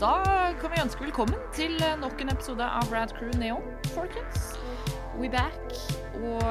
Da 0.00 0.52
kan 0.60 0.70
vi 0.74 0.80
ønske 0.82 1.00
velkommen 1.06 1.38
til 1.56 1.78
nok 2.02 2.20
en 2.20 2.28
episode 2.28 2.64
av 2.64 2.90
Rad 2.92 3.14
Crew 3.16 3.30
Neon, 3.40 3.62
folkens. 3.94 4.50
We 5.16 5.30
back. 5.32 5.72
Og, 6.20 6.42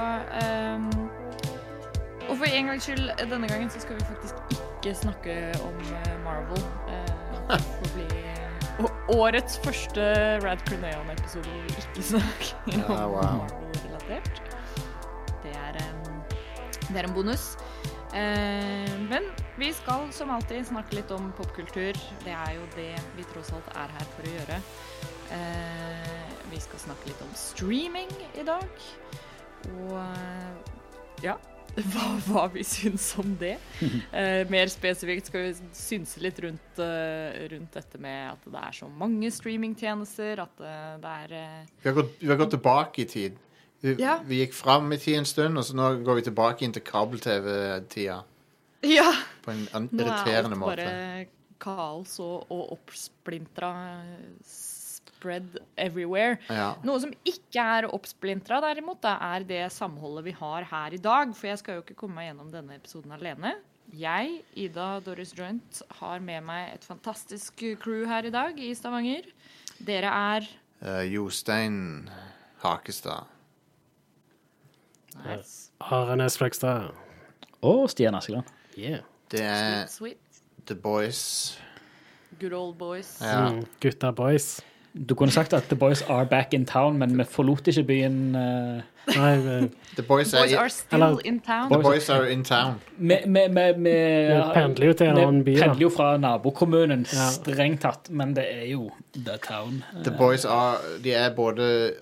um, 0.41 0.87
og 2.25 2.39
for 2.39 2.49
en 2.49 2.71
gangs 2.71 2.87
skyld 2.87 3.11
denne 3.21 3.49
gangen 3.51 3.69
så 3.69 3.83
skal 3.83 3.99
vi 3.99 4.07
faktisk 4.07 4.57
ikke 4.57 4.95
snakke 4.97 5.37
om 5.61 5.77
eh, 5.77 6.09
Marvel. 6.25 6.65
Uh, 6.89 7.53
for 7.77 7.93
bli 7.93 8.09
årets 9.13 9.61
første 9.61 10.01
Rad 10.41 10.65
Crew 10.65 10.81
Neon-episode 10.81 11.45
hvor 11.45 11.61
vi 11.61 11.77
ikke 11.77 12.09
snakker 12.09 12.55
om 12.65 12.81
Ja, 12.81 13.07
wow. 13.07 13.21
Marvel-relatert. 13.45 14.41
Det 15.45 15.53
er, 15.53 15.77
det 16.89 16.97
er 16.97 17.03
en 17.05 17.13
bonus. 17.13 17.51
Uh, 18.09 18.89
men 19.05 19.29
vi 19.57 19.71
skal 19.73 20.09
som 20.13 20.29
alltid 20.35 20.67
snakke 20.67 20.97
litt 20.99 21.11
om 21.15 21.31
popkultur. 21.37 21.97
Det 22.25 22.33
er 22.35 22.53
jo 22.57 22.65
det 22.75 22.91
vi 23.17 23.23
tross 23.31 23.51
alt 23.55 23.67
er 23.75 23.91
her 23.95 24.07
for 24.15 24.27
å 24.27 24.33
gjøre. 24.35 24.61
Eh, 25.35 26.37
vi 26.51 26.59
skal 26.61 26.81
snakke 26.85 27.09
litt 27.09 27.21
om 27.25 27.33
streaming 27.39 28.11
i 28.37 28.43
dag. 28.47 28.85
Og 29.79 29.93
eh, 30.01 30.73
ja, 31.23 31.37
hva, 31.93 32.09
hva 32.27 32.43
vi 32.53 32.63
syns 32.67 33.07
om 33.21 33.35
det. 33.41 33.55
Eh, 34.15 34.45
mer 34.47 34.69
spesifikt 34.71 35.27
skal 35.31 35.47
vi 35.49 35.71
synse 35.75 36.21
litt 36.23 36.37
rundt, 36.43 36.77
eh, 36.79 37.41
rundt 37.51 37.73
dette 37.75 37.99
med 37.99 38.29
at 38.35 38.45
det 38.47 38.61
er 38.61 38.77
så 38.77 38.87
mange 38.91 39.27
streamingtjenester, 39.33 40.39
at 40.45 40.61
eh, 40.63 40.93
det 41.03 41.15
er 41.25 41.33
Vi 41.81 41.89
har, 41.89 41.97
gått, 41.97 42.13
vi 42.21 42.29
har 42.31 42.39
gått 42.39 42.53
tilbake 42.55 43.03
i 43.03 43.09
tid. 43.11 43.41
Vi, 43.83 43.95
Ja. 43.99 44.19
vi 44.25 44.39
gikk 44.39 44.55
fram 44.55 44.87
i 44.95 44.97
tid 44.97 45.19
en 45.19 45.27
stund, 45.27 45.59
og 45.59 45.65
så 45.67 45.75
nå 45.75 45.89
går 46.05 46.21
vi 46.21 46.29
tilbake 46.29 46.63
inn 46.65 46.71
til 46.75 46.81
kabel-TV-tida. 46.87 48.21
Ja! 48.97 49.09
På 49.45 49.51
en 49.53 49.65
an- 49.73 49.89
Nå 49.91 50.05
er 50.05 50.39
alt 50.43 50.55
måte. 50.57 50.75
bare 50.75 51.27
kaos 51.61 52.17
og, 52.21 52.45
og 52.51 52.73
oppsplintra 52.75 53.69
spread 54.45 55.55
everywhere. 55.81 56.37
Ja. 56.51 56.73
Noe 56.85 56.99
som 57.01 57.13
ikke 57.25 57.63
er 57.79 57.87
oppsplintra, 57.89 58.59
derimot, 58.61 58.99
da, 59.05 59.15
er 59.35 59.45
det 59.47 59.61
samholdet 59.73 60.25
vi 60.27 60.33
har 60.37 60.67
her 60.69 60.93
i 60.97 60.99
dag. 61.01 61.31
For 61.37 61.49
jeg 61.49 61.61
skal 61.63 61.79
jo 61.79 61.85
ikke 61.85 61.95
komme 62.03 62.19
meg 62.19 62.27
gjennom 62.29 62.51
denne 62.53 62.77
episoden 62.77 63.15
alene. 63.15 63.55
Jeg, 63.95 64.41
Ida 64.57 64.99
Doris 65.05 65.31
Joint, 65.37 65.81
har 66.01 66.19
med 66.25 66.43
meg 66.45 66.73
et 66.75 66.85
fantastisk 66.85 67.61
crew 67.81 68.03
her 68.09 68.25
i 68.27 68.33
dag 68.33 68.57
i 68.59 68.73
Stavanger. 68.75 69.29
Dere 69.85 70.11
er 70.35 70.47
uh, 70.81 71.03
Jostein 71.05 72.09
Hakestad. 72.65 73.29
nice. 75.23 75.69
Arenes 75.79 76.37
Flekstad. 76.37 76.91
Og 77.65 77.87
Stian 77.89 78.15
Askeland. 78.17 78.45
Yeah. 78.77 78.99
Det 79.31 79.41
er 79.41 79.85
Sweet, 79.87 80.17
sweet. 80.31 80.67
The 80.67 80.75
Boys. 80.75 81.59
Good 82.39 82.53
old 82.53 82.75
boys. 82.77 83.17
Ja. 83.21 83.49
Mm, 83.49 83.65
gutta 83.81 84.11
boys. 84.11 84.61
Du 85.09 85.15
kunne 85.15 85.31
sagt 85.31 85.53
at 85.53 85.63
The 85.63 85.75
Boys 85.75 86.01
are 86.01 86.25
back 86.25 86.53
in 86.53 86.65
town, 86.65 86.97
men 86.97 87.17
vi 87.17 87.23
forlot 87.23 87.67
ikke 87.67 87.83
byen. 87.83 88.35
Uh, 88.35 88.81
Nei, 89.15 89.37
uh, 89.37 89.63
The 89.95 90.03
Boys 90.07 90.31
Boys 90.31 90.53
are 90.53 90.69
still 90.69 91.03
Eller- 91.03 91.19
in 91.25 91.39
town. 91.39 91.71
The 91.71 91.81
Boys 91.83 92.09
are 92.09 92.31
in 92.31 92.43
town. 92.43 92.73
Vi 92.97 93.07
vi- 93.25 93.47
vi- 93.49 93.73
vi- 93.77 94.35
Vi 94.35 94.41
pendler 94.53 94.85
jo 94.87 94.93
til 94.93 95.07
en 95.07 95.17
annen 95.17 95.43
by, 95.43 95.49
Vi 95.55 95.59
pendler 95.61 95.81
jo 95.81 95.89
fra 95.89 96.17
nabokommunen, 96.17 96.99
Ja. 97.13 97.29
strengt 97.31 97.81
tatt, 97.81 98.09
men 98.09 98.33
det 98.35 98.45
er 98.63 98.71
jo 98.71 98.91
The 99.15 99.37
Town. 99.37 99.83
The 100.03 100.11
Boys 100.17 100.45
are 100.45 100.77
De 101.03 101.13
er 101.13 101.29
både 101.35 101.93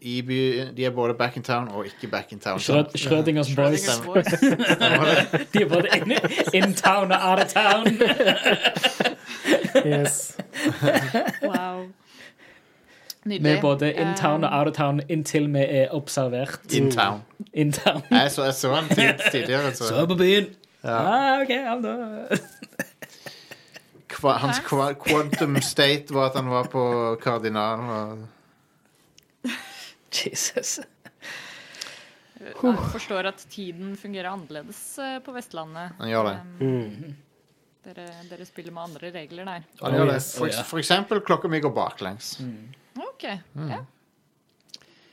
i 0.00 0.22
by 0.22 0.36
De 0.76 0.84
er 0.84 0.90
både 0.90 1.14
back 1.14 1.36
in 1.36 1.42
town 1.42 1.68
og 1.68 1.84
ikke 1.86 2.06
back 2.06 2.32
in 2.32 2.38
town. 2.38 2.60
Schrød, 2.60 2.84
Schrødingers 2.94 3.54
Boys. 3.56 4.00
Boys. 4.04 4.24
De 5.52 5.62
er 5.62 5.68
både 5.68 5.88
in, 5.96 6.12
in 6.52 6.74
town 6.74 7.12
og 7.12 7.18
out 7.22 7.38
of 7.38 7.46
town. 7.46 7.86
yes. 9.86 10.36
Wow. 11.42 11.86
Vi 13.24 13.48
er 13.48 13.60
både 13.60 13.92
in 13.92 14.06
town 14.16 14.44
og 14.44 14.58
out 14.58 14.68
of 14.68 14.74
town 14.74 15.00
inntil 15.08 15.54
vi 15.54 15.58
er 15.68 15.88
observert. 15.90 16.60
In 16.72 16.90
town. 16.90 17.22
In 17.52 17.72
town. 17.72 18.02
Jeg 18.10 18.30
så, 18.30 18.44
jeg 18.44 18.54
så 18.54 18.74
han 18.74 18.88
tidligere. 19.32 19.74
Så. 19.74 19.88
Så 19.88 20.06
på 20.06 20.14
byen. 20.14 20.46
Ja. 20.84 20.96
Ah, 20.96 21.40
OK, 21.40 21.48
han 21.48 21.82
da. 21.82 21.96
Hans 24.22 24.58
kva, 24.66 24.92
quantum 24.92 25.56
state 25.62 26.14
var 26.14 26.30
at 26.30 26.36
han 26.36 26.50
var 26.50 26.66
på 26.70 27.16
Kardinalen. 27.22 27.88
Og, 27.90 28.18
Jesus. 30.24 30.78
Jeg 32.42 32.54
forstår 32.92 33.28
at 33.30 33.42
tiden 33.52 33.94
fungerer 33.96 34.32
annerledes 34.32 34.80
eh, 34.98 35.18
på 35.22 35.34
Vestlandet. 35.36 35.92
Han 36.00 36.10
gjør 36.10 36.28
det. 36.32 36.36
Um, 36.60 37.12
dere, 37.86 38.06
dere 38.30 38.46
spiller 38.48 38.74
med 38.74 38.82
andre 38.90 39.12
regler 39.14 39.46
der. 39.46 39.64
han 39.82 39.94
gjør 39.98 40.10
det. 40.10 40.18
For, 40.26 40.50
Oh, 40.50 40.64
for 40.72 40.82
eksempel 40.82 41.20
klokka 41.22 41.50
mi 41.50 41.60
går 41.62 41.74
baklengs. 41.76 42.34
OK. 42.98 43.24
Ja. 43.70 43.82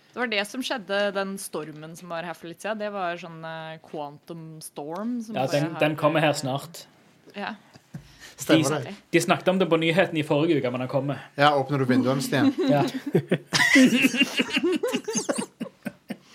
Det 0.09 0.17
var 0.17 0.27
det 0.31 0.41
som 0.49 0.63
skjedde, 0.65 0.99
den 1.13 1.35
stormen 1.39 1.93
som 1.95 2.09
var 2.09 2.25
her 2.25 2.33
for 2.33 2.49
litt 2.49 2.63
siden. 2.65 2.79
Det 2.81 2.89
var 2.91 3.19
sånn 3.21 3.43
eh, 3.45 3.77
quantum 3.85 4.45
storm. 4.65 5.19
Som 5.23 5.37
Ja, 5.37 5.45
den, 5.53 5.75
den 5.79 5.95
kommer 6.01 6.25
her 6.25 6.33
snart. 6.33 6.87
Ja. 7.37 7.53
Stemmer 8.39 8.79
det? 8.85 8.93
De 9.11 9.21
snakket 9.21 9.47
om 9.51 9.59
det 9.59 9.65
på 9.69 9.77
nyheten 9.77 10.17
i 10.17 10.23
forrige 10.23 10.57
uke, 10.61 10.71
men 10.71 10.79
han 10.85 10.89
kommer. 10.91 11.19
Ja, 11.35 11.51
åpner 11.59 11.77
du 11.81 11.85
vinduene, 11.89 12.21
Stian? 12.23 12.53
Ja. 12.71 12.83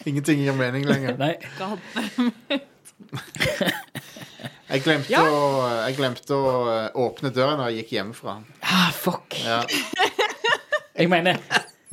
Ingenting 0.05 0.43
gir 0.45 0.53
mening 0.53 0.85
lenger. 0.85 1.17
Nei. 1.17 1.35
Jeg 4.75 4.83
glemte, 4.83 5.13
Ja. 5.13 5.21
å, 5.29 5.41
jeg 5.87 5.95
glemte 5.99 6.35
å 6.35 6.53
eh, 6.73 6.87
åpne 6.99 7.31
døren 7.37 7.61
da 7.61 7.67
jeg 7.71 7.83
gikk 7.85 7.93
hjemmefra. 7.95 8.33
Ah, 8.65 8.89
fuck. 8.97 9.37
Ja. 9.45 9.61
Jeg 10.99 11.11
mener 11.13 11.39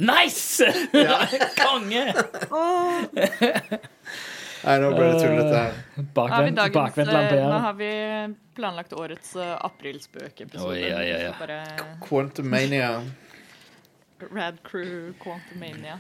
Nice! 0.02 0.66
Konge! 1.60 2.06
Nei, 4.62 4.76
nå 4.82 4.92
ble 4.94 5.08
det 5.10 5.20
tullete 5.24 5.62
Uh, 5.62 5.74
bakvendt, 5.98 5.98
har 5.98 6.06
ja. 6.06 6.12
Bakvend, 6.16 6.58
dagens, 6.58 6.76
bakvendtlampe 6.76 7.38
eh, 7.38 7.48
nå 7.50 7.58
har 7.66 7.74
vi 7.80 7.92
planlagt 8.56 8.94
årets 8.94 9.36
uh, 9.36 9.56
aprilspøkepisode. 9.66 10.70
Oh, 10.70 10.78
ja, 10.78 11.02
ja, 11.06 11.18
ja. 11.28 11.34
Bare 11.40 11.62
Quantumania. 12.06 12.92
Rad 14.32 14.62
Crew 14.64 15.14
Quantumania. 15.22 16.00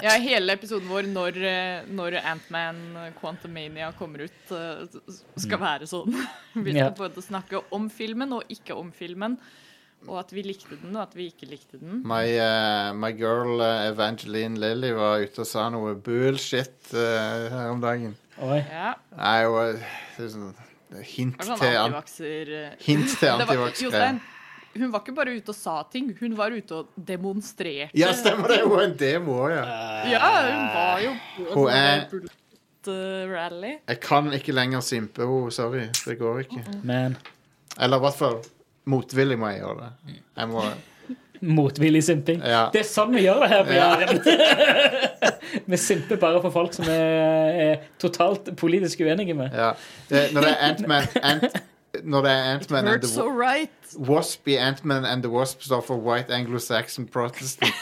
Ja, 0.00 0.14
hele 0.16 0.54
episoden 0.56 0.88
vår 0.88 1.08
når, 1.12 1.38
eh, 1.44 1.88
når 1.92 2.16
Antman 2.24 2.78
Quantumania 3.18 3.90
kommer 3.98 4.24
ut, 4.24 4.52
eh, 4.52 5.16
skal 5.36 5.60
være 5.60 5.88
sånn. 5.90 6.14
Vi 6.64 6.72
skal 6.72 6.94
både 6.96 7.24
snakke 7.24 7.60
om 7.74 7.90
filmen 7.92 8.32
og 8.36 8.48
ikke 8.52 8.76
om 8.78 8.92
filmen. 8.96 9.36
Og 10.08 10.16
at 10.22 10.32
vi 10.32 10.42
likte 10.46 10.78
den, 10.80 10.94
og 10.96 11.02
at 11.02 11.14
vi 11.16 11.26
ikke 11.28 11.46
likte 11.50 11.78
den. 11.80 12.00
My, 12.08 12.24
uh, 12.40 12.90
my 12.96 13.10
girl 13.16 13.60
uh, 13.60 13.90
Evangeline 13.90 14.56
Lilly 14.60 14.94
var 14.96 15.20
ute 15.20 15.44
og 15.44 15.48
sa 15.48 15.66
noe 15.72 15.92
bullshit 16.00 16.92
uh, 16.94 17.46
her 17.52 17.68
om 17.74 17.82
dagen. 17.84 18.16
Oi. 18.40 18.58
Ja, 18.64 18.94
Nei, 19.12 19.38
var 19.52 19.74
er 19.76 20.28
sånn, 20.32 20.52
hint 21.04 21.36
var 21.42 21.50
sånn 21.50 21.60
til, 21.60 21.78
antivakser... 21.84 22.52
hint 22.88 23.16
til 23.20 23.44
var. 23.50 23.74
Jostein, 23.76 24.20
hun 24.78 24.92
var 24.94 25.02
ikke 25.04 25.16
bare 25.18 25.34
ute 25.36 25.52
og 25.52 25.58
sa 25.58 25.76
ting, 25.92 26.12
hun 26.20 26.36
var 26.38 26.54
ute 26.54 26.78
og 26.80 26.94
demonstrerte. 26.96 27.90
Ja, 27.98 28.14
stemmer 28.16 28.54
det! 28.54 28.62
Hun 28.64 28.78
er 28.78 28.86
en 28.88 28.96
demo 29.00 29.36
òg, 29.44 29.56
ja. 29.58 29.64
Ja, 30.14 30.30
hun 30.46 30.70
var 30.76 31.02
jo 31.04 31.16
Hun 31.52 31.74
er- 31.74 32.38
rally. 33.28 33.74
Jeg 33.88 34.00
kan 34.00 34.32
ikke 34.32 34.54
lenger 34.56 34.80
simpe 34.80 35.26
henne. 35.26 35.52
Sorry. 35.52 35.82
Det 35.92 36.16
går 36.18 36.38
ikke. 36.46 36.64
Men 36.82 37.18
Eller 37.78 38.00
i 38.00 38.00
hvert 38.00 38.16
fall 38.16 38.38
motvillig 38.90 39.36
må 39.40 39.50
jeg 39.52 39.62
gjøre 39.62 39.86
det. 39.86 40.20
Jeg 40.40 40.48
må 40.52 40.64
motvillig 41.40 42.02
simping. 42.04 42.42
Ja. 42.44 42.66
Det 42.74 42.82
er 42.82 42.88
sånn 42.88 43.14
vi 43.16 43.22
gjør 43.24 43.38
det 43.46 43.48
her 43.48 43.62
på 43.64 43.72
Ja. 43.72 43.88
Vi 45.70 45.76
simper 45.80 46.18
bare 46.20 46.38
for 46.44 46.52
folk 46.54 46.74
som 46.76 46.84
er, 46.92 47.56
er 47.64 47.86
totalt 47.98 48.50
politisk 48.60 49.00
uenige 49.02 49.34
med. 49.34 49.50
ja. 49.56 49.72
Det, 50.10 50.28
når 50.34 50.44
det 50.46 50.50
er 50.52 50.60
Ant-Man 50.68 51.08
Ant, 51.26 51.56
Når 52.06 52.22
det 52.22 52.30
er 52.30 52.44
Ant-Man 52.52 52.88
and 52.92 53.02
the 53.02 53.08
so 53.08 53.24
right. 53.26 53.70
Wasp 53.98 54.46
i 54.48 54.54
Ant-Man 54.60 55.04
and 55.04 55.22
the 55.26 55.30
Wasp 55.32 55.62
står 55.66 55.80
for 55.86 55.96
White 55.98 56.30
Anglo-Saxon 56.30 57.08
Protestant. 57.10 57.74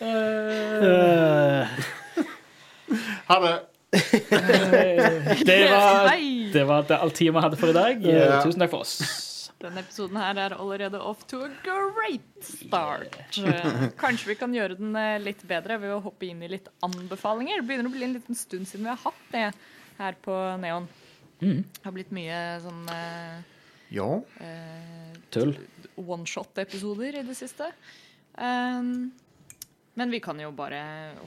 uh. 0.00 1.66
Ha 3.28 3.36
det! 3.44 3.54
Det 3.90 5.70
var, 5.70 6.16
det 6.52 6.64
var 6.68 6.82
det 6.88 6.98
all 6.98 7.10
tida 7.16 7.32
vi 7.32 7.42
hadde 7.44 7.56
for 7.60 7.70
i 7.72 7.76
dag. 7.76 8.02
Yeah. 8.04 8.42
Tusen 8.44 8.60
takk 8.60 8.72
for 8.74 8.84
oss. 8.84 8.98
Denne 9.58 9.80
episoden 9.82 10.18
her 10.20 10.38
er 10.38 10.52
allerede 10.54 11.00
off 11.02 11.24
to 11.26 11.40
a 11.42 11.48
great 11.64 12.44
start. 12.46 13.16
Eh, 13.42 13.88
Kanskje 13.98 14.30
vi 14.30 14.36
kan 14.38 14.52
gjøre 14.54 14.76
den 14.78 14.94
eh, 14.94 15.16
litt 15.24 15.40
bedre 15.50 15.80
ved 15.82 15.96
å 15.96 16.02
hoppe 16.04 16.28
inn 16.28 16.44
i 16.46 16.50
litt 16.52 16.68
anbefalinger. 16.86 17.58
Det 17.58 17.66
begynner 17.66 17.90
å 17.90 17.94
bli 17.96 18.06
en 18.06 18.14
liten 18.20 18.38
stund 18.38 18.68
siden 18.70 18.86
vi 18.86 18.92
har 18.92 19.00
hatt 19.02 19.24
det 19.34 19.48
her 19.98 20.18
på 20.22 20.36
Neon. 20.62 20.86
Mm. 21.42 21.64
Det 21.64 21.82
har 21.88 21.94
blitt 21.96 22.12
mye 22.14 22.38
sånn 22.62 22.84
eh, 22.94 23.40
Ja. 23.98 24.06
eh, 24.46 25.18
Tull. 25.34 25.56
one-shot-episoder 25.98 27.18
i 27.18 27.26
det 27.26 27.34
siste. 27.38 27.72
Um, 28.38 29.10
men 29.98 30.12
vi 30.14 30.20
kan 30.22 30.38
jo 30.38 30.52
bare 30.54 30.78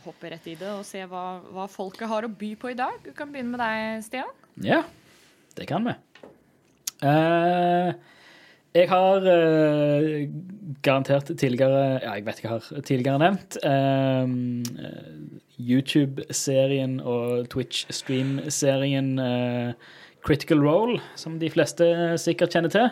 hoppe 0.06 0.32
rett 0.32 0.48
i 0.48 0.56
det 0.60 0.70
og 0.72 0.86
se 0.88 1.04
hva, 1.10 1.42
hva 1.52 1.68
folket 1.72 2.08
har 2.08 2.24
å 2.24 2.32
by 2.32 2.54
på 2.60 2.72
i 2.72 2.78
dag. 2.80 3.02
Vi 3.04 3.12
kan 3.18 3.32
begynne 3.34 3.58
med 3.58 3.60
deg, 3.60 4.06
Stian. 4.06 4.32
Ja, 4.64 4.82
det 5.58 5.68
kan 5.68 5.84
vi. 5.88 5.98
Uh, 7.02 7.92
jeg 8.72 8.88
har 8.92 9.26
uh, 9.26 10.06
garantert 10.86 11.32
tidligere 11.34 11.98
Ja, 12.04 12.14
jeg 12.14 12.28
vet 12.28 12.40
ikke, 12.40 12.48
jeg 12.48 12.54
har 12.54 12.86
tidligere 12.86 13.22
nevnt 13.24 13.58
uh, 13.66 14.30
YouTube-serien 15.58 17.00
og 17.02 17.50
Twitch-stream-serien 17.52 19.16
Critical 20.22 20.62
Role, 20.62 21.02
som 21.18 21.40
de 21.42 21.50
fleste 21.52 21.86
sikkert 22.22 22.54
kjenner 22.56 22.72
til. 22.74 22.88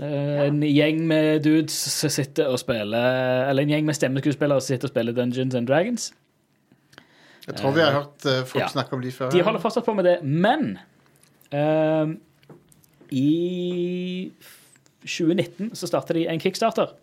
Eh, 0.00 0.46
En 0.46 0.62
gjeng 0.64 1.02
med 1.06 1.42
dudes 1.44 1.74
som 1.92 2.08
sitter 2.10 2.48
og 2.48 2.56
spiller 2.62 3.48
Eller 3.50 3.66
en 3.66 3.68
gjeng 3.74 3.84
med 3.84 3.94
stemmeskuespillere 3.98 4.60
som 4.60 4.72
sitter 4.72 4.88
og 4.88 4.92
spiller 4.94 5.12
Dungeons 5.12 5.54
and 5.54 5.68
Dragons. 5.68 6.12
Jeg 7.46 7.58
tror 7.58 7.74
vi 7.76 7.80
har 7.82 7.92
hørt 7.92 8.24
eh, 8.26 8.44
folk 8.46 8.62
Ja. 8.62 8.68
snakke 8.68 8.96
om 8.96 9.02
de 9.02 9.12
før. 9.12 9.30
De 9.30 9.42
holder 9.42 9.60
fortsatt 9.60 9.84
på 9.84 9.94
med 9.94 10.04
det, 10.04 10.22
men 10.22 10.78
eh, 11.52 12.14
i 13.10 14.32
2019 15.02 15.74
så 15.74 15.86
startet 15.90 16.16
de 16.16 16.28
en 16.30 16.40
kickstarter 16.40 16.94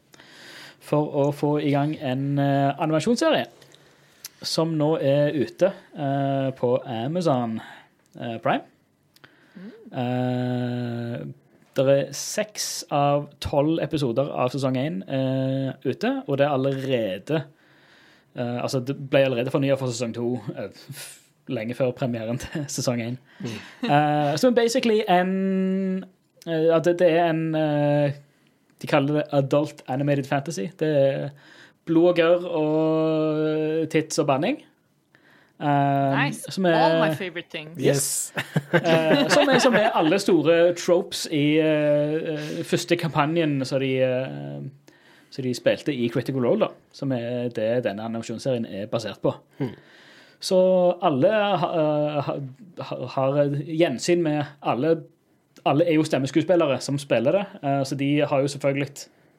for 0.79 1.11
å 1.13 1.31
få 1.35 1.59
i 1.61 1.73
gang 1.75 1.93
en 2.01 2.39
eh, 2.39 2.71
animasjonsserie 2.79 3.45
som 4.41 4.71
nå 4.79 4.93
er 5.03 5.35
ute 5.35 5.67
uh, 5.99 6.47
på 6.55 6.69
Amazon 6.87 7.57
eh, 8.15 8.37
Prime. 8.39 8.63
Uh, 9.91 11.25
det 11.77 11.85
er 11.93 12.11
seks 12.15 12.85
av 12.91 13.27
tolv 13.43 13.79
episoder 13.83 14.29
av 14.33 14.51
sesong 14.53 14.77
én 14.79 15.01
eh, 15.05 15.69
ute, 15.85 16.11
og 16.27 16.39
det 16.39 16.47
er 16.47 16.55
allerede 16.55 17.41
eh, 18.35 18.57
Altså, 18.63 18.81
det 18.83 18.97
ble 19.09 19.25
allerede 19.27 19.53
fornya 19.53 19.77
for 19.79 19.91
sesong 19.91 20.15
to 20.15 20.33
eh, 20.55 20.71
lenge 21.49 21.75
før 21.77 21.91
premieren 21.97 22.39
til 22.43 22.65
sesong 22.69 23.03
én. 23.03 23.19
Eh, 23.85 24.33
som 24.37 24.55
basically 24.55 25.01
en 25.09 26.03
uh, 26.47 26.79
det, 26.85 26.99
det 26.99 27.11
er 27.11 27.29
en 27.29 27.55
uh, 27.55 28.11
De 28.81 28.87
kaller 28.87 29.19
det 29.19 29.23
adult 29.35 29.81
animated 29.87 30.23
fantasy. 30.23 30.69
Det 30.79 30.87
er 30.87 31.29
blod 31.85 32.13
og 32.13 32.15
gørr 32.15 32.45
og 32.45 33.89
tits 33.91 34.19
og 34.19 34.27
banning. 34.27 34.61
Eh, 35.59 36.25
Nice. 36.25 36.51
Som 36.51 36.65
er, 36.65 36.73
All 36.77 37.09
my 37.09 37.15
favorite 37.15 37.49
things. 37.51 37.77
Yes. 37.83 38.33
Eh, 38.73 39.27
som, 39.29 39.49
er, 39.49 39.59
som 39.59 39.73
er 39.75 39.89
alle 39.97 40.19
store 40.19 40.73
tropes 40.79 41.25
i 41.35 41.57
eh, 41.59 42.13
eh, 42.35 42.63
første 42.63 42.95
kampanjen 42.95 43.57
som 43.67 43.81
de, 43.83 43.89
eh, 43.99 45.43
de 45.43 45.53
spilte 45.55 45.93
i 45.95 46.07
Critical 46.09 46.45
Role, 46.45 46.67
da, 46.67 46.71
som 46.95 47.11
er 47.15 47.49
det 47.55 47.69
denne 47.85 48.03
animasjonsserien 48.07 48.65
er 48.65 48.87
basert 48.91 49.19
på. 49.23 49.33
Så 50.39 50.57
alle 51.03 51.29
ha, 51.35 51.69
ha, 52.23 52.35
ha, 52.87 52.97
har 53.17 53.39
gjensyn 53.67 54.21
med 54.23 54.43
alle 54.63 54.97
Alle 55.67 55.83
er 55.91 55.97
jo 55.97 56.05
stemmeskuespillere 56.07 56.77
som 56.79 56.95
spiller 56.97 57.35
det, 57.35 57.45
eh, 57.67 57.81
så 57.83 57.95
de 57.99 58.07
har 58.23 58.39
jo 58.39 58.47
selvfølgelig 58.47 58.87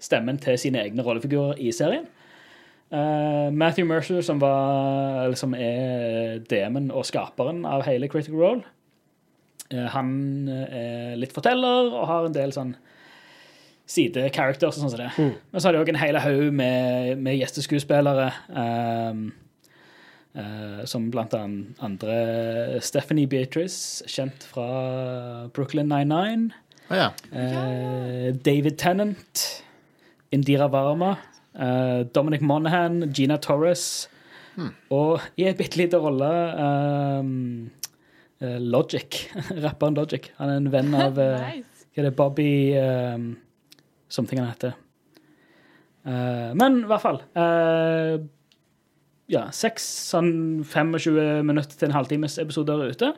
stemmen 0.01 0.37
til 0.39 0.59
sine 0.61 0.83
egne 0.85 1.03
rollefigurer 1.03 1.57
i 1.59 1.73
serien. 1.73 2.05
Eh, 2.91 3.49
Matthew 3.55 3.87
Mercer, 3.87 4.21
som, 4.27 4.41
var, 4.43 5.25
eller 5.25 5.39
som 5.39 5.55
er 5.55 6.41
DM-en 6.51 6.91
og 6.91 7.07
skaperen 7.07 7.65
av 7.69 7.85
hele 7.87 8.09
Critical 8.11 8.41
Role, 8.41 8.65
uh, 9.71 9.87
han 9.95 10.49
er 10.51 11.19
litt 11.21 11.35
forteller 11.35 11.93
og 11.93 12.09
har 12.11 12.27
en 12.27 12.35
del 12.35 12.55
sånn 12.57 12.73
sidecharacters 13.91 14.75
og 14.75 14.83
sånn 14.83 14.93
som 14.93 15.03
det. 15.03 15.11
Men 15.51 15.61
så 15.61 15.69
har 15.69 15.77
de 15.77 15.85
òg 15.85 15.93
en 15.93 16.01
hel 16.03 16.19
haug 16.23 16.51
med, 16.55 17.15
med 17.23 17.39
gjesteskuespillere. 17.39 18.29
Um, 18.51 19.31
uh, 20.39 20.83
som 20.87 21.09
blant 21.11 21.35
annet 21.35 21.81
andre 21.85 22.17
Stephanie 22.85 23.31
Beatrice, 23.31 24.05
kjent 24.11 24.47
fra 24.51 24.69
Brooklyn 25.55 25.91
99. 25.91 26.51
Oh, 26.91 26.97
ja. 26.99 27.11
Eh, 27.31 28.35
David 28.35 28.79
Tennant, 28.79 29.45
Indira 30.35 30.67
Varma, 30.69 31.17
eh, 31.55 32.01
Dominic 32.15 32.43
Monaghan, 32.43 33.13
Gina 33.15 33.39
Torres 33.43 34.09
og 34.93 35.23
i 35.41 35.47
en 35.49 35.57
bitte 35.57 35.79
liten 35.81 36.03
rolle 36.03 36.31
eh, 38.41 38.59
Logic. 38.61 39.21
Rapperen 39.65 39.97
Logic. 39.99 40.31
Han 40.39 40.53
er 40.53 40.61
en 40.61 40.73
venn 40.73 40.95
av 40.97 41.19
Nice. 41.21 41.87
Hva 41.91 42.03
er 42.03 42.07
det 42.07 42.17
Bobby 42.17 42.51
um, 42.79 43.33
Something 44.11 44.41
han 44.41 44.53
heter. 44.53 44.77
Uh, 46.07 46.55
men 46.57 46.79
i 46.81 46.89
hvert 46.89 47.03
fall 47.03 47.19
uh, 47.37 48.15
Ja, 49.29 49.43
seks 49.53 49.85
sånn 50.09 50.63
25 50.65 51.45
minutter 51.45 51.77
til 51.77 51.91
en 51.91 51.97
halvtimes 51.99 52.39
episoder 52.43 52.87
ute. 52.89 53.13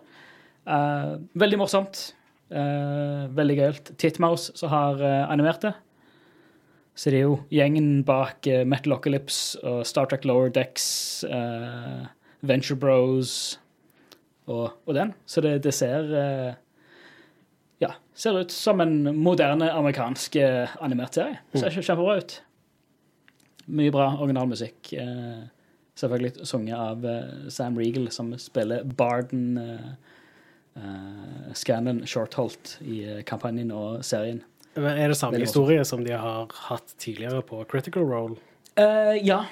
Uh, 0.67 1.21
veldig 1.39 1.61
morsomt. 1.63 2.11
Eh, 2.53 3.23
veldig 3.33 3.55
gøyalt. 3.57 3.87
Titmouse 3.97 4.53
som 4.61 4.69
har 4.69 4.99
animert 5.33 5.63
det. 5.65 5.71
Så 6.95 7.11
det 7.11 7.23
er 7.23 7.25
jo 7.27 7.39
gjengen 7.51 8.03
bak 8.05 8.45
uh, 8.53 8.63
Metal 8.69 8.93
Ocalypse 8.99 9.57
og 9.65 9.87
Star 9.89 10.11
Trek 10.11 10.27
Lower 10.29 10.51
Decks, 10.53 11.25
uh, 11.25 12.05
Venture 12.45 12.77
Bros 12.77 13.59
og, 14.47 14.73
og 14.87 14.95
den. 14.99 15.15
Så 15.27 15.41
det, 15.41 15.57
det 15.65 15.73
ser 15.75 16.13
uh, 16.13 16.53
ja, 17.81 17.95
ser 18.15 18.37
ut 18.43 18.53
som 18.53 18.81
en 18.85 18.99
moderne 19.17 19.71
amerikansk 19.73 20.37
uh, 20.43 20.77
animert 20.85 21.17
serie. 21.17 21.41
Ser 21.55 21.71
kjempe- 21.73 21.89
kjempebra 21.89 22.19
ut. 22.21 22.37
Mye 23.73 23.93
bra 23.95 24.09
originalmusikk. 24.19 24.89
Eh, 24.99 25.43
selvfølgelig 25.95 26.47
sunget 26.51 26.75
av 26.75 27.05
eh, 27.07 27.45
Sam 27.55 27.77
Regal, 27.79 28.09
som 28.11 28.33
spiller 28.43 28.83
Barden 28.99 29.53
eh, 29.61 29.85
eh, 30.81 31.53
Scanlon 31.55 32.01
Shortholt 32.11 32.73
i 32.83 32.97
eh, 33.07 33.21
kampanjen 33.29 33.71
og 33.71 34.01
serien. 34.05 34.43
Men 34.75 34.99
er 34.99 35.13
det 35.13 35.17
samme 35.19 35.37
det 35.37 35.47
historie 35.47 35.85
som 35.85 36.05
de 36.05 36.15
har 36.17 36.53
hatt 36.69 36.95
tidligere 36.99 37.43
på 37.45 37.65
Critical 37.69 38.07
Role? 38.09 38.39
Uh, 38.79 39.17
ja. 39.21 39.43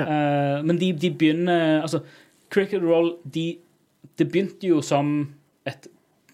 Eh, 0.00 0.62
men 0.64 0.78
de, 0.78 0.92
de 0.92 1.10
begynner 1.10 1.80
Altså, 1.80 2.00
Role, 2.56 2.80
Roll 2.86 3.14
de, 3.34 3.58
Det 4.18 4.28
begynte 4.30 4.68
jo 4.68 4.80
som 4.82 5.34
et, 5.66 5.88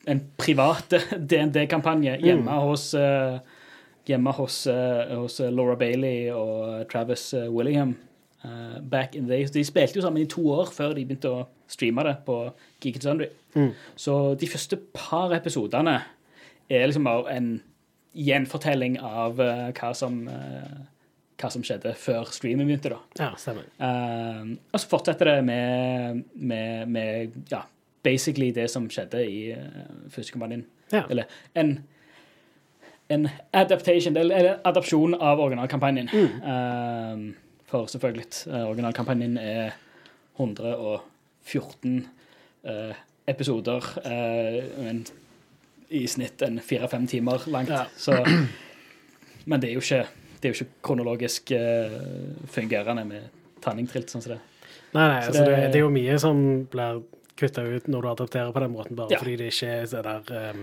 en 0.07 0.23
privat 0.39 0.95
DND-kampanje 1.31 2.19
hjemme 2.23 2.59
hos 2.67 2.93
uh, 2.95 3.39
Hjemme 4.07 4.31
hos, 4.37 4.67
eh, 4.71 5.17
hos 5.19 5.41
Laura 5.51 5.75
Bailey 5.75 6.31
og 6.31 6.85
Travis 6.93 7.35
Willingham. 7.35 7.97
back 8.91 9.17
in 9.17 9.25
the 9.27 9.33
days. 9.33 9.51
De 9.51 9.65
spilte 9.65 9.97
jo 9.97 10.03
sammen 10.03 10.23
i 10.23 10.29
to 10.31 10.45
år 10.51 10.69
før 10.71 10.93
de 10.95 11.03
begynte 11.03 11.27
å 11.27 11.41
streame 11.67 12.05
det 12.07 12.13
på 12.23 12.37
Geek 12.79 13.01
and 13.01 13.03
Sundry. 13.03 13.27
Så 13.97 14.37
de 14.39 14.47
første 14.47 14.79
par 14.95 15.35
episodene 15.35 15.97
er 16.71 16.87
liksom 16.87 17.09
bare 17.09 17.35
en 17.35 17.49
gjenfortelling 18.17 19.01
av 19.05 19.41
uh, 19.41 19.71
hva 19.77 19.93
som 19.97 20.23
uh, 20.31 20.77
hva 21.37 21.51
som 21.53 21.65
skjedde 21.65 21.93
før 22.01 22.31
streamen 22.33 22.65
begynte. 22.65 22.95
da. 22.95 23.01
Ja, 23.21 23.31
stemmer. 23.37 23.67
Uh, 23.77 24.57
og 24.73 24.81
så 24.81 24.89
fortsetter 24.89 25.35
det 25.35 25.41
med, 25.45 26.23
med, 26.33 26.89
med 26.89 27.37
ja, 27.53 27.67
basically 28.07 28.53
det 28.57 28.71
som 28.73 28.89
skjedde 28.89 29.21
i 29.27 29.41
første 30.13 30.33
kampanjen. 30.33 30.65
Ja. 30.93 31.03
Eller 31.11 31.25
en, 31.55 31.79
en 33.09 33.29
adaptation, 33.53 34.17
eller 34.17 34.37
en 34.37 34.61
adopsjon 34.65 35.15
av 35.15 35.41
originalkampanjen. 35.41 36.09
Eh, 36.15 37.25
for 37.67 37.91
selvfølgelig, 37.91 38.27
originalkampanjen 38.47 39.39
er 39.43 39.75
114 40.39 42.07
eh, 42.65 43.05
episoder, 43.27 43.93
Uh, 44.07 45.01
i 45.91 46.07
snitt 46.11 46.43
en 46.43 46.59
fire-fem 46.61 47.07
timer 47.07 47.43
langt. 47.53 47.69
Ja. 47.71 47.85
Så, 47.97 48.17
men 49.47 49.61
det 49.63 49.71
er 49.71 49.75
jo 49.79 49.81
ikke, 49.85 50.07
det 50.41 50.49
er 50.49 50.53
jo 50.55 50.59
ikke 50.65 50.83
kronologisk 50.83 51.53
uh, 51.55 51.99
fungerende 52.53 53.05
med 53.07 53.29
tanningtrilt 53.63 54.11
sånn 54.11 54.23
som 54.25 54.33
det. 54.37 54.41
Nei, 54.97 55.07
nei, 55.09 55.21
Så 55.23 55.31
altså 55.33 55.45
det, 55.45 55.57
det- 55.57 55.71
det 55.73 55.79
er 55.81 55.85
jo 55.85 55.91
mye 55.95 56.19
som 56.19 56.43
blir 56.73 57.03
kutta 57.37 57.63
ut 57.69 57.89
når 57.93 58.03
du 58.03 58.09
adapterer 58.09 58.53
på 58.55 58.61
den 58.65 58.73
måten, 58.73 58.97
bare 58.97 59.13
Ja. 59.13 59.19
fordi 59.21 59.37
det 59.37 59.51
ikke 59.53 59.67
er 59.69 59.87
det 59.91 60.05
der 60.07 60.53
um, 60.53 60.63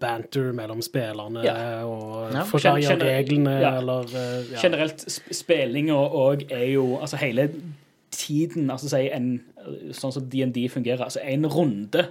banter 0.00 0.52
mellom 0.52 0.80
spillerne 0.82 1.44
Ja. 1.44 1.84
og 1.86 2.32
Ja. 2.34 2.42
forklarer 2.44 2.92
av 2.92 2.98
reglene, 3.06 3.60
ja. 3.60 3.76
eller 3.78 4.04
uh, 4.10 4.52
ja. 4.52 4.58
Generelt 4.62 5.04
sp 5.06 5.30
spillinga 5.32 5.94
òg 5.94 6.44
er 6.52 6.66
jo 6.72 6.98
Altså 7.00 7.16
hele 7.16 7.48
tiden 8.10 8.70
Altså 8.70 8.88
si 8.88 9.08
en 9.10 9.40
Sånn 9.94 10.12
som 10.12 10.24
DND 10.28 10.68
fungerer. 10.70 11.04
Altså 11.04 11.20
en 11.22 11.46
runde 11.46 12.08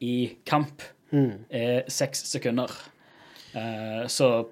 i 0.00 0.36
kamp 0.46 0.82
Mm. 1.12 1.44
er 1.50 1.82
seks 1.88 2.24
sekunder. 2.28 2.70
Eh, 3.54 4.06
så 4.06 4.46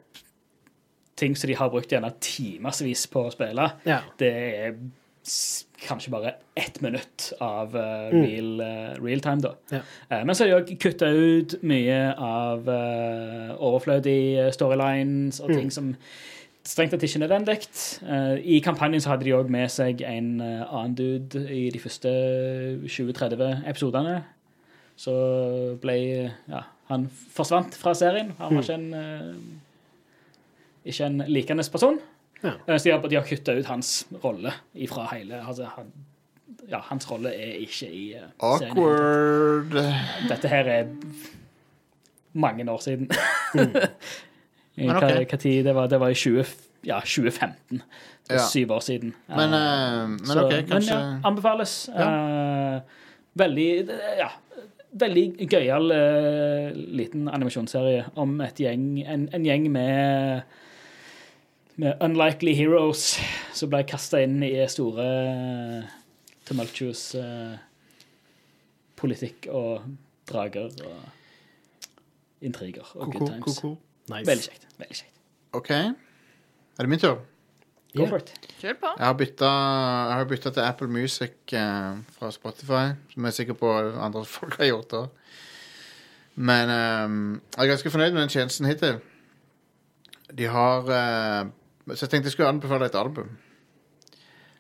ting 1.17 1.35
som 1.37 1.49
de 1.49 1.57
har 1.57 1.71
brukt 1.73 1.89
gjerne 1.93 2.13
timevis 2.21 3.07
på 3.13 3.27
å 3.27 3.33
spille, 3.33 3.71
Ja. 3.87 4.01
det 4.19 4.33
er 4.33 4.75
kanskje 5.83 6.11
bare 6.11 6.35
ett 6.57 6.81
minutt 6.81 7.33
av 7.41 7.73
Mm. 7.75 8.23
real, 8.23 8.61
uh, 8.61 9.05
real 9.05 9.21
time, 9.21 9.41
da. 9.41 9.55
Ja. 9.71 9.81
Uh, 10.11 10.25
men 10.25 10.35
så 10.35 10.45
har 10.45 10.61
de 10.61 10.75
òg 10.75 10.79
kutta 10.79 11.07
ut 11.11 11.63
mye 11.63 12.15
av 12.17 12.69
uh, 12.69 13.57
overflødige 13.59 14.53
storylines 14.53 15.41
og 15.41 15.49
ting 15.51 15.71
som 15.71 15.97
strengt 16.65 16.91
tatt 16.93 17.03
ikke 17.03 17.23
er 17.23 17.29
nødvendig. 17.29 17.59
I 18.45 18.61
kampanjen 18.61 19.01
så 19.01 19.09
hadde 19.11 19.25
de 19.25 19.35
òg 19.35 19.49
med 19.49 19.69
seg 19.71 20.01
en 20.03 20.41
annen 20.41 20.95
dude 20.95 21.45
i 21.51 21.71
de 21.71 21.79
første 21.79 22.09
20-30 22.89 23.63
episodene. 23.69 24.25
Så 24.97 25.13
ble 25.83 25.97
ja, 26.49 26.63
Han 26.89 27.09
forsvant 27.11 27.75
fra 27.77 27.93
serien. 27.95 28.31
Han 28.39 28.55
var 28.57 28.63
ikke 28.63 28.75
en 28.75 28.95
eh, 28.95 29.33
ikke 30.87 31.07
en 31.11 31.25
likende 31.29 31.65
person. 31.73 31.99
Ja. 32.43 32.53
Så 32.79 32.85
de 32.85 32.91
har, 32.95 33.09
de 33.11 33.17
har 33.19 33.25
kutta 33.27 33.55
ut 33.59 33.67
hans 33.67 34.07
rolle 34.23 34.53
ifra 34.75 35.07
hele 35.15 35.41
altså, 35.43 35.67
han, 35.77 35.89
Ja, 36.71 36.79
hans 36.91 37.07
rolle 37.11 37.31
er 37.35 37.57
ikke 37.65 37.89
i 37.91 38.05
Awkward. 38.39 38.61
serien. 38.61 38.77
Awkward. 38.77 39.77
Dette 40.31 40.49
her 40.53 40.71
er 40.77 40.89
mange 42.37 42.67
år 42.71 42.79
siden. 42.85 43.09
mm. 43.55 43.77
Men 44.77 44.91
hva, 44.93 45.09
ok. 45.09 45.31
hva 45.33 45.39
tid 45.41 45.63
det 45.65 45.73
var? 45.75 45.87
Det 45.89 45.99
var 46.03 46.13
i 46.13 46.15
20, 46.21 46.45
ja, 46.85 46.99
2015. 47.01 47.79
Det 47.81 48.35
er 48.35 48.41
Ja. 48.41 48.47
Syv 48.51 48.73
år 48.77 48.81
siden. 48.85 49.15
Men, 49.29 49.55
eh, 49.55 50.09
men 50.09 50.27
så- 50.27 50.43
OK, 50.45 50.53
kanskje 50.69 50.95
Men 50.99 51.23
ja, 51.23 51.29
anbefales. 51.29 51.89
Eh, 51.89 52.81
veldig 53.35 53.69
Ja. 54.19 54.29
Veldig 54.97 55.49
gøyal 55.51 55.91
uh, 55.93 56.71
liten 56.73 57.27
animasjonsserie 57.29 58.07
om 58.23 58.39
et 58.45 58.61
gjeng, 58.63 58.87
en, 59.05 59.27
en 59.35 59.45
gjeng 59.45 59.67
med 59.73 60.47
med 61.77 62.01
unlikely 62.01 62.55
heroes 62.57 63.19
som 63.53 63.69
ble 63.69 63.83
kasta 63.85 64.23
inn 64.25 64.39
i 64.47 64.55
store 64.73 65.05
tumultuous 66.49 67.11
uh, 67.21 67.59
politikk 68.97 69.51
og 69.53 69.85
drager 70.31 70.73
og 70.89 72.41
intriger 72.47 72.89
og 72.95 73.13
good 73.13 73.29
times. 73.29 73.45
Ko-ko. 73.45 73.75
Nice. 74.09 74.27
Veldig 74.29 74.49
kjekt. 74.49 74.67
veldig 74.79 74.99
kjekt. 75.03 75.21
OK. 75.57 75.71
Er 75.71 76.87
det 76.87 76.89
min 76.89 77.03
tur? 77.03 77.21
Go 77.97 78.03
yeah. 78.03 78.11
for 78.11 78.19
it. 78.19 78.33
Kjør 78.61 78.75
på. 78.81 78.91
Jeg 78.99 79.07
har 79.07 79.15
bytta, 79.17 79.51
jeg 80.09 80.17
har 80.19 80.25
bytta 80.29 80.51
til 80.51 80.61
Apple 80.61 80.89
Music 80.89 81.53
eh, 81.53 81.99
fra 82.19 82.31
Spotify, 82.31 82.85
som 83.13 83.25
jeg 83.25 83.33
er 83.33 83.37
sikker 83.39 83.57
på 83.57 83.73
andre 84.07 84.25
folk 84.37 84.57
har 84.61 84.71
gjort 84.71 84.97
òg. 85.01 85.07
Men 86.37 86.73
eh, 86.73 87.17
jeg 87.57 87.65
er 87.65 87.73
ganske 87.73 87.93
fornøyd 87.95 88.13
med 88.13 88.21
den 88.27 88.35
tjenesten 88.35 88.69
hittil. 88.69 89.01
De 90.39 90.49
har 90.51 90.91
eh, 90.93 91.47
Så 91.95 92.05
jeg 92.05 92.11
tenkte 92.11 92.27
jeg 92.27 92.33
skulle 92.33 92.49
anbefale 92.49 92.87
et 92.91 92.99
album. 92.99 93.31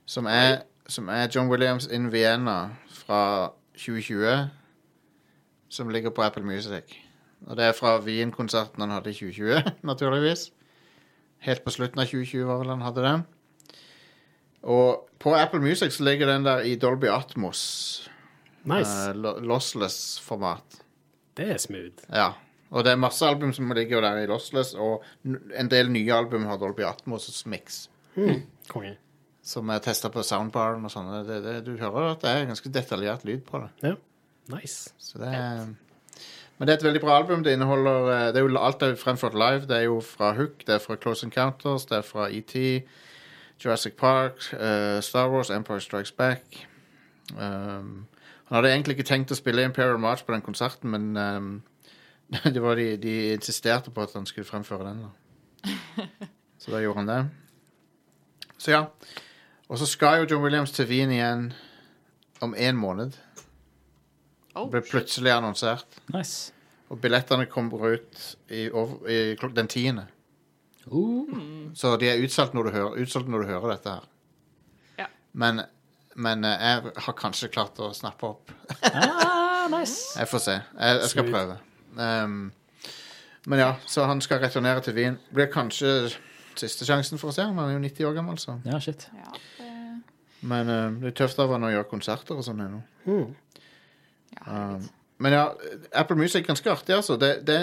Som 0.06 0.26
er, 0.30 0.62
som 0.88 1.08
er 1.08 1.28
John 1.34 1.50
Williams 1.50 1.86
in 1.86 2.12
Vienna 2.12 2.68
fra 2.88 3.52
2020. 3.74 4.48
Som 5.68 5.88
ligger 5.88 6.10
på 6.10 6.22
Apple 6.22 6.44
Music. 6.44 6.96
Og 7.46 7.56
det 7.56 7.64
er 7.64 7.72
fra 7.72 7.98
Wien-konserten 8.00 8.80
han 8.80 8.90
hadde 8.90 9.10
i 9.10 9.12
2020, 9.12 9.72
naturligvis. 9.90 10.52
Helt 11.46 11.62
på 11.64 11.70
slutten 11.70 12.02
av 12.02 12.08
2020 12.10 12.46
var 12.48 12.58
vel 12.62 12.72
han 12.74 12.82
hadde 12.82 13.04
den. 13.04 13.24
Og 14.66 15.06
på 15.22 15.34
Apple 15.38 15.60
Music 15.62 15.94
så 15.94 16.04
ligger 16.06 16.26
den 16.32 16.46
der 16.46 16.64
i 16.66 16.74
Dolby 16.80 17.06
Atmos. 17.12 18.08
nice. 18.66 19.10
eh, 19.10 19.14
lossless 19.46 20.18
format. 20.20 20.80
Det 21.36 21.46
er 21.54 21.58
smooth. 21.62 22.02
Ja. 22.10 22.32
Og 22.70 22.82
det 22.84 22.92
er 22.92 22.98
masse 22.98 23.26
album 23.26 23.52
som 23.54 23.70
ligger 23.70 24.02
der 24.02 24.24
i 24.24 24.26
lossless, 24.26 24.74
og 24.74 25.04
en 25.24 25.70
del 25.70 25.90
nye 25.94 26.12
album 26.14 26.48
har 26.50 26.58
Dolby 26.58 26.82
Atmos 26.82 27.46
mix. 27.46 27.84
Konge. 28.68 28.96
Som 29.46 29.70
er 29.70 29.78
testa 29.84 30.10
på 30.10 30.24
soundbaren 30.26 30.82
og 30.84 30.90
sånn. 30.90 31.12
Det, 31.28 31.38
det, 31.44 31.56
du 31.68 31.76
hører 31.78 32.16
at 32.16 32.24
det 32.24 32.32
er 32.32 32.48
ganske 32.48 32.72
detaljert 32.74 33.22
lyd 33.28 33.44
på 33.46 33.60
det. 33.62 33.70
Ja. 33.92 33.94
Nice. 34.50 34.90
Så 34.98 35.20
det 35.22 35.30
er, 35.30 35.68
men 36.58 36.68
det 36.68 36.72
er 36.72 36.78
et 36.78 36.84
veldig 36.84 37.00
bra 37.00 37.18
album. 37.18 37.44
Det 37.44 37.52
inneholder 37.52 38.10
eh, 38.12 38.26
det 38.34 38.40
er 38.40 38.46
jo 38.46 38.58
Alt 38.58 38.82
er 38.82 38.94
fremført 38.96 39.34
live. 39.34 39.66
Det 39.68 39.76
er 39.76 39.82
jo 39.88 40.00
fra 40.00 40.32
Hook, 40.32 40.66
det 40.66 40.74
er 40.74 40.78
fra 40.78 40.96
Close 40.96 41.26
Encounters, 41.26 41.84
det 41.84 41.98
er 41.98 42.02
fra 42.02 42.28
ET, 42.30 42.82
Jurassic 43.64 43.92
Park, 43.92 44.40
uh, 44.52 45.00
Star 45.00 45.28
Wars, 45.28 45.50
Empire 45.50 45.80
Strikes 45.80 46.12
Back. 46.12 46.66
Um, 47.32 48.06
han 48.48 48.54
hadde 48.56 48.72
egentlig 48.72 48.96
ikke 48.96 49.08
tenkt 49.08 49.32
å 49.32 49.38
spille 49.38 49.64
Imperial 49.64 49.98
March 49.98 50.24
på 50.24 50.32
den 50.32 50.44
konserten, 50.44 50.90
men 50.90 51.16
um, 51.16 51.62
det 52.54 52.62
var 52.62 52.76
de, 52.76 52.96
de 52.96 53.14
insisterte 53.32 53.90
på 53.90 54.02
at 54.02 54.12
han 54.14 54.26
skulle 54.26 54.46
fremføre 54.46 54.88
den. 54.88 55.06
Da. 55.06 55.72
Så 56.58 56.70
da 56.70 56.80
gjorde 56.80 56.98
han 56.98 57.08
det. 57.08 57.22
Så 58.58 58.70
ja. 58.70 58.84
Og 59.68 59.78
så 59.78 59.86
skal 59.86 60.20
jo 60.20 60.26
John 60.30 60.42
Williams 60.42 60.72
til 60.72 60.88
Wien 60.88 61.10
igjen 61.10 61.48
om 62.40 62.54
én 62.54 62.78
måned. 62.78 63.16
Oh, 64.56 64.68
Ble 64.72 64.80
plutselig 64.84 65.32
annonsert. 65.34 65.98
Nice. 66.14 66.52
Og 66.88 67.00
billettene 67.02 67.46
kommer 67.50 67.82
ut 67.96 68.20
i, 68.48 68.68
over, 68.70 69.02
i 69.10 69.34
klok 69.36 69.54
den 69.56 69.68
tiende. 69.68 70.06
Uh, 70.86 71.72
Så 71.74 71.96
de 72.00 72.08
er 72.12 72.20
utsolgt 72.22 72.54
når, 72.54 72.68
du 72.68 72.70
hører- 72.76 73.00
utsolgt 73.02 73.28
når 73.28 73.42
du 73.42 73.48
hører 73.50 73.72
dette 73.74 73.94
her. 73.96 74.04
Ja. 75.02 75.06
Men, 75.34 75.60
men 76.14 76.44
eh, 76.46 76.62
jeg 76.62 76.92
har 77.08 77.16
kanskje 77.18 77.48
klart 77.52 77.80
å 77.82 77.90
snappe 77.96 78.28
opp. 78.30 78.52
ah, 78.92 79.66
nice. 79.72 80.14
Jeg 80.20 80.30
får 80.30 80.44
se. 80.46 80.54
Jeg, 80.78 81.00
jeg 81.02 81.10
skal 81.10 81.26
prøve. 81.32 81.56
Um, 81.98 82.38
men 83.46 83.58
ja, 83.62 83.72
så 83.86 84.04
han 84.06 84.20
skal 84.22 84.40
returnere 84.42 84.80
til 84.86 84.94
Wien. 84.96 85.18
Blir 85.34 85.50
kanskje 85.52 85.90
siste 86.56 86.86
sjansen 86.88 87.18
for 87.20 87.30
å 87.30 87.34
se 87.34 87.44
ham. 87.44 87.58
Han 87.60 87.72
er 87.74 87.76
jo 87.76 87.82
90 87.84 88.06
år 88.08 88.14
gammel, 88.16 88.38
så. 88.40 88.56
Ja, 88.66 88.78
shit. 88.82 89.08
Ja, 89.14 89.32
det, 89.58 89.72
Men 90.46 90.70
eh, 90.70 90.86
det 91.02 91.10
er 91.12 91.18
tøft 91.24 91.38
av 91.42 91.50
han 91.54 91.66
å 91.66 91.72
gjøre 91.74 91.90
konserter 91.90 92.38
og 92.38 92.46
sånn 92.46 92.62
ennå. 92.64 92.80
Mm. 93.10 93.34
Ja, 94.34 94.42
Um, 94.46 94.88
men 95.18 95.32
ja, 95.32 95.46
Apple 95.92 96.16
Music 96.16 96.42
er 96.42 96.50
ganske 96.50 96.70
artig, 96.70 96.94
altså. 96.94 97.16
Det, 97.16 97.30
det, 97.48 97.58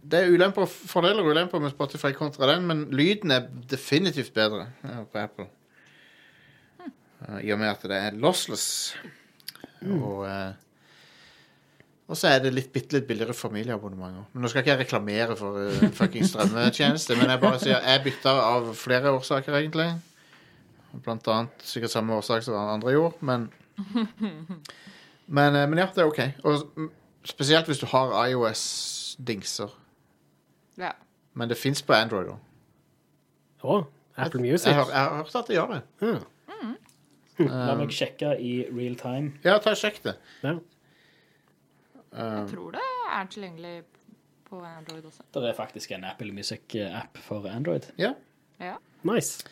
det 0.00 0.22
er 0.22 0.32
ulemper, 0.32 0.66
fordeler 0.66 1.22
og 1.22 1.34
ulemper 1.34 1.60
med 1.62 1.74
Spotify 1.74 2.12
kontra 2.16 2.48
den, 2.54 2.66
men 2.66 2.86
lyden 2.94 3.30
er 3.34 3.48
definitivt 3.70 4.32
bedre 4.34 4.66
ja, 4.84 5.02
på 5.04 5.20
Apple. 5.20 5.46
Uh, 7.20 7.38
I 7.44 7.52
og 7.52 7.60
med 7.60 7.68
at 7.68 7.84
det 7.84 8.00
er 8.00 8.18
lossless. 8.18 8.96
Og, 9.84 10.24
uh, 10.24 10.52
og 12.08 12.16
så 12.16 12.32
er 12.32 12.40
det 12.42 12.54
litt, 12.56 12.72
bitte 12.72 12.96
litt 12.96 13.08
billigere 13.08 13.36
familieabonnementer. 13.36 14.26
Men 14.32 14.42
Nå 14.42 14.50
skal 14.50 14.64
ikke 14.64 14.72
jeg 14.72 14.84
reklamere 14.86 15.36
for 15.38 15.60
uh, 15.60 15.82
en 15.84 15.92
fucking 15.96 16.26
strømmetjeneste, 16.26 17.18
men 17.20 17.34
jeg 17.34 17.44
bare 17.44 17.60
sier 17.60 17.76
jeg 17.76 18.06
bytta 18.08 18.38
av 18.48 18.72
flere 18.78 19.12
årsaker, 19.18 19.60
egentlig. 19.60 19.92
Blant 21.04 21.28
annet 21.30 21.62
sikkert 21.62 21.92
samme 21.92 22.16
årsak 22.16 22.42
som 22.42 22.56
andre 22.56 22.96
gjorde, 22.96 23.20
men 23.20 23.50
men, 25.30 25.56
eh, 25.56 25.68
men 25.70 25.78
ja, 25.78 25.86
det 25.94 26.02
er 26.02 26.10
OK. 26.10 26.20
Og 26.44 26.66
mm, 26.76 26.90
spesielt 27.30 27.70
hvis 27.70 27.78
du 27.82 27.86
har 27.92 28.12
iOS-dingser. 28.26 29.70
ja. 30.80 30.90
Men 31.34 31.48
det 31.48 31.56
fins 31.60 31.78
på 31.86 31.94
Android 31.94 32.26
òg. 32.32 32.38
Å, 33.62 33.74
Apple 34.18 34.40
Jeg, 34.42 34.52
Music. 34.52 34.66
Jeg, 34.72 34.86
jeg 34.90 34.98
har 34.98 35.12
hørt 35.20 35.36
at 35.38 35.46
det 35.48 35.54
gjør 35.54 35.74
det. 35.76 35.80
Ja. 36.02 36.16
La 37.46 37.74
meg 37.78 37.92
sjekke 37.94 38.34
i 38.42 38.50
real 38.68 38.96
time. 39.00 39.30
Ja, 39.46 39.54
ta 39.62 39.70
og 39.72 39.78
sjekk 39.80 40.02
det. 40.04 40.16
Ja. 40.42 40.56
Jeg 42.10 42.48
tror 42.50 42.74
det 42.74 42.82
er 43.14 43.30
tilgjengelig 43.30 43.76
på 44.50 44.58
Android 44.66 45.06
også. 45.06 45.22
Det 45.34 45.46
er 45.48 45.54
faktisk 45.56 45.94
en 45.94 46.04
Apple 46.10 46.32
Music-app 46.34 47.18
for 47.22 47.46
Android. 47.48 47.86
Ja. 47.98 48.12
Ja. 48.60 48.74
Nice. 49.06 49.46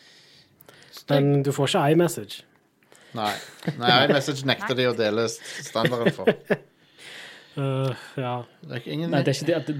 Men 1.09 1.43
du 1.47 1.51
får 1.55 1.71
ikke 1.71 1.85
iMessage. 1.95 2.43
Nei. 3.17 3.31
Nei, 3.79 3.93
iMessage 4.05 4.45
nekter 4.47 4.77
de 4.77 4.89
å 4.89 4.97
dele 4.97 5.25
standarden 5.31 6.13
for. 6.13 6.29
Uh, 7.59 7.95
ja. 8.19 8.35
Det 8.61 8.75
er 8.75 8.83
ikke 8.83 8.93
ingen 8.93 9.09
Nei, 9.11 9.23
det 9.25 9.33
er 9.33 9.39
ikke 9.39 9.49
det 9.49 9.57
at, 9.57 9.71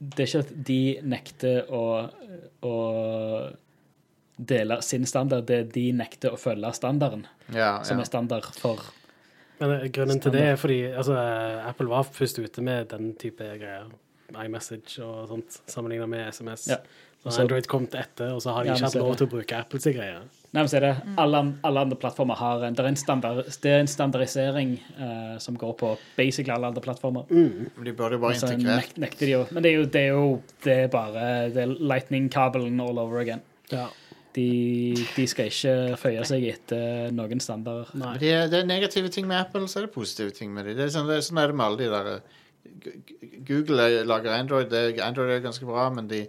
det 0.00 0.24
er 0.24 0.30
ikke 0.30 0.42
at 0.42 0.52
de 0.70 0.80
nekter 1.06 1.70
å, 1.72 1.84
å 2.66 2.74
dele 4.36 4.80
sin 4.84 5.06
standard, 5.08 5.46
det 5.48 5.60
er 5.62 5.68
de 5.72 5.86
nekter 5.96 6.34
å 6.34 6.40
følge 6.40 6.72
standarden, 6.76 7.24
ja, 7.54 7.78
som 7.86 8.00
er 8.02 8.08
standard 8.08 8.48
for 8.58 8.82
Men 9.56 9.70
Grunnen 9.70 9.92
grunnen 9.92 10.20
til 10.20 10.34
det 10.34 10.42
er 10.50 10.58
fordi 10.60 10.80
altså, 10.90 11.14
eh, 11.16 11.68
Apple 11.70 11.88
var 11.88 12.04
først 12.04 12.42
ute 12.42 12.64
med 12.64 12.90
den 12.90 13.14
type 13.16 13.46
greier. 13.56 13.86
iMessage 14.34 14.98
og 15.04 15.28
sånt, 15.30 15.60
sammenlignet 15.70 16.10
med 16.10 16.32
SMS. 16.32 16.68
Ja. 16.72 16.80
Så 17.26 17.40
har 17.40 17.46
Android 17.46 17.66
kom 17.66 17.86
til 17.90 17.98
etter, 17.98 18.34
og 18.36 18.42
så 18.42 18.52
har 18.54 18.62
de 18.62 18.70
Ja, 18.70 18.74
ikke 18.76 18.86
hatt 18.86 18.98
lov 19.00 19.16
til 19.18 19.26
å 19.26 19.30
bruke 19.32 19.56
Apples 19.58 19.86
greier. 19.90 20.20
Nei, 20.54 20.62
men 20.62 20.68
så 20.70 20.78
er 20.78 20.84
det 20.86 20.92
alle, 21.20 21.40
alle 21.66 21.82
andre 21.84 21.98
plattformer 21.98 22.38
har 22.38 22.62
en, 22.64 22.76
det 22.76 22.84
er 22.84 22.88
en, 22.88 22.96
standard, 22.96 23.40
det 23.64 23.72
er 23.72 23.82
en 23.82 23.90
standardisering 23.90 24.76
eh, 24.78 25.34
som 25.42 25.58
går 25.58 25.74
på 25.80 25.90
basically 26.16 26.54
alle 26.54 26.70
andre 26.70 26.84
plattformer. 26.84 27.26
De 27.28 27.92
burde 27.98 28.16
jo 28.16 28.22
bare 28.22 28.38
integrert 28.38 28.94
nek, 28.94 28.96
nekter 29.02 29.26
de 29.26 29.34
jo 29.34 29.42
Men 29.50 29.66
det 29.66 29.72
er 29.72 29.76
jo, 29.76 29.84
det 29.90 30.02
er 30.02 30.14
jo 30.14 30.24
det 30.64 30.78
er 30.84 30.90
bare 30.92 31.26
det 31.52 31.64
er 31.64 31.74
lightning-kabelen 31.92 32.80
all 32.80 33.02
over 33.02 33.20
again. 33.20 33.42
Ja. 33.74 33.88
De, 34.36 34.94
de 35.16 35.26
skal 35.26 35.50
ikke 35.50 35.98
føye 35.98 36.24
seg 36.28 36.44
etter 36.52 37.12
noen 37.16 37.40
standarder. 37.40 37.90
Nei. 37.98 38.16
Det 38.22 38.32
er, 38.32 38.48
det 38.52 38.62
er 38.62 38.68
negative 38.68 39.10
ting 39.12 39.26
med 39.28 39.40
Apple, 39.40 39.66
så 39.68 39.80
er 39.80 39.88
det 39.88 39.94
positive 39.96 40.32
ting 40.36 40.54
med 40.54 40.68
dem. 40.68 40.78
Det 40.78 40.86
er 40.86 40.94
sånn, 40.94 41.08
det 41.10 41.18
er, 41.18 41.26
sånn 41.26 41.40
er 41.42 41.50
det 41.50 41.58
med 41.58 41.66
alle 41.66 41.80
de 41.82 41.92
der 41.92 42.10
Google 43.48 43.82
er, 43.82 44.04
lager 44.04 44.32
Android. 44.36 44.72
Android 45.02 45.30
er 45.30 45.40
ganske 45.44 45.66
bra, 45.66 45.88
men 45.90 46.08
de, 46.10 46.26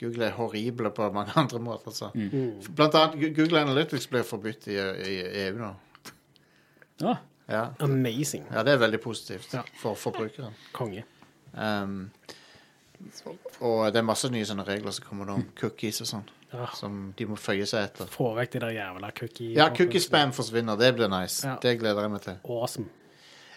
Google 0.00 0.26
er 0.26 0.30
horrible 0.36 0.90
på 0.90 1.10
mange 1.12 1.32
andre 1.42 1.58
måter. 1.60 1.90
Så. 1.96 2.10
Blant 2.76 2.94
annet 2.94 3.36
Google 3.36 3.60
Analytics 3.60 4.06
blir 4.12 4.22
forbudt 4.28 4.66
i, 4.68 4.76
i 4.76 5.16
EU 5.46 5.58
nå. 5.62 5.72
Ja, 7.00 7.16
Ja. 7.48 7.64
Amazing. 7.78 8.44
ja, 8.50 8.62
det 8.66 8.72
er 8.72 8.78
veldig 8.82 8.98
positivt 9.00 9.52
Ja. 9.54 9.60
for 9.78 9.94
forbrukeren. 9.94 10.54
Konge. 10.74 11.04
Um, 11.54 12.10
og 13.60 13.92
det 13.92 14.00
er 14.00 14.04
masse 14.06 14.28
nye 14.32 14.44
sånne 14.48 14.64
regler 14.66 14.90
som 14.96 15.04
kommer 15.06 15.28
nå, 15.28 15.34
om 15.40 15.44
cookies 15.60 16.00
og 16.02 16.08
sånn, 16.10 16.24
Ja. 16.52 16.66
som 16.74 17.12
de 17.16 17.26
må 17.26 17.36
føye 17.36 17.66
seg 17.66 17.84
etter. 17.90 18.06
Få 18.10 18.32
vekk 18.36 18.52
de 18.56 18.60
der 18.64 18.74
jævla 18.76 19.10
cookie... 19.14 19.52
Ja, 19.56 19.68
cookiespam 19.74 20.32
forsvinner. 20.32 20.76
Det 20.80 20.94
blir 20.96 21.08
nice. 21.12 21.46
Ja. 21.46 21.56
Det 21.62 21.76
gleder 21.80 22.02
jeg 22.06 22.10
meg 22.10 22.22
til. 22.22 22.36
Awesome. 22.48 22.88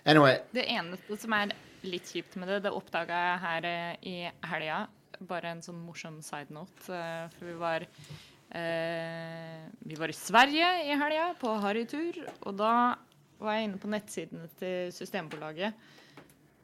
Anyway, 0.05 0.37
Det 0.53 0.65
eneste 0.67 1.17
som 1.21 1.33
er 1.33 1.51
litt 1.83 2.09
kjipt 2.11 2.35
med 2.39 2.49
det. 2.51 2.61
Det 2.65 2.73
oppdaga 2.75 3.19
jeg 3.25 3.43
her 3.45 3.67
eh, 3.69 3.93
i 4.09 4.15
helga. 4.51 4.87
Bare 5.29 5.51
en 5.51 5.61
sånn 5.65 5.79
morsom 5.83 6.21
side 6.23 6.53
note. 6.55 6.87
eh, 6.93 7.27
for 7.35 7.45
vi 7.49 7.55
var 7.59 7.85
eh, 7.85 9.67
Vi 9.85 9.99
var 9.99 10.09
i 10.09 10.17
Sverige 10.17 10.73
i 10.87 10.97
helga, 10.99 11.33
på 11.39 11.53
harrytur. 11.63 12.21
Og 12.45 12.57
da 12.59 12.73
var 13.39 13.55
jeg 13.55 13.69
inne 13.69 13.79
på 13.79 13.91
nettsidene 13.91 14.49
til 14.59 14.91
Systembolaget. 14.95 15.73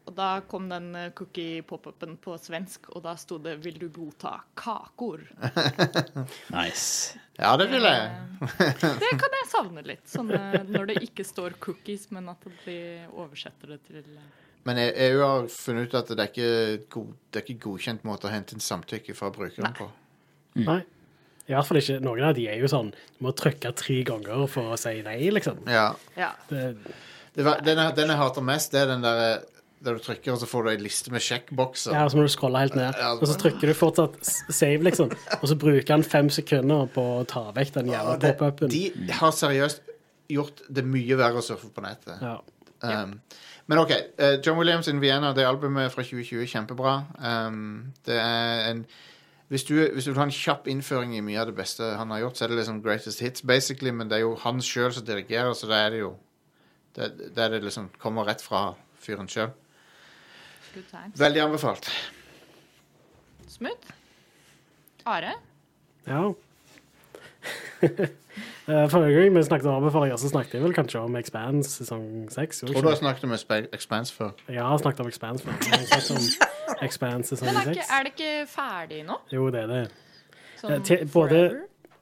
Og 0.05 0.13
da 0.13 0.41
kom 0.45 0.67
den 0.69 0.91
eh, 0.95 1.11
cookie-pop-upen 1.17 2.15
på 2.21 2.35
svensk, 2.37 2.91
og 2.93 3.01
da 3.07 3.15
sto 3.17 3.39
det 3.41 3.55
'Vil 3.63 3.79
du 3.81 3.87
godta 3.89 4.35
kakor?' 4.55 5.25
Nice. 6.53 7.17
Ja, 7.39 7.55
det 7.57 7.67
vil 7.71 7.83
jeg. 7.83 8.11
Det 9.01 9.11
kan 9.19 9.33
jeg 9.39 9.49
savne 9.49 9.81
litt. 9.81 10.05
Sånn, 10.07 10.29
når 10.69 10.91
det 10.91 11.01
ikke 11.07 11.25
står 11.25 11.57
'cookies', 11.57 12.11
men 12.11 12.29
at 12.29 12.45
de 12.65 12.77
oversetter 13.17 13.73
det 13.73 13.81
til 13.89 14.05
Men 14.65 14.79
E- 14.81 14.91
EU 15.11 15.19
har 15.21 15.47
funnet 15.53 15.87
ut 15.91 15.93
at 15.99 16.07
det 16.09 16.19
er 16.23 16.31
ikke, 16.31 16.85
god, 16.95 17.09
det 17.31 17.41
er 17.41 17.45
ikke 17.45 17.63
godkjent 17.67 18.03
måte 18.07 18.25
å 18.29 18.33
hente 18.33 18.55
inn 18.57 18.63
samtykke 18.65 19.13
fra 19.17 19.29
brukeren 19.35 19.75
på. 19.77 19.89
Nei. 20.65 20.79
I 21.45 21.53
hvert 21.53 21.67
fall 21.67 21.77
ikke. 21.77 21.99
Noen 22.01 22.23
av 22.25 22.33
de 22.33 22.47
er 22.49 22.57
jo 22.57 22.65
sånn 22.71 22.87
Du 22.95 23.19
må 23.21 23.29
trykke 23.37 23.69
tre 23.77 23.99
ganger 24.07 24.47
for 24.49 24.73
å 24.73 24.77
si 24.81 24.95
nei, 25.05 25.19
liksom. 25.29 25.59
Ja. 25.69 25.91
Ja. 26.17 26.31
Det, 26.49 26.71
Det 27.35 27.43
var, 27.45 27.59
den, 27.61 27.77
jeg, 27.77 27.93
den 27.99 28.09
jeg 28.09 28.17
hater 28.17 28.41
mest, 28.41 28.71
det 28.73 28.81
er 28.85 28.95
den 28.95 29.05
der 29.05 29.43
der 29.85 29.99
du 29.99 30.01
trykker, 30.01 30.31
og 30.33 30.39
så 30.41 30.47
får 30.49 30.63
du 30.65 30.69
ei 30.71 30.77
liste 30.81 31.11
med 31.13 31.21
sjekkbokser. 31.21 31.93
ja, 31.93 32.05
og 32.07 32.09
så 32.09 32.17
må 32.17 32.23
du 32.25 32.31
scrolle 32.33 32.57
helt 32.63 32.73
ned. 32.79 32.95
Ja, 32.97 33.11
Og 33.19 33.27
så 33.29 33.35
trykker 33.37 33.69
du 33.69 33.73
fortsatt 33.77 34.15
save, 34.25 34.79
liksom. 34.87 35.11
Og 35.41 35.43
så 35.51 35.57
bruker 35.61 35.91
han 35.93 36.01
fem 36.01 36.31
sekunder 36.33 36.87
på 36.95 37.03
å 37.19 37.25
ta 37.29 37.43
vekk 37.53 37.73
den 37.75 37.91
jævla 37.91 38.15
pop-upen. 38.23 38.71
de 38.71 39.11
har 39.19 39.35
seriøst 39.35 39.83
gjort 40.33 40.63
det 40.73 40.85
mye 40.89 41.19
verre 41.19 41.37
å 41.37 41.45
surfe 41.45 41.69
på 41.75 41.83
nettet. 41.85 42.17
Ja. 42.23 42.39
Um, 42.85 43.19
men 43.67 43.81
OK. 43.81 43.91
Uh, 44.19 44.37
John 44.45 44.57
Williams 44.57 44.87
in 44.87 45.01
Vienna, 45.01 45.33
det 45.33 45.47
albumet 45.47 45.91
fra 45.91 46.03
2020, 46.05 46.45
kjempebra. 46.51 46.95
Um, 47.19 47.93
det 48.05 48.19
er 48.21 48.71
en 48.71 48.85
hvis 49.47 49.63
du, 49.63 49.75
hvis 49.93 50.07
du 50.07 50.09
vil 50.09 50.17
ha 50.17 50.25
en 50.25 50.33
kjapp 50.33 50.67
innføring 50.67 51.11
i 51.13 51.21
mye 51.21 51.37
av 51.37 51.51
det 51.51 51.57
beste 51.57 51.85
han 51.99 52.09
har 52.09 52.23
gjort, 52.23 52.37
så 52.37 52.45
er 52.45 52.51
det 52.51 52.57
liksom 52.57 52.79
Greatest 52.81 53.21
Hits, 53.21 53.43
basically, 53.45 53.91
men 53.93 54.09
det 54.09 54.17
er 54.17 54.23
jo 54.23 54.31
han 54.41 54.61
sjøl 54.61 54.93
som 54.93 55.05
dirigerer, 55.05 55.53
så 55.53 55.69
da 55.69 55.83
er 55.85 55.93
det 55.93 55.99
jo 56.05 56.15
Det, 56.95 57.09
det 57.35 57.43
er 57.43 57.49
det 57.51 57.63
liksom 57.63 57.89
kommer 57.99 58.23
rett 58.23 58.39
fra 58.39 58.69
fyren 59.03 59.27
sjøl. 59.27 59.49
Veldig 61.19 61.41
anbefalt. 61.43 61.89
Smooth. 63.51 63.91
Are? 65.05 65.33
ja. 66.07 66.31
Eh, 68.67 68.87
Forrige 68.89 69.13
gang 69.21 69.35
vi 69.35 69.43
snakket 69.45 69.67
om 69.69 69.75
anbefalinger, 69.77 70.17
så 70.17 70.29
snakket 70.31 70.53
jeg 70.57 70.63
vel 70.63 70.73
kanskje 70.73 70.99
om 71.05 71.15
Expanse 71.19 71.69
sesong 71.83 72.05
seks. 72.33 72.63
Tror 72.65 72.81
du 72.81 72.87
har 72.89 72.95
snakket 72.97 73.27
om 73.27 73.33
Expanse 73.73 74.13
før? 74.15 74.31
Jeg 74.49 74.63
har 74.65 74.77
snakket 74.81 75.03
om 75.03 75.07
Expanse 75.11 75.45
før. 75.45 75.51
Jeg 75.61 75.79
har 75.91 76.01
snakket 76.01 76.15
om 76.17 76.87
Expanse 76.87 77.35
sesong 77.35 77.51
Men 77.51 77.59
er, 77.61 77.69
ikke, 77.69 77.83
seks. 77.83 77.93
er 77.93 78.03
det 78.07 78.13
ikke 78.15 78.47
ferdig 78.55 79.03
nå? 79.05 79.19
Jo, 79.35 79.45
det 79.53 79.61
er 79.61 79.67
det. 79.67 79.83
Sånn 80.61 80.71
Eh, 80.73 80.81
til- 80.87 81.05
både-? 81.13 81.43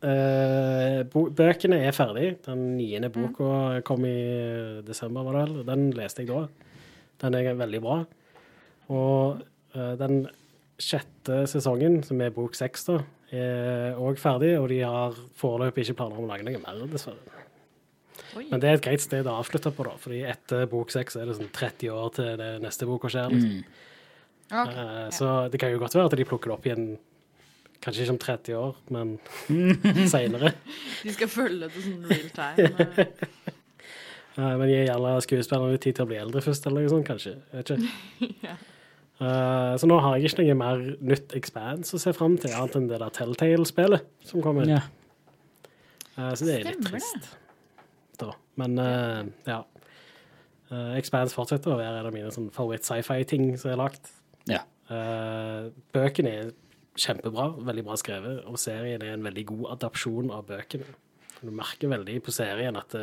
Eh, 0.03 1.03
bøkene 1.35 1.81
er 1.87 1.91
ferdig. 1.95 2.37
Den 2.45 2.77
niende 2.77 3.09
boka 3.09 3.81
kom 3.87 4.05
i 4.05 4.81
desember, 4.87 5.23
var 5.23 5.33
det 5.45 5.55
vel. 5.55 5.65
Den 5.65 5.91
leste 5.91 6.23
jeg 6.23 6.27
da. 6.27 6.47
Den 7.21 7.35
er 7.35 7.53
veldig 7.55 7.81
bra. 7.81 8.05
Og 8.89 9.41
uh, 9.75 9.95
den 9.95 10.27
sjette 10.77 11.43
sesongen, 11.47 12.03
som 12.03 12.19
er 12.21 12.29
bok 12.35 12.53
seks, 12.55 12.83
da, 12.89 12.97
òg 13.33 14.19
ferdig. 14.21 14.53
Og 14.59 14.67
de 14.71 14.81
har 14.85 15.15
foreløpig 15.39 15.87
ikke 15.87 16.01
planer 16.01 16.19
om 16.19 16.27
å 16.27 16.33
lage 16.33 16.45
noe 16.47 16.61
mer, 16.61 16.83
dessverre. 16.91 17.41
Oi. 18.33 18.47
Men 18.49 18.61
det 18.61 18.69
er 18.69 18.77
et 18.77 18.85
greit 18.85 19.01
sted 19.03 19.27
å 19.29 19.37
avslutte 19.41 19.71
på, 19.73 19.85
da. 19.85 19.93
Fordi 20.01 20.23
etter 20.25 20.65
bok 20.69 20.93
seks 20.93 21.17
er 21.19 21.29
det 21.29 21.37
sånn 21.37 21.51
30 21.53 21.93
år 21.93 22.13
til 22.17 22.29
det 22.41 22.51
neste 22.63 22.87
boka 22.89 23.11
skjer. 23.13 23.33
Liksom. 23.33 23.81
Ok. 24.53 24.69
Eh, 24.69 25.07
så 25.13 25.33
det 25.53 25.61
kan 25.61 25.73
jo 25.73 25.81
godt 25.81 25.97
være 25.97 26.09
at 26.09 26.17
de 26.17 26.27
plukker 26.29 26.51
det 26.51 26.57
opp 26.57 26.69
igjen 26.69 26.93
Kanskje 27.83 28.05
ikke 28.05 28.13
om 28.13 28.19
30 28.23 28.53
år, 28.55 28.75
men 28.95 29.09
seinere. 30.13 30.53
De 31.03 31.11
skal 31.11 31.27
følge 31.27 31.67
det 31.67 31.81
sånn 31.83 32.05
real 32.07 32.29
time. 32.31 32.85
Uh, 34.37 34.53
men 34.61 34.69
gi 34.69 34.77
gjerne 34.85 35.11
skuespillerne 35.25 35.81
tid 35.83 35.97
til 35.97 36.05
å 36.05 36.07
bli 36.07 36.21
eldre 36.21 36.43
først, 36.45 36.69
eller 36.69 36.85
noe 36.85 36.93
sånt, 36.93 37.09
kanskje. 37.09 37.33
Jeg 37.51 37.59
vet 37.59 37.73
ikke. 37.75 38.37
Ja. 38.47 38.55
Uh, 39.23 39.77
så 39.79 39.87
nå 39.87 39.95
har 40.03 40.17
jeg 40.17 40.33
ikke 40.33 40.43
noe 40.43 40.55
mer 40.59 40.81
nytt 41.05 41.31
Expanse 41.37 41.95
å 41.95 42.01
se 42.01 42.11
fram 42.15 42.33
til, 42.41 42.51
annet 42.57 42.75
enn 42.75 42.89
det 42.89 42.97
der 42.99 43.13
Telltale-spillet 43.15 44.09
som 44.27 44.43
kommer. 44.43 44.67
Ja. 44.67 44.81
Uh, 46.17 46.33
så 46.35 46.47
det 46.49 46.57
er 46.57 46.67
litt 46.67 46.83
trist. 46.89 47.29
Da. 48.19 48.33
Men 48.59 48.75
uh, 48.81 49.21
ja. 49.47 49.61
Uh, 50.67 50.91
Expanse 50.97 51.37
fortsetter 51.37 51.71
å 51.71 51.79
være 51.79 52.01
en 52.01 52.09
av 52.09 52.15
mine 52.15 52.33
sånn 52.35 52.51
favoritt-sci-fi-ting 52.53 53.53
som 53.61 53.71
er 53.71 53.79
lagt. 53.79 54.11
Ja. 54.49 54.63
Uh, 54.91 55.71
bøkene 55.95 56.35
er 56.41 56.51
kjempebra, 56.99 57.47
veldig 57.63 57.87
bra 57.87 57.97
skrevet, 57.97 58.43
og 58.49 58.59
serien 58.61 59.01
er 59.05 59.15
en 59.15 59.25
veldig 59.25 59.45
god 59.53 59.67
adapsjon 59.77 60.33
av 60.35 60.43
bøkene. 60.51 60.89
Du 61.39 61.51
merker 61.53 61.91
veldig 61.91 62.19
på 62.23 62.33
serien 62.35 62.77
at 62.79 62.93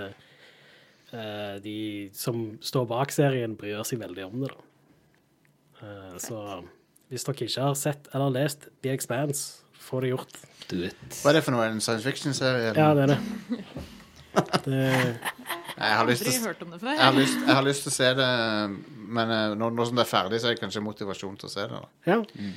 de 1.60 1.80
som 2.14 2.52
står 2.62 2.84
bak 2.88 3.10
serien, 3.12 3.56
bryr 3.58 3.82
seg 3.84 3.98
veldig 4.00 4.28
om 4.28 4.44
det. 4.44 4.52
da. 4.54 4.69
Uh, 5.80 6.16
så 6.20 6.40
hvis 7.10 7.26
dere 7.26 7.46
ikke 7.46 7.64
har 7.64 7.78
sett 7.78 8.10
eller 8.14 8.34
lest 8.34 8.68
The 8.84 8.92
Expanse, 8.94 9.64
få 9.80 10.00
det 10.04 10.12
gjort. 10.12 10.36
Do 10.70 10.84
it. 10.86 11.00
Hva 11.22 11.32
er 11.32 11.40
det 11.40 11.42
for 11.46 11.56
noe? 11.56 11.66
En 11.66 11.80
science 11.82 12.06
fiction-serie? 12.06 12.70
Ja, 12.76 12.92
det 12.94 13.06
er 13.06 13.14
det. 13.14 13.18
det 14.66 14.84
Jeg 15.80 15.96
har 15.96 16.06
lyst 16.06 16.22
til 16.22 16.36
Jeg 16.36 17.00
har, 17.00 17.16
lyst, 17.16 17.38
jeg 17.46 17.56
har 17.56 17.64
lyst 17.66 17.82
til 17.82 17.90
å 17.90 17.94
se 17.96 18.10
det, 18.14 18.28
men 19.10 19.32
eh, 19.34 19.56
nå, 19.58 19.72
nå 19.74 19.86
som 19.88 19.98
det 19.98 20.04
er 20.04 20.10
ferdig, 20.12 20.38
så 20.38 20.50
er 20.50 20.54
det 20.54 20.62
kanskje 20.62 20.84
motivasjon 20.84 21.34
til 21.40 21.48
å 21.48 21.50
se 21.50 21.64
det. 21.66 21.80
Da. 21.80 22.12
Ja. 22.12 22.18
Mm. 22.36 22.54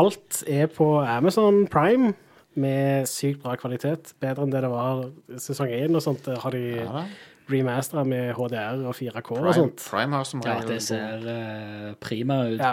alt 0.00 0.42
er 0.48 0.70
på 0.72 0.88
Amazon 1.02 1.66
Prime 1.68 2.14
med 2.56 3.10
sykt 3.10 3.42
bra 3.44 3.58
kvalitet. 3.60 4.14
Bedre 4.22 4.46
enn 4.46 4.54
det 4.54 4.64
det 4.64 4.72
var 4.72 5.04
sesong 5.36 5.74
1 5.74 5.98
og 5.98 6.06
sånt. 6.06 6.30
Har 6.40 6.56
de 6.56 6.64
Ja. 6.80 7.04
Remastera 7.50 8.04
med 8.06 8.32
HDR 8.36 8.84
og 8.88 8.94
4K 8.98 9.18
og 9.20 9.40
Prime, 9.42 9.54
sånt. 9.56 9.84
Prime 9.90 10.16
har 10.16 10.24
som 10.28 10.42
Ja, 10.46 10.56
det 10.66 10.78
ser 10.82 11.26
uh, 11.26 11.92
prima 12.00 12.40
ut 12.50 12.60
Ja. 12.60 12.72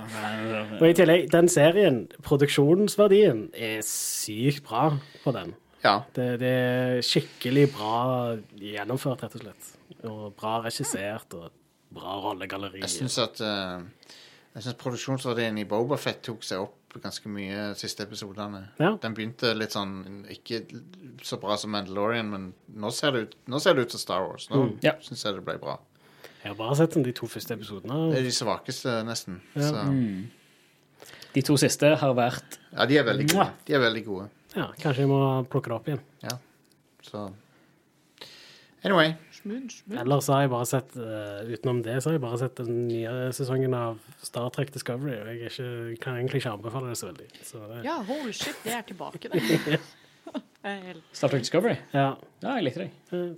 Og 0.82 0.88
i 0.90 0.94
tillegg, 0.98 1.30
den 1.34 1.50
serien, 1.50 2.04
produksjonsverdien, 2.26 3.48
er 3.56 3.80
sykt 3.86 4.64
bra 4.68 4.92
på 5.24 5.34
den. 5.36 5.56
Ja. 5.84 6.00
Det, 6.16 6.28
det 6.42 6.52
er 6.54 7.02
skikkelig 7.06 7.68
bra 7.76 8.36
gjennomført, 8.62 9.24
rett 9.24 9.36
og 9.40 9.44
slett. 9.46 9.72
Og 10.08 10.34
bra 10.38 10.60
regissert 10.66 11.34
og 11.38 11.50
bra 11.94 12.18
rollegalleri. 12.26 12.82
Jeg 12.84 12.94
syns 12.94 13.18
at 13.24 13.42
eh, 13.42 13.86
Jeg 14.58 14.64
synes 14.66 14.78
produksjonsverdien 14.82 15.58
i 15.62 15.68
Bobafett 15.70 16.24
tok 16.26 16.42
seg 16.46 16.64
opp 16.64 16.96
ganske 17.04 17.30
mye 17.30 17.68
de 17.76 17.78
siste 17.78 18.02
episodene. 18.08 18.64
Ja. 18.82 18.96
Den 19.04 19.14
begynte 19.14 19.52
litt 19.54 19.76
sånn 19.76 20.24
Ikke 20.34 20.64
så 21.22 21.38
bra 21.38 21.54
som 21.62 21.70
Mandalorian, 21.76 22.32
men 22.32 22.48
nå 22.74 22.90
ser 22.96 23.14
det 23.14 23.22
ut, 23.28 23.36
nå 23.54 23.60
ser 23.62 23.78
det 23.78 23.86
ut 23.86 23.94
som 23.94 24.02
Star 24.02 24.26
Wars. 24.26 24.48
Nå 24.50 24.64
Mm. 24.64 24.72
Ja. 24.82 24.96
syns 25.06 25.22
jeg 25.24 25.36
det 25.38 25.46
ble 25.46 25.60
bra. 25.62 25.78
Jeg 26.42 26.56
har 26.56 26.58
bare 26.58 26.76
sett 26.80 26.98
de 27.04 27.12
to 27.14 27.28
første 27.30 27.54
episodene. 27.54 28.00
Det 28.14 28.20
er 28.20 28.24
de 28.26 28.32
svakeste, 28.34 28.96
nesten. 29.06 29.42
Ja. 29.54 29.70
Så, 29.70 29.86
De 31.34 31.42
to 31.46 31.58
siste 31.58 31.94
har 32.02 32.14
vært 32.18 32.58
ja, 32.74 32.86
de 32.90 32.98
er 32.98 33.04
veldig 33.04 33.28
gode. 33.30 33.50
De 33.68 33.74
er 33.78 33.80
veldig 33.80 34.06
gode. 34.06 34.30
Ja, 34.56 34.72
kanskje 34.82 35.04
jeg 35.06 35.08
må 35.12 35.22
plukke 35.46 35.70
det 35.70 35.76
opp 35.78 35.88
igjen. 35.92 36.02
Ja. 36.24 36.38
Så 37.04 37.28
Anyway. 38.84 39.14
Smooth, 39.48 39.78
så 39.96 40.00
Ellers 40.04 40.28
har 40.34 40.42
jeg 40.44 40.52
bare 40.54 40.68
sett 40.70 40.96
uh, 41.00 41.42
utenom 41.48 41.80
det, 41.86 41.96
så 42.04 42.10
har 42.12 42.18
jeg 42.18 42.24
bare 42.28 42.40
sett 42.42 42.60
den 42.60 42.88
nye 42.90 43.14
sesongen 43.36 43.74
av 43.78 44.00
Star 44.24 44.50
Trek 44.56 44.74
Discovery. 44.76 45.16
Og 45.22 45.30
jeg 45.32 45.52
ikke, 45.52 45.70
kan 46.04 46.20
egentlig 46.20 46.42
ikke 46.44 46.54
anbefale 46.58 46.92
det 46.92 46.98
så 47.00 47.10
veldig. 47.12 47.28
Så 47.48 47.62
uh. 47.64 47.78
Ja, 47.86 47.98
holy 48.10 48.34
shit, 48.36 48.56
det 48.66 48.74
er 48.78 48.86
tilbake, 48.90 49.32
det. 49.34 49.42
Helt- 50.68 51.04
Star 51.16 51.32
Trek 51.32 51.46
Discovery. 51.46 51.78
ja, 51.96 52.10
Ja, 52.44 52.58
jeg 52.60 52.68
likte 52.68 52.86
det. 52.88 52.92
Uh, 53.12 53.36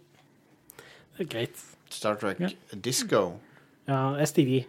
det 1.19 1.25
er 1.27 1.31
greit. 1.35 1.63
Star 1.93 2.15
Trek 2.21 2.39
Ja. 2.41 2.49
Disco. 2.85 3.23
Ja, 3.89 4.01
STV. 4.25 4.63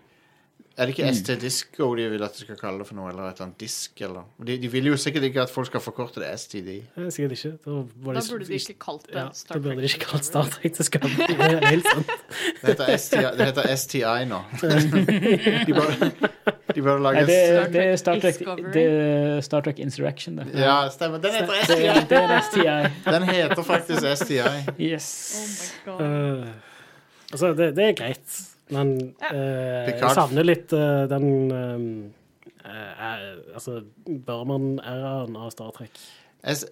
Er 0.81 0.88
det 0.88 0.95
ikke 0.95 1.11
ST 1.12 1.35
Disco 1.43 1.90
de 1.99 2.07
vil 2.09 2.23
at 2.25 2.33
de 2.33 2.45
skal 2.47 2.57
kalle 2.57 2.81
det 2.81 2.87
for 2.88 2.97
noe, 2.97 3.11
eller 3.12 3.27
et 3.29 3.35
eller 3.37 3.51
annet 3.51 3.61
disk, 3.61 4.01
eller 4.07 4.23
De, 4.49 4.55
de 4.62 4.69
vil 4.73 4.87
jo 4.88 4.95
sikkert 5.01 5.27
ikke 5.29 5.43
at 5.43 5.51
folk 5.53 5.69
skal 5.69 5.83
forkorte 5.85 6.23
det 6.23 6.31
STD. 6.40 6.71
Eh, 6.97 7.11
Sikkert 7.12 7.35
ikke. 7.37 7.51
Da, 7.66 7.75
var 8.07 8.16
Da 8.16 8.23
burde 8.31 8.47
de 8.49 8.57
ikke 8.57 8.77
kalt 8.81 9.05
det 9.11 9.19
ja, 9.19 9.27
Star 9.37 9.59
Da 9.59 9.64
burde 9.66 9.85
de 9.85 9.90
ikke 9.90 10.07
kalt 10.07 10.25
Star 10.25 10.49
Trek 10.55 10.79
Discovery. 10.79 11.29
Det 11.40 11.59
er 11.59 11.66
helt 11.66 11.90
sant. 11.90 12.14
Det 12.62 12.73
heter 12.73 12.97
STI, 12.97 13.21
det 13.37 13.49
heter 13.51 13.69
STI 13.83 14.25
nå. 14.31 14.38
de 15.69 15.75
burde, 15.77 16.11
de 16.75 16.83
burde 16.87 16.97
lage 17.05 17.21
Nei, 17.21 17.27
det, 17.29 17.38
det 17.75 17.85
er 17.90 18.01
Star 18.01 18.23
Trek, 18.25 18.40
det 18.75 18.85
er 18.87 19.45
Star 19.45 19.66
Trek 19.66 19.83
Insurrection, 19.85 20.40
det. 20.40 20.49
Ja, 20.64 20.79
stemmer. 20.95 21.21
Den 21.21 21.37
heter 21.37 21.61
STI. 21.66 21.83
Det, 21.83 22.07
det 22.14 22.23
er 22.23 22.40
STI. 22.49 22.66
Den 23.11 23.29
heter 23.29 23.62
faktisk 23.69 24.09
STI. 24.25 24.40
Yes. 24.81 25.11
Oh 25.37 25.45
my 25.51 25.99
god. 25.99 26.40
Uh, 26.40 26.49
altså, 27.33 27.53
det, 27.61 27.71
det 27.77 27.88
er 27.90 27.99
greit, 28.01 28.40
men 28.70 29.14
Ja. 29.20 29.30
eh, 29.35 29.90
jeg 30.00 30.14
savner 30.16 30.44
litt 30.46 30.72
eh, 30.72 31.06
den 31.11 31.26
eh, 31.52 32.70
eh, 32.70 33.26
Altså 33.54 33.80
Burman-æraen 34.06 35.37
av 35.37 35.50
Star 35.54 35.70
Trek. 35.76 35.90
S 36.42 36.64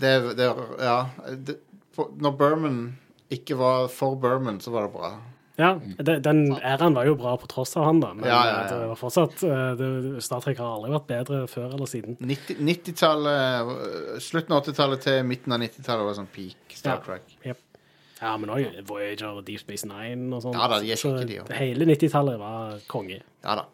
det, 0.00 0.12
det, 0.38 0.48
ja. 0.80 0.98
Det, 1.36 1.58
når 1.98 2.36
Berman 2.40 2.78
ikke 3.32 3.56
var 3.60 3.88
for 3.92 4.16
Berman, 4.16 4.60
så 4.60 4.72
var 4.72 4.86
det 4.88 4.92
bra. 4.94 5.10
Ja, 5.60 5.74
det- 5.98 6.22
den 6.24 6.54
æraen 6.56 6.94
var 6.96 7.04
jo 7.04 7.14
bra 7.14 7.36
på 7.36 7.46
tross 7.46 7.76
av 7.76 7.84
han, 7.84 8.00
da. 8.00 8.14
Men 8.14 8.24
Ja, 8.24 8.38
ja, 8.46 8.62
ja. 8.62 8.78
det 8.80 8.88
var 8.88 8.96
fortsatt 8.96 9.42
eh, 9.44 9.74
det, 9.76 10.22
Star 10.24 10.40
Trek 10.40 10.56
har 10.58 10.78
aldri 10.78 10.90
vært 10.94 11.06
bedre 11.10 11.42
før 11.46 11.74
eller 11.74 11.86
siden. 11.86 12.16
90 12.20 12.56
90-tallet 12.56 13.68
øh, 13.68 14.18
Slutten 14.20 14.52
av 14.56 14.64
80-tallet 14.64 15.00
til 15.04 15.22
midten 15.28 15.52
av 15.52 15.60
90-tallet 15.60 16.04
var 16.08 16.14
sånn 16.16 16.30
peak 16.32 16.72
Star 16.72 16.96
Ja. 16.96 17.04
Trek. 17.04 17.36
Yep. 17.44 17.60
Ja, 18.22 18.36
men 18.38 18.52
òg 18.54 18.76
Voyager 18.86 19.32
og 19.40 19.44
Deep 19.48 19.58
Space 19.64 19.86
Nine 19.88 20.28
og 20.36 20.44
sånt. 20.44 20.54
Ja 20.54 20.68
da, 20.70 20.78
de 20.78 20.92
er 20.94 21.00
kjekke, 21.00 21.24
de 21.26 21.40
også. 21.42 21.56
hele 21.58 21.88
90-tallet 21.90 22.38
var 22.38 22.76
konge. 22.92 23.18
Ja 23.42 23.56
da. 23.58 23.64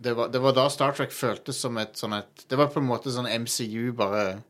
Det 0.00 0.14
var, 0.16 0.28
det 0.32 0.40
var 0.40 0.54
da 0.56 0.66
Star 0.72 0.92
Trek 0.96 1.12
føltes 1.12 1.58
som 1.60 1.76
et 1.80 1.98
sånn 2.00 2.14
et 2.16 2.44
Det 2.48 2.56
var 2.56 2.70
på 2.72 2.80
en 2.80 2.86
måte 2.88 3.12
sånn 3.12 3.26
MCU, 3.28 3.90
bare 3.96 4.42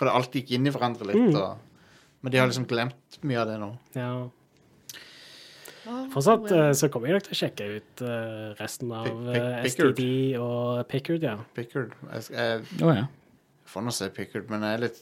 For 0.00 0.08
alt 0.08 0.32
gikk 0.36 0.54
inn 0.56 0.66
i 0.68 0.72
hverandre 0.72 1.08
litt. 1.10 1.18
Mm. 1.20 1.36
Og, 1.40 1.58
men 2.24 2.32
de 2.32 2.40
har 2.40 2.48
liksom 2.48 2.64
glemt 2.70 3.18
mye 3.22 3.40
av 3.42 3.50
det 3.50 3.58
nå. 3.60 3.68
Ja. 3.98 4.08
Fortsatt 6.14 6.46
well. 6.48 6.70
eh, 6.70 6.72
så 6.72 6.88
kommer 6.88 7.10
jeg 7.10 7.18
nok 7.18 7.26
til 7.26 7.34
å 7.34 7.38
sjekke 7.42 7.66
ut 7.74 8.02
eh, 8.08 8.54
resten 8.60 8.92
av 8.96 9.04
Pick- 9.04 9.18
Pick- 9.26 9.42
eh, 9.42 9.58
Pickard. 9.66 9.98
STD 9.98 10.06
og 10.40 10.86
Pickard, 10.88 11.26
ja. 11.28 11.34
Pickard. 11.56 11.92
Jeg, 12.08 12.24
jeg 12.32 12.84
oh, 12.86 12.94
ja. 12.96 13.04
Får 13.74 13.82
nå 13.88 13.92
se 13.94 14.08
Pickard, 14.14 14.46
men 14.52 14.62
jeg 14.62 14.78
er 14.78 14.84
litt, 14.86 15.00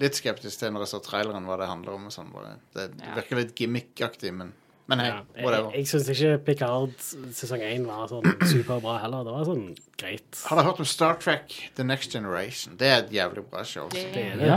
litt 0.00 0.18
skeptisk 0.18 0.58
til 0.60 0.72
når 0.74 0.84
jeg 0.86 0.92
så 0.96 1.00
traileren 1.06 1.46
hva 1.48 1.56
det 1.60 1.68
handler 1.70 1.94
om. 1.96 2.08
Og 2.10 2.14
sånn. 2.14 2.32
Det, 2.74 2.88
det 2.96 3.06
Ja. 3.06 3.14
virker 3.20 3.40
litt 3.40 3.54
gimmickaktig, 3.54 4.32
men, 4.34 4.50
men 4.90 4.98
hei, 5.04 5.06
ja. 5.12 5.20
Whatever. 5.44 5.70
jeg 5.78 5.86
syns 5.86 6.08
ikke 6.10 6.32
Picard 6.48 6.96
sesong 7.36 7.62
én 7.62 7.84
var 7.86 8.08
sånn 8.10 8.26
superbra 8.50 8.96
heller. 9.04 9.22
Det 9.28 9.34
var 9.36 9.46
sånn 9.46 9.64
greit. 10.00 10.42
Har 10.50 10.58
dere 10.58 10.66
hørt 10.72 10.82
om 10.82 10.88
Star 10.90 11.14
Trek 11.22 11.54
The 11.78 11.86
Next 11.86 12.10
Generation? 12.16 12.74
Det 12.80 12.88
er 12.90 12.98
et 13.04 13.12
jævlig 13.14 13.46
bra 13.52 13.62
show. 13.64 13.86
Det 13.94 14.08
det 14.14 14.26
det. 14.40 14.50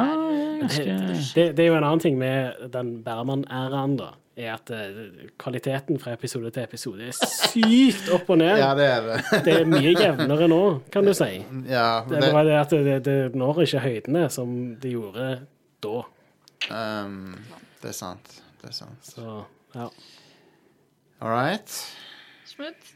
Det, 0.64 1.24
det, 1.36 1.46
det 1.58 1.64
er 1.66 1.68
jo 1.70 1.78
en 1.78 1.84
annen 1.84 2.00
ting 2.04 2.18
med 2.18 2.70
den 2.74 2.96
Bærmann-æraen, 3.06 3.98
da. 4.00 4.14
Er 4.34 4.56
at 4.56 4.72
eh, 4.74 5.28
kvaliteten 5.38 6.00
fra 6.02 6.16
episode 6.16 6.50
til 6.56 6.64
episode 6.66 7.06
er 7.06 7.14
sykt 7.14 8.08
opp 8.16 8.32
og 8.34 8.40
ned. 8.42 8.56
Ja, 8.58 8.72
det 8.78 8.88
er 8.90 9.04
det. 9.06 9.18
Det 9.46 9.54
er 9.60 9.68
mye 9.70 9.92
jevnere 9.94 10.48
nå, 10.50 10.62
kan 10.94 11.06
du 11.06 11.14
si. 11.14 11.28
ja, 11.70 12.02
Det 12.10 12.18
er 12.18 12.34
bare 12.34 12.48
det 12.48 12.56
at 12.58 12.74
det, 12.74 12.96
det 13.06 13.18
når 13.38 13.62
ikke 13.68 13.84
høydene 13.84 14.24
som 14.34 14.56
det 14.82 14.96
gjorde 14.96 15.28
da. 15.86 16.00
um, 16.74 17.36
det 17.84 17.92
er 17.92 17.98
sant. 17.98 18.34
Det 18.62 18.72
er 18.72 18.76
sant. 18.80 19.06
Så 19.06 19.44
ja. 19.76 19.86
All 21.22 21.30
right. 21.30 21.78
Smooth. 22.50 22.94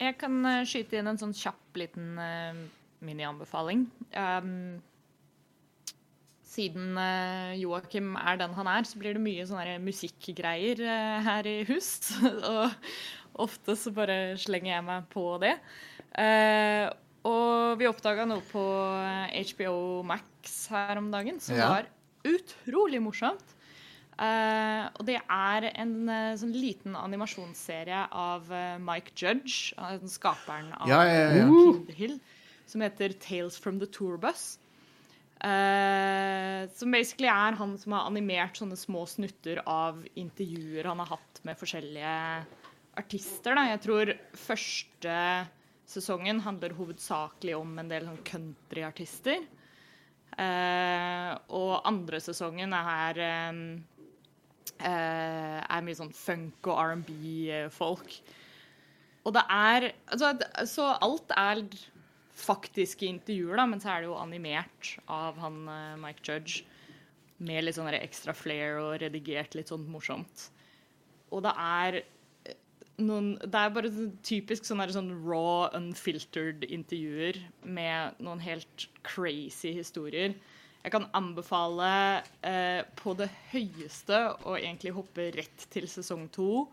Jeg 0.00 0.16
kan 0.18 0.42
eh, 0.48 0.62
skyte 0.66 0.98
inn 0.98 1.10
en 1.10 1.18
sånn 1.20 1.34
kjapp 1.36 1.78
liten 1.78 2.16
uh, 2.18 2.56
minianbefaling. 3.04 3.86
Um, 4.16 4.80
siden 6.50 6.96
uh, 6.98 7.52
Joakim 7.60 8.16
er 8.18 8.40
den 8.40 8.54
han 8.56 8.66
er, 8.72 8.86
så 8.88 8.98
blir 8.98 9.14
det 9.14 9.22
mye 9.22 9.44
sånne 9.46 9.76
musikkgreier 9.84 10.80
eh, 10.82 11.20
her 11.28 11.46
i 11.46 11.58
hus. 11.68 11.90
og 12.50 12.74
ofte 13.46 13.76
så 13.78 13.92
bare 13.94 14.34
slenger 14.40 14.72
jeg 14.74 14.86
meg 14.88 15.06
på 15.12 15.28
det. 15.44 15.54
Eh, 16.18 16.88
og 17.28 17.78
vi 17.78 17.86
oppdaga 17.86 18.24
noe 18.26 18.42
på 18.50 18.64
HBO 19.52 20.02
Max 20.08 20.56
her 20.72 20.98
om 20.98 21.10
dagen 21.12 21.38
som 21.40 21.54
Ja. 21.58 21.68
var 21.76 21.88
utrolig 22.26 22.98
morsomt. 23.04 23.54
Eh, 24.20 24.84
og 24.98 25.06
det 25.08 25.20
er 25.22 25.68
en 25.70 25.94
eh, 26.12 26.34
sånn 26.36 26.52
liten 26.52 26.96
animasjonsserie 26.98 28.02
av 28.12 28.50
eh, 28.52 28.74
Mike 28.82 29.14
Judge, 29.16 29.70
eh, 29.78 30.02
skaperen 30.10 30.72
av 30.76 30.90
Ja, 30.90 30.98
ja, 31.06 31.22
ja. 31.38 31.46
Kinderhill, 31.46 31.94
Hill, 31.96 32.18
som 32.68 32.82
heter 32.84 33.14
Tales 33.22 33.56
from 33.56 33.78
the 33.80 33.86
Tourbus. 33.88 34.58
Eh, 35.40 36.68
som 36.76 36.92
basically 36.92 37.30
er 37.32 37.56
han 37.56 37.76
som 37.80 37.94
har 37.96 38.08
animert 38.10 38.58
sånne 38.60 38.76
små 38.76 39.06
snutter 39.08 39.62
av 39.64 40.02
intervjuer 40.20 40.88
han 40.90 41.00
har 41.00 41.14
hatt 41.14 41.40
med 41.48 41.56
forskjellige 41.60 42.16
artister. 43.00 43.56
Da. 43.56 43.64
Jeg 43.70 43.82
tror 43.86 44.12
første 44.36 45.14
sesongen 45.90 46.42
handler 46.44 46.76
hovedsakelig 46.76 47.56
om 47.56 47.72
en 47.80 47.88
del 47.90 48.06
sånn 48.08 48.20
countryartister. 48.28 49.46
Uh, 50.40 51.34
og 51.52 51.80
andre 51.88 52.20
sesongen 52.22 52.72
er 52.76 53.18
um, 53.50 53.64
uh, 54.78 55.58
er 55.58 55.82
mye 55.84 55.98
sånn 55.98 56.12
funk 56.14 56.68
og 56.70 56.78
R&B-folk. 56.84 58.14
Og 59.26 59.34
det 59.36 59.42
er 59.52 59.90
altså, 60.08 60.30
Så 60.70 60.86
alt 60.86 61.34
er 61.36 61.64
faktiske 62.40 63.08
intervjuer, 63.08 63.56
da, 63.60 63.66
men 63.70 63.82
så 63.82 63.92
er 63.92 64.02
det 64.02 64.10
jo 64.10 64.18
animert 64.20 64.94
av 65.10 65.40
han 65.42 65.62
eh, 65.70 65.98
Mike 66.00 66.24
Judge. 66.26 66.64
Med 67.40 67.64
litt 67.64 67.78
sånn 67.78 67.88
ekstra 67.96 68.34
flair 68.36 68.76
og 68.82 68.98
redigert 69.00 69.54
litt 69.56 69.70
sånn 69.72 69.86
morsomt. 69.88 70.50
Og 71.32 71.40
det 71.46 71.54
er 71.56 72.00
eh, 72.02 72.56
noen 73.00 73.32
Det 73.40 73.56
er 73.56 73.72
bare 73.72 73.92
sånn 73.94 74.12
typisk 74.26 74.68
sånn, 74.68 74.84
sånn 74.92 75.14
raw, 75.24 75.70
unfiltered 75.78 76.66
intervjuer 76.68 77.40
med 77.64 78.20
noen 78.20 78.42
helt 78.44 78.88
crazy 79.06 79.72
historier. 79.78 80.36
Jeg 80.80 80.94
kan 80.94 81.08
anbefale 81.16 81.90
eh, 82.46 82.80
på 82.96 83.12
det 83.18 83.28
høyeste 83.52 84.20
å 84.48 84.56
egentlig 84.56 84.94
hoppe 84.96 85.28
rett 85.36 85.66
til 85.72 85.88
sesong 85.90 86.28
to 86.32 86.64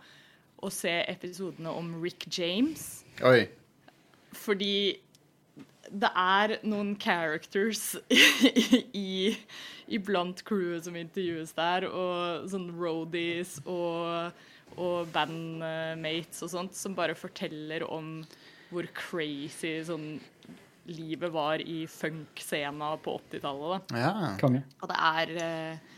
og 0.58 0.71
se 0.73 0.93
episodene 1.06 1.69
om 1.69 1.91
Rick 2.01 2.25
James. 2.34 3.03
Oi. 3.27 3.45
Fordi 4.34 4.97
det 5.91 6.12
er 6.12 6.58
noen 6.67 6.95
characters 7.00 7.95
i, 8.97 9.36
iblant 9.88 10.43
crewet 10.47 10.88
som 10.88 10.97
intervjues 11.00 11.54
der, 11.58 11.88
og 11.89 12.47
sånn 12.52 12.69
roadies 12.76 13.58
og, 13.65 14.34
og 14.76 15.12
bandmates 15.15 16.43
og 16.45 16.54
sånt, 16.54 16.78
som 16.78 16.97
bare 16.97 17.17
forteller 17.17 17.88
om 17.88 18.21
hvor 18.67 18.88
crazy 18.97 19.78
sånn 19.88 20.17
livet 20.88 21.32
var 21.32 21.62
i 21.63 21.82
funk-scena 21.91 22.93
på 23.04 23.17
80-tallet. 23.32 23.88
da. 23.91 24.00
Ja. 24.00 24.34
konge. 24.39 24.63
Og 24.82 24.91
det 24.91 24.97
er 25.10 25.34
uh, 25.36 25.95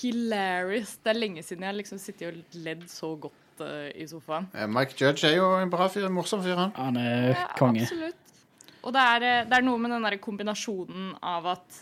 hilarious. 0.00 0.98
Det 1.00 1.14
er 1.14 1.20
lenge 1.20 1.44
siden 1.44 1.64
jeg 1.64 1.72
har 1.72 1.78
liksom 1.78 2.00
sittet 2.00 2.28
og 2.28 2.58
ledd 2.60 2.84
så 2.92 3.14
godt 3.26 3.64
uh, 3.64 3.88
i 3.94 4.06
sofaen. 4.10 4.50
Eh, 4.54 4.68
Mike 4.68 4.96
Judge 5.00 5.28
er 5.28 5.38
jo 5.38 5.48
en 5.60 5.72
bra 5.72 5.88
fyr. 5.92 6.08
En 6.08 6.16
morsom 6.16 6.44
fyr, 6.44 6.58
han. 6.60 6.74
Han 6.76 7.00
er 7.00 7.30
Ja. 7.32 7.46
Absolutt. 7.56 8.19
Og 8.84 8.92
det 8.96 9.00
er, 9.02 9.22
eh, 9.22 9.44
det 9.48 9.58
er 9.58 9.62
noe 9.66 9.78
med 9.78 9.90
den 9.92 10.02
der 10.06 10.16
kombinasjonen 10.18 11.14
av 11.22 11.46
at 11.46 11.80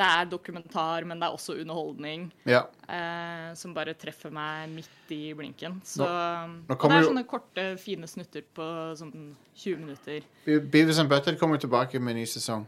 det 0.00 0.06
er 0.06 0.28
dokumentar, 0.30 1.04
men 1.04 1.18
det 1.20 1.26
er 1.26 1.34
også 1.34 1.56
underholdning, 1.60 2.30
Ja. 2.46 2.62
eh, 2.88 3.52
som 3.54 3.74
bare 3.74 3.92
treffer 3.94 4.30
meg 4.32 4.70
midt 4.70 5.10
i 5.10 5.34
blinken. 5.34 5.80
Så, 5.84 6.06
nå 6.06 6.70
og 6.70 6.88
det 6.88 6.90
er 6.96 7.02
jo- 7.02 7.08
sånne 7.10 7.26
korte, 7.26 7.78
fine 7.78 8.06
snutter 8.06 8.42
på 8.54 8.96
sånn 8.96 9.34
20 9.56 9.76
minutter. 9.78 10.20
Be- 10.46 10.60
Beavis 10.60 10.98
and 10.98 11.08
Butthead 11.10 11.38
kommer 11.38 11.58
tilbake 11.58 12.00
med 12.00 12.12
en 12.12 12.22
ny 12.22 12.24
sesong. 12.24 12.64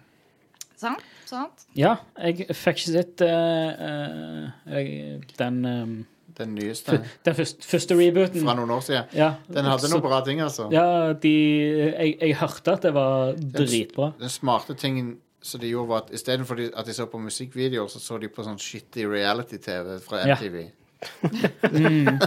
Sant? 0.77 1.01
Sant? 1.25 1.64
Ja, 1.75 1.96
jeg 2.18 2.48
fikk 2.48 2.75
ikke 2.83 2.92
sett 2.92 3.20
uh, 3.22 4.51
uh, 4.66 5.20
den 5.38 5.64
um, 5.64 6.07
Den 6.38 6.55
nyeste. 6.55 7.01
Den 7.25 7.35
første, 7.37 7.66
første 7.68 7.95
rebooten. 7.99 8.40
Fra 8.45 8.55
noen 8.57 8.71
år 8.71 8.81
siden. 8.87 9.05
Ja, 9.14 9.35
Den 9.53 9.64
hadde 9.68 9.90
noen 9.92 10.03
bra 10.05 10.21
ting, 10.25 10.40
altså. 10.40 10.68
Ja, 10.73 11.12
de 11.12 11.33
jeg, 11.99 12.14
jeg 12.21 12.37
hørte 12.40 12.73
at 12.73 12.83
det 12.83 12.95
var 12.95 13.35
dritbra. 13.37 14.12
Den 14.21 14.33
smarte 14.33 14.75
tingen 14.75 15.18
som 15.42 15.61
de 15.61 15.68
gjorde, 15.73 15.88
var 15.88 16.05
at 16.07 16.11
istedenfor 16.14 16.55
de- 16.57 16.71
at 16.77 16.87
de 16.87 16.92
så 16.95 17.07
på 17.11 17.18
musikkvideoer, 17.18 17.88
så 17.90 17.99
så 18.01 18.18
de 18.23 18.29
på 18.29 18.45
sånn 18.47 18.59
shitty 18.62 19.05
reality-TV 19.11 19.99
fra 20.07 20.23
Ja. 20.27 20.37
MTV. 20.37 20.71
Mm. 21.73 22.18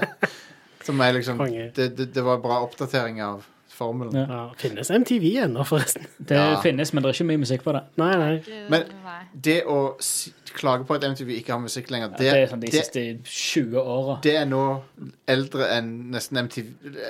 Som 0.84 1.00
er 1.02 1.14
liksom 1.14 1.38
det, 1.76 1.96
det, 1.98 2.14
det 2.14 2.24
var 2.24 2.38
bra 2.44 2.60
oppdatering 2.66 3.22
av 3.24 3.46
formelen. 3.76 4.16
Ja. 4.16 4.26
Ja, 4.32 4.42
finnes 4.58 4.90
MTV 4.92 5.34
ennå, 5.44 5.66
forresten? 5.68 6.08
Det 6.18 6.38
Ja. 6.40 6.62
finnes, 6.64 6.94
men 6.94 7.04
det 7.04 7.10
er 7.12 7.18
ikke 7.20 7.28
mye 7.30 7.42
musikk 7.44 7.64
på 7.68 7.74
det. 7.76 7.84
Nei, 8.02 8.16
nei. 8.16 8.66
Men- 8.70 8.86
Det 9.42 9.64
å 9.68 9.96
si, 10.02 10.32
klage 10.56 10.86
på 10.88 10.96
at 10.96 11.04
MTV 11.04 11.30
ikke 11.42 11.52
har 11.52 11.60
musikk 11.60 11.90
lenger, 11.92 12.10
Det, 12.16 12.18
det, 12.20 12.34
er 12.34 12.48
sånn 12.48 12.62
de 12.62 12.68
det, 12.72 12.86
siste 12.86 13.02
20 13.24 13.76
åra. 13.82 14.20
det 14.24 14.36
er 14.36 14.46
nå 14.46 14.82
eldre 15.28 15.68
enn 15.76 16.12
nesten 16.12 16.38
MTV 16.38 16.66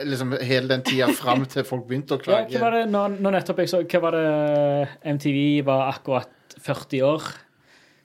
Liksom 0.06 0.32
hele 0.42 0.68
den 0.68 0.82
tida 0.82 1.08
fram 1.14 1.46
til 1.46 1.64
folk 1.64 1.86
begynte 1.88 2.18
å 2.18 2.20
Ja, 2.26 2.44
klage. 2.46 2.52
hva 2.58 2.60
var 2.62 2.72
det 2.72 2.90
nå, 2.90 3.04
nå 3.22 3.32
nettopp 3.32 3.58
jeg 3.62 3.70
så 3.70 3.84
Hva 3.86 4.02
var 4.02 4.12
det 4.18 4.90
MTV 5.04 5.64
var 5.66 5.94
akkurat 5.94 6.30
40 6.60 7.02
år? 7.04 7.22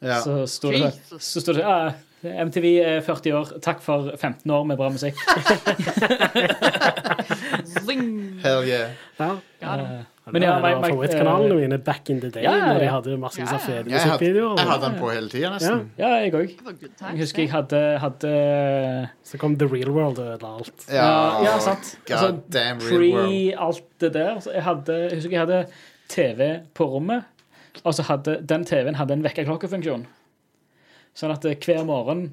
Ja. 0.03 0.20
Så 0.20 0.46
sto 0.49 0.70
det, 0.70 0.81
Jesus. 0.81 1.23
så 1.25 1.40
sto 1.40 1.53
det 1.53 1.61
ja, 1.64 1.92
MTV 2.22 2.66
er 2.85 3.00
40 3.00 3.33
år. 3.38 3.52
Takk 3.64 3.80
for 3.80 4.11
15 4.20 4.50
år 4.52 4.64
med 4.68 4.76
bra 4.76 4.88
musikk. 4.92 5.16
Hell 8.40 8.64
yeah. 8.68 8.90
Ja. 9.18 9.37
Ja. 9.61 9.74
Eh, 9.80 10.00
Men 10.33 10.42
ja, 10.44 10.52
det 10.54 10.62
var 10.62 10.85
favorittkanalene 10.85 11.54
mine 11.59 11.78
back 11.83 12.11
in 12.11 12.20
the 12.20 12.28
day, 12.30 12.42
Ja, 12.44 12.52
ja, 12.54 12.66
når 12.72 12.78
de 12.85 12.88
hadde 12.92 13.16
masse 13.18 13.40
Ja, 13.40 13.46
ja. 13.50 13.59
fede 13.59 13.90
Jeg 13.90 14.00
hadde, 14.00 14.12
musikkvideoer. 14.12 14.59
jeg 14.61 14.68
hadde 14.68 14.85
den 14.87 14.98
på 15.00 15.09
hele 15.11 15.28
tida, 15.33 15.50
nesten. 15.54 15.90
Ja. 15.98 16.09
Ja, 16.09 16.14
jeg 16.22 16.35
òg. 16.35 16.52
Jeg 17.00 17.18
husker 17.18 17.42
jeg 17.42 17.50
hadde, 17.50 17.80
hadde 18.04 19.09
Så 19.24 19.38
kom 19.42 19.56
The 19.59 19.66
Real 19.72 19.90
World 19.90 20.18
og 20.18 20.26
ødela 20.35 20.52
alt. 20.61 20.87
Ja, 20.92 21.42
ja, 21.44 21.56
sant. 21.59 21.96
Altså, 22.11 22.30
damn 22.52 22.78
real 22.78 23.12
world. 23.14 23.26
Pre 23.26 23.66
alt 23.66 23.83
det 24.00 24.12
der. 24.14 24.40
Så 24.40 24.50
jeg, 24.54 24.62
hadde, 24.62 25.00
jeg 25.09 25.14
husker 25.18 25.30
jeg 25.30 25.40
hadde 25.40 25.64
TV 26.09 26.50
på 26.74 26.85
rommet, 26.94 27.22
og 27.85 27.94
så 27.94 28.02
hadde 28.02 28.38
den 28.48 28.64
TV-en 28.64 28.94
hadde 28.94 29.12
en 29.18 29.24
vekkerklokkefunksjon. 29.24 30.06
Sånn 31.14 31.33
at 31.35 31.44
eh, 31.44 31.57
hver 31.57 31.85
morgen 31.85 32.31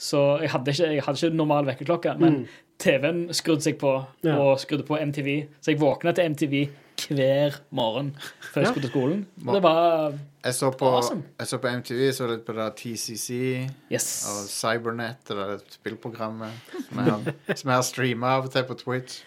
Så 0.00 0.40
jeg 0.40 0.48
hadde 0.50 0.70
ikke, 0.72 0.86
jeg 0.94 1.02
hadde 1.04 1.18
ikke 1.26 1.36
normal 1.36 1.66
vekkerklokke, 1.66 2.14
men 2.18 2.48
TV-en 2.80 3.26
skrudde 3.36 3.60
seg 3.66 3.74
på, 3.78 3.90
Ja. 4.24 4.38
og 4.40 4.58
skrudde 4.58 4.86
på 4.88 4.96
MTV. 4.96 5.48
Så 5.60 5.72
jeg 5.74 5.80
våkna 5.82 6.14
til 6.16 6.24
MTV 6.30 6.70
hver 7.10 7.58
morgen 7.70 8.14
før 8.40 8.62
jeg 8.62 8.64
Ja. 8.64 8.70
skulle 8.70 8.82
til 8.88 8.90
skolen. 8.90 9.26
Det 9.36 9.62
var 9.62 10.14
Jeg 10.44 10.54
så 10.54 10.70
på, 10.72 10.86
Awesome. 10.88 11.22
jeg 11.38 11.46
så 11.46 11.58
på 11.58 11.68
MTV, 11.68 12.12
så 12.12 12.26
litt 12.30 12.46
på 12.46 12.54
det 12.56 12.76
TCC 12.76 13.68
Yes. 13.92 14.24
og 14.24 14.48
Cybernet, 14.48 15.16
det 15.28 15.36
der 15.36 15.58
spillprogrammet 15.68 16.50
som 16.88 16.98
jeg 16.98 17.12
har, 17.12 17.34
som 17.56 17.68
jeg 17.70 17.76
har 17.76 17.82
streama 17.82 18.26
av 18.38 18.44
og 18.44 18.50
til 18.52 18.62
på 18.64 18.74
Twitch. 18.78 19.20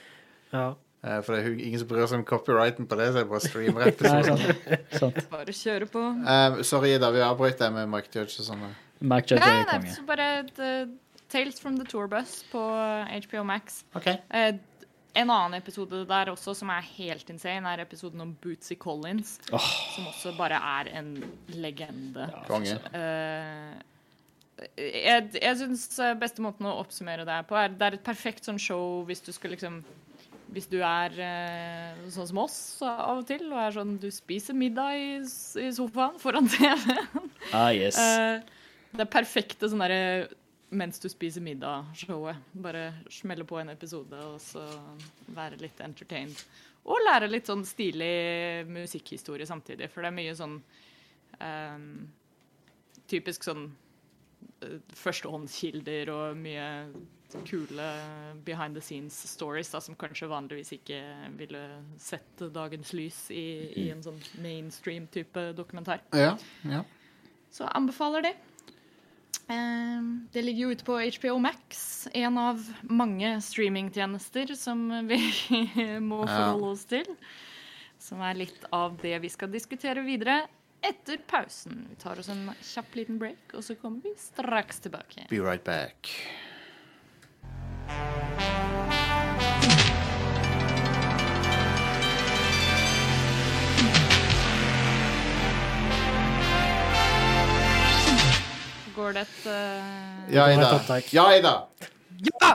Ja. 0.51 0.73
Eh, 1.03 1.21
For 1.21 1.35
det 1.35 1.45
er 1.45 1.51
ingen 1.53 1.77
som 1.79 1.87
bryr 1.87 2.07
seg 2.07 2.17
om 2.17 2.25
copyrighten 2.25 2.87
på 2.87 2.97
det, 2.97 3.11
så 3.13 3.17
jeg 3.21 3.29
bare 3.29 3.39
streamer 3.41 3.87
episoden. 3.87 4.55
Bare 5.29 5.45
kjøre 5.53 5.85
på. 5.91 5.99
Um, 5.99 6.63
sorry, 6.63 6.97
da 6.97 7.11
vi 7.11 7.19
avbryter 7.19 7.71
med 7.71 7.87
Mike 7.89 8.09
Judge 8.15 8.39
og 8.39 8.45
sånn. 8.47 8.65
Mike 9.03 9.29
Judge 9.29 9.47
er 9.47 9.65
konge. 9.67 9.89
Nei, 9.91 10.05
bare 10.07 10.27
et, 10.41 10.59
eh, 10.63 10.91
Tales 11.33 11.59
from 11.59 11.77
the 11.79 11.85
Tour 11.89 12.07
Bus 12.11 12.43
på 12.51 12.61
HBO 13.27 13.43
Max. 13.47 13.83
Okay. 13.97 14.19
Eh, 14.31 14.53
en 15.13 15.29
annen 15.29 15.57
episode 15.59 16.03
der 16.09 16.31
også 16.31 16.55
som 16.57 16.71
er 16.73 16.85
helt 16.95 17.29
insane, 17.29 17.69
er 17.69 17.83
episoden 17.83 18.21
om 18.23 18.31
Bootsy 18.41 18.77
Collins. 18.79 19.35
Som 19.49 20.07
også 20.09 20.33
bare 20.37 20.57
er 20.57 20.89
en 20.97 21.11
legende. 21.53 22.29
Konge. 22.47 22.79
Eh, 22.93 23.73
jeg 24.77 25.33
jeg 25.41 25.57
syns 25.59 25.85
beste 26.21 26.41
måten 26.45 26.65
å 26.69 26.77
oppsummere 26.79 27.25
det 27.27 27.35
her 27.35 27.45
på, 27.49 27.57
er 27.57 27.73
det 27.73 27.87
er 27.87 27.97
et 27.97 28.05
perfekt 28.05 28.45
sånn 28.47 28.61
show 28.61 29.03
hvis 29.09 29.23
du 29.25 29.31
skal 29.35 29.55
liksom 29.55 29.83
Hvis 30.53 30.67
du 30.69 30.75
er 30.85 31.09
eh, 31.17 32.09
sånn 32.13 32.27
som 32.29 32.37
oss 32.43 32.57
av 32.85 33.23
og 33.23 33.23
til, 33.25 33.47
og 33.49 33.57
er 33.57 33.71
sånn 33.73 33.95
du 33.97 34.11
spiser 34.13 34.53
middag 34.53 34.99
i, 35.01 35.07
i 35.63 35.69
sofaen 35.73 36.19
foran 36.21 36.45
TV. 36.53 36.93
Ah, 37.51 37.71
yes. 37.73 37.97
Eh, 37.97 38.43
det 38.93 39.05
er 39.05 39.09
perfekte 39.11 39.69
sånn 39.69 39.81
derre 39.81 40.29
mens 40.73 40.99
du 41.01 41.07
spiser 41.09 41.43
middag-showet. 41.45 42.39
Bare 42.65 42.87
smelle 43.13 43.45
på 43.45 43.59
en 43.61 43.69
episode 43.73 44.17
og 44.25 44.39
så 44.41 44.63
være 45.33 45.59
litt 45.61 45.81
entertained. 45.85 46.37
Og 46.89 46.99
lære 47.05 47.29
litt 47.29 47.47
sånn 47.49 47.63
stilig 47.65 48.65
musikkhistorie 48.67 49.47
samtidig, 49.47 49.89
for 49.93 50.03
det 50.03 50.11
er 50.11 50.17
mye 50.17 50.35
sånn 50.37 50.59
um, 51.39 51.87
Typisk 53.11 53.43
sånn 53.45 53.65
uh, 53.67 54.77
førstehåndskilder 54.97 56.09
og 56.13 56.37
mye 56.39 56.67
kule 57.49 57.87
behind 58.45 58.77
the 58.77 58.81
scenes 58.81 59.15
stories 59.27 59.71
da, 59.73 59.81
som 59.81 59.97
kanskje 59.99 60.29
vanligvis 60.29 60.75
ikke 60.77 60.99
ville 61.39 61.61
sett 62.01 62.43
dagens 62.53 62.93
lys 62.93 63.25
i, 63.33 63.45
i 63.83 63.87
en 63.93 64.03
sånn 64.05 64.19
mainstream 64.43 65.07
type 65.13 65.49
dokumentar. 65.57 66.05
Ja. 66.13 66.35
ja. 66.69 66.83
Så 67.53 67.67
anbefaler 67.73 68.29
det. 68.29 68.33
Eh, 69.51 70.01
Det 70.31 70.41
ligger 70.41 70.61
jo 70.67 70.71
ute 70.71 70.85
på 70.87 70.97
HBO 71.17 71.37
Max, 71.39 72.07
en 72.13 72.37
av 72.37 72.61
mange 72.83 73.35
streamingtjenester 73.41 74.55
som 74.55 74.87
vi 75.07 75.19
må 76.01 76.23
forholde 76.27 76.71
oss 76.73 76.85
til. 76.89 77.09
Som 77.99 78.21
er 78.21 78.35
litt 78.35 78.65
av 78.75 78.97
det 79.01 79.17
vi 79.23 79.29
skal 79.31 79.51
diskutere 79.51 80.03
videre 80.03 80.41
etter 80.83 81.21
pausen. 81.27 81.85
Vi 81.89 81.95
tar 81.95 82.19
oss 82.19 82.27
en 82.29 82.49
kjapp 82.59 82.95
liten 82.99 83.19
break, 83.21 83.53
og 83.55 83.63
så 83.63 83.75
kommer 83.79 84.03
vi 84.03 84.11
straks 84.19 84.83
tilbake. 84.83 85.27
Be 85.29 85.39
right 85.39 85.63
back. 85.63 86.11
Går 98.93 99.15
det 99.15 99.21
et 99.25 99.45
uh... 99.49 100.33
Ja, 100.33 100.47
Ida. 100.53 100.99
Ja, 101.13 101.25
Ida. 101.37 101.53
Ja! 102.27 102.51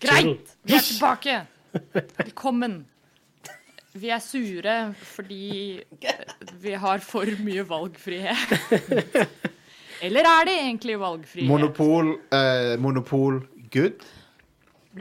Greit! 0.00 0.54
Vi 0.64 0.74
er 0.74 0.86
tilbake. 0.86 1.40
Velkommen. 2.22 2.86
Vi 3.92 4.08
er 4.08 4.22
sure 4.22 4.76
fordi 5.02 5.82
vi 6.62 6.72
har 6.78 7.02
for 7.04 7.28
mye 7.44 7.64
valgfrihet. 7.68 8.54
Eller 10.06 10.24
er 10.24 10.48
det 10.48 10.56
egentlig 10.62 10.96
valgfrihet? 11.00 11.48
Monopol, 11.50 12.14
eh, 12.32 12.78
monopol 12.80 13.42
good. 13.72 14.00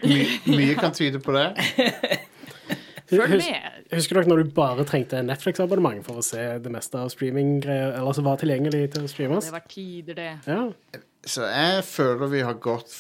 My, 0.04 0.26
mye 0.46 0.76
kan 0.76 0.92
tyde 0.94 1.22
på 1.24 1.32
det. 1.38 1.54
Følg 3.10 3.40
med. 3.40 3.79
Husker 3.90 4.20
dere 4.20 4.30
når 4.30 4.44
du 4.44 4.52
bare 4.54 4.84
trengte 4.86 5.18
Netflix-abonnement 5.26 6.04
for 6.06 6.20
å 6.22 6.26
se 6.26 6.44
det 6.62 6.70
meste 6.74 7.00
av 7.02 7.10
streaminggreier, 7.10 7.96
eller 7.98 8.14
som 8.14 8.28
var 8.28 8.38
tilgjengelig 8.38 8.84
til 8.94 9.08
å 9.08 9.10
streames? 9.10 9.48
Det 9.50 9.56
var 9.56 9.64
tider, 9.72 10.20
det. 10.20 10.28
Ja. 10.46 10.68
Så 11.26 11.48
jeg 11.50 11.84
føler 11.90 12.30
vi 12.30 12.44
har 12.46 12.60
gått 12.62 12.94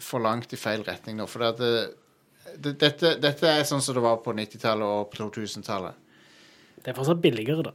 for 0.00 0.20
langt 0.24 0.52
i 0.52 0.58
feil 0.60 0.84
retning 0.84 1.16
nå. 1.16 1.26
For 1.28 1.46
det, 1.56 1.70
det, 2.60 2.74
dette, 2.82 3.14
dette 3.22 3.48
er 3.48 3.64
sånn 3.68 3.80
som 3.84 3.96
det 3.96 4.02
var 4.04 4.20
på 4.24 4.34
90-tallet 4.36 4.84
og 4.84 5.08
på 5.14 5.22
2000-tallet. 5.38 5.96
Det 6.84 6.92
er 6.92 6.96
fortsatt 7.00 7.20
billigere, 7.24 7.64
da. 7.70 7.72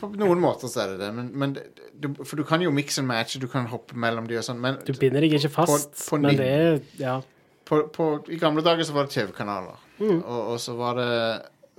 På 0.00 0.08
noen 0.18 0.40
måter 0.42 0.68
så 0.68 0.82
er 0.84 0.92
det 0.94 1.00
det. 1.04 1.10
Men, 1.16 1.30
men 1.38 1.56
du, 1.96 2.10
for 2.26 2.36
du 2.40 2.44
kan 2.48 2.60
jo 2.64 2.72
mix 2.74 2.98
and 3.00 3.08
match, 3.08 3.38
du 3.40 3.46
kan 3.48 3.68
hoppe 3.72 3.96
mellom 4.00 4.26
de 4.28 4.36
og 4.40 4.44
sånn. 4.44 4.60
Men 4.60 4.76
Du 4.84 4.92
binder 5.00 5.24
deg 5.24 5.36
ikke 5.38 5.52
fast, 5.54 5.94
På- 5.96 6.16
på 6.16 6.20
men 6.24 6.36
det 6.40 6.48
er 6.50 6.80
Ja. 7.00 7.16
på, 7.64 7.80
på, 7.94 8.08
i 8.28 8.36
gamle 8.40 8.64
dager 8.66 8.84
så 8.84 8.92
var 8.96 9.08
det 9.08 9.14
TV-kanaler. 9.16 9.80
Og, 10.00 10.40
og 10.54 10.56
så 10.60 10.74
var 10.74 10.94
det 10.98 11.10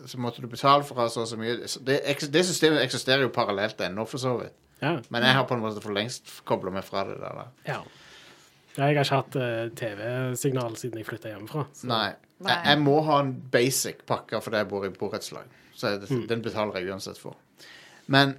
Så 0.07 0.17
måtte 0.19 0.41
du 0.43 0.47
betale 0.47 0.83
for 0.87 1.07
så 1.09 1.21
og 1.23 1.27
så 1.27 1.37
mye. 1.39 1.55
Det, 1.87 1.97
det 2.31 2.45
systemet 2.45 2.81
eksisterer 2.83 3.21
jo 3.25 3.29
parallelt 3.33 3.79
ennå, 3.81 4.05
for 4.07 4.17
så 4.21 4.37
vidt. 4.39 4.53
ja. 4.81 4.97
Men 5.09 5.23
jeg 5.23 5.33
har 5.35 5.45
på 5.47 5.55
en 5.55 5.61
måte 5.63 5.81
for 5.83 5.91
lengst 5.95 6.31
kobla 6.45 6.71
meg 6.71 6.83
fra 6.83 7.03
det 7.07 7.15
der. 7.21 7.33
da. 7.41 7.45
ja. 7.67 7.81
Ja, 8.77 8.87
Jeg 8.89 8.97
har 8.97 9.05
ikke 9.05 9.15
hatt 9.15 9.35
uh, 9.39 9.69
TV-signal 9.79 10.73
siden 10.75 10.97
jeg 10.99 11.05
flytta 11.07 11.29
hjemmefra. 11.31 11.65
så- 11.73 11.87
Nei. 11.87 12.13
Nei. 12.43 12.51
Jeg, 12.51 12.65
jeg 12.67 12.79
må 12.83 12.97
ha 13.07 13.19
en 13.23 13.29
basic 13.51 14.01
pakke 14.05 14.41
fordi 14.43 14.57
jeg 14.57 14.67
bor 14.67 14.83
i 14.85 14.89
borettslag. 14.89 15.45
Så 15.75 15.93
jeg, 15.93 16.27
den 16.27 16.41
betaler 16.43 16.75
jeg 16.81 16.91
uansett 16.91 17.17
for. 17.17 17.37
Men 18.11 18.35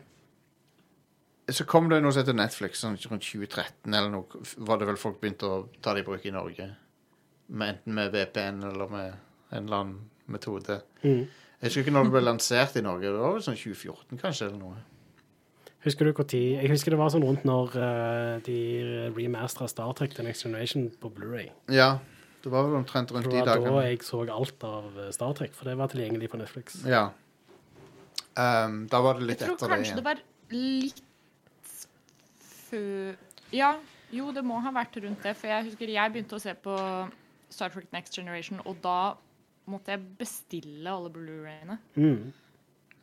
så 1.49 1.65
kom 1.65 1.89
det 1.89 2.03
noe 2.03 2.13
som 2.13 2.21
heter 2.25 2.35
Netflix 2.37 2.81
sånn 2.83 2.97
rundt 2.99 3.23
2013 3.25 3.95
eller 3.95 4.11
noe. 4.13 4.43
Var 4.67 4.81
det 4.81 4.89
vel 4.91 4.99
folk 5.01 5.21
begynte 5.23 5.47
å 5.49 5.61
ta 5.81 5.95
det 5.95 6.03
i 6.03 6.07
bruk 6.09 6.25
i 6.27 6.33
Norge. 6.35 6.67
Med, 7.49 7.69
enten 7.77 7.95
med 7.95 8.13
VPN 8.13 8.63
eller 8.67 8.91
med 8.91 9.15
en 9.51 9.65
eller 9.65 9.81
annen 9.83 9.97
metode. 10.33 10.81
Mm. 11.03 11.25
Jeg 11.57 11.71
husker 11.71 11.87
ikke 11.87 11.95
når 11.95 12.09
det 12.09 12.15
ble 12.17 12.23
lansert 12.27 12.77
i 12.77 12.85
Norge. 12.85 13.09
Det 13.09 13.23
var 13.23 13.35
vel 13.37 13.45
sånn 13.47 13.59
2014 13.59 14.21
kanskje 14.21 14.51
eller 14.51 14.61
noe. 14.61 14.83
Husker 15.87 16.09
du 16.09 16.17
hvor 16.17 16.27
tid 16.27 16.57
Jeg 16.57 16.71
husker 16.73 16.95
det 16.95 16.99
var 16.99 17.13
sånn 17.15 17.25
rundt 17.25 17.45
når 17.47 17.77
eh, 17.79 18.33
de 18.47 18.59
remastera 19.15 19.69
Star 19.71 19.93
Trek 19.97 20.17
The 20.17 20.25
Next 20.27 20.43
Generation 20.43 20.89
på 21.01 21.13
Blu-ray. 21.15 21.53
Ja, 21.73 21.97
det 22.43 22.51
var 22.53 22.67
vel 22.67 22.81
omtrent 22.81 23.15
rundt 23.15 23.31
Det 23.31 23.45
var 23.47 23.63
da 23.63 23.85
jeg 23.87 24.03
så 24.07 24.25
alt 24.25 24.67
av 24.67 24.99
eh, 24.99 25.13
Star 25.15 25.37
Trek, 25.39 25.55
for 25.55 25.71
det 25.71 25.77
var 25.79 25.93
tilgjengelig 25.93 26.33
på 26.33 26.41
Netflix. 26.43 26.81
Ja. 26.91 27.09
Um, 28.37 28.83
da 28.93 29.01
var 29.01 29.17
det 29.17 29.31
litt 29.31 29.41
etter 29.41 29.55
det. 29.55 29.55
Jeg 29.55 29.63
tror 29.63 29.73
kanskje 29.73 29.95
det 29.95 30.03
det 30.03 30.09
var 30.11 30.25
litt 30.53 31.05
før 32.67 33.15
Ja, 33.55 33.71
jo, 34.15 34.33
det 34.35 34.43
må 34.45 34.59
ha 34.63 34.73
vært 34.75 34.99
rundt 35.03 35.23
det. 35.23 35.37
For 35.39 35.51
jeg 35.51 35.71
husker 35.71 35.95
jeg 35.95 36.13
begynte 36.15 36.37
å 36.37 36.43
se 36.43 36.55
på 36.67 36.75
Star 37.49 37.73
Trek 37.73 37.89
Next 37.95 38.19
Generation, 38.19 38.61
og 38.67 38.83
da 38.85 39.15
måtte 39.69 39.87
jeg 39.95 40.01
bestille 40.19 40.87
alle 40.91 41.11
Blu-rayene. 41.11 41.79
Mm. 41.97 42.33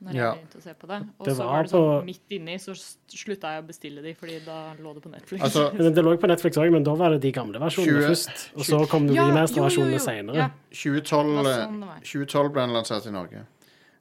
Når 0.04 0.14
Ja. 0.16 0.34
jeg 0.34 0.42
begynte 0.44 0.58
å 0.60 0.62
se 0.64 0.74
på 0.74 0.88
det. 0.88 0.98
Og 1.20 1.26
Det 1.26 1.34
så 1.38 1.46
var 1.48 1.64
det 1.64 1.72
sånn 1.72 2.02
på- 2.02 2.06
midt 2.06 2.30
inni, 2.36 2.56
så 2.60 2.74
slutta 3.08 3.54
jeg 3.56 3.64
å 3.64 3.68
bestille 3.68 4.02
de, 4.04 4.14
fordi 4.14 4.40
da 4.46 4.74
lå 4.76 4.94
det 4.94 5.04
på 5.04 5.12
Netflix. 5.12 5.42
Altså, 5.44 5.72
Det 5.96 6.04
lå 6.04 6.18
på 6.20 6.28
Netflix 6.28 6.58
òg, 6.58 6.72
men 6.72 6.84
da 6.84 6.94
var 6.96 7.10
det 7.12 7.22
de 7.22 7.32
gamle 7.32 7.58
versjonene 7.60 8.02
20 8.02 8.10
først. 8.10 8.50
Og 8.58 8.66
så 8.68 8.90
kom 8.90 9.08
Ja, 9.08 9.14
de 9.14 9.16
jo, 9.16 9.28
remaster-versjonene 9.32 9.94
jo. 9.94 10.00
senere. 10.04 10.36
Ja. 10.36 10.50
2012, 10.72 11.36
Det 11.38 11.44
var 11.44 11.52
eh, 11.52 11.68
sånn 11.68 12.02
2012 12.04 12.52
ble 12.54 12.62
den 12.68 12.76
lansert 12.76 13.08
i 13.08 13.12
Norge. 13.12 13.46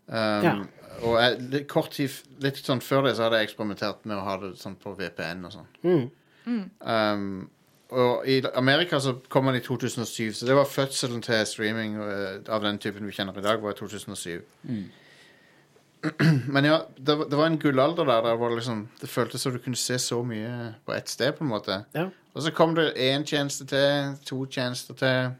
Um, 0.08 0.42
Ja. 0.42 0.64
Og 1.02 1.16
jeg, 1.18 1.50
litt, 1.50 1.68
kort 1.68 1.90
tid, 1.90 2.10
litt 2.40 2.54
sånn 2.56 2.80
før 2.82 3.04
det 3.04 3.14
så 3.16 3.22
hadde 3.30 3.38
jeg 3.38 3.48
eksperimentert 3.48 4.04
med 4.04 4.16
å 4.18 4.22
ha 4.24 4.36
det 4.38 4.56
sånn 4.58 4.76
på 4.76 4.96
VPN 4.96 5.44
og 5.46 5.52
sånn. 5.52 6.10
Mm. 6.46 6.70
Um, 6.82 7.50
og 7.92 8.26
i 8.28 8.40
Amerika 8.58 8.98
så 9.00 9.12
kom 9.28 9.46
den 9.50 9.56
i 9.58 9.60
2007, 9.64 10.32
så 10.40 10.46
det 10.48 10.54
var 10.56 10.64
fødselen 10.68 11.22
til 11.22 11.46
streaming 11.46 11.94
eh, 12.00 12.40
av 12.48 12.62
den 12.64 12.78
typen 12.82 13.06
vi 13.06 13.12
kjenner 13.16 13.38
i 13.38 13.44
dag, 13.44 13.60
var 13.62 13.74
i 13.76 13.78
2007. 13.78 14.42
Men 16.48 16.64
ja, 16.64 16.80
det, 16.96 17.14
var- 17.14 17.28
det 17.30 17.36
var 17.38 17.46
en 17.46 17.58
gullalder 17.58 18.04
der. 18.04 18.22
der 18.22 18.36
var 18.36 18.48
det, 18.48 18.56
liksom, 18.56 18.88
det 19.00 19.08
føltes 19.08 19.40
som 19.40 19.52
du 19.52 19.58
kunne 19.62 19.76
se 19.78 19.98
så 19.98 20.22
mye 20.26 20.74
på 20.86 20.92
ett 20.96 21.08
sted, 21.08 21.32
på 21.38 21.44
en 21.44 21.50
måte. 21.52 21.84
Ja. 21.94 22.08
Og 22.34 22.42
så 22.42 22.50
kom 22.50 22.74
det 22.74 22.92
én 22.96 23.24
tjeneste 23.24 23.66
til, 23.66 24.16
to 24.26 24.44
tjenester 24.46 24.94
til. 24.98 25.30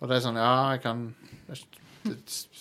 Og 0.00 0.08
det 0.08 0.16
er 0.16 0.24
sånn, 0.24 0.36
ja, 0.40 0.70
jeg 0.72 0.82
kan 0.84 1.04
Jeg, 1.48 1.58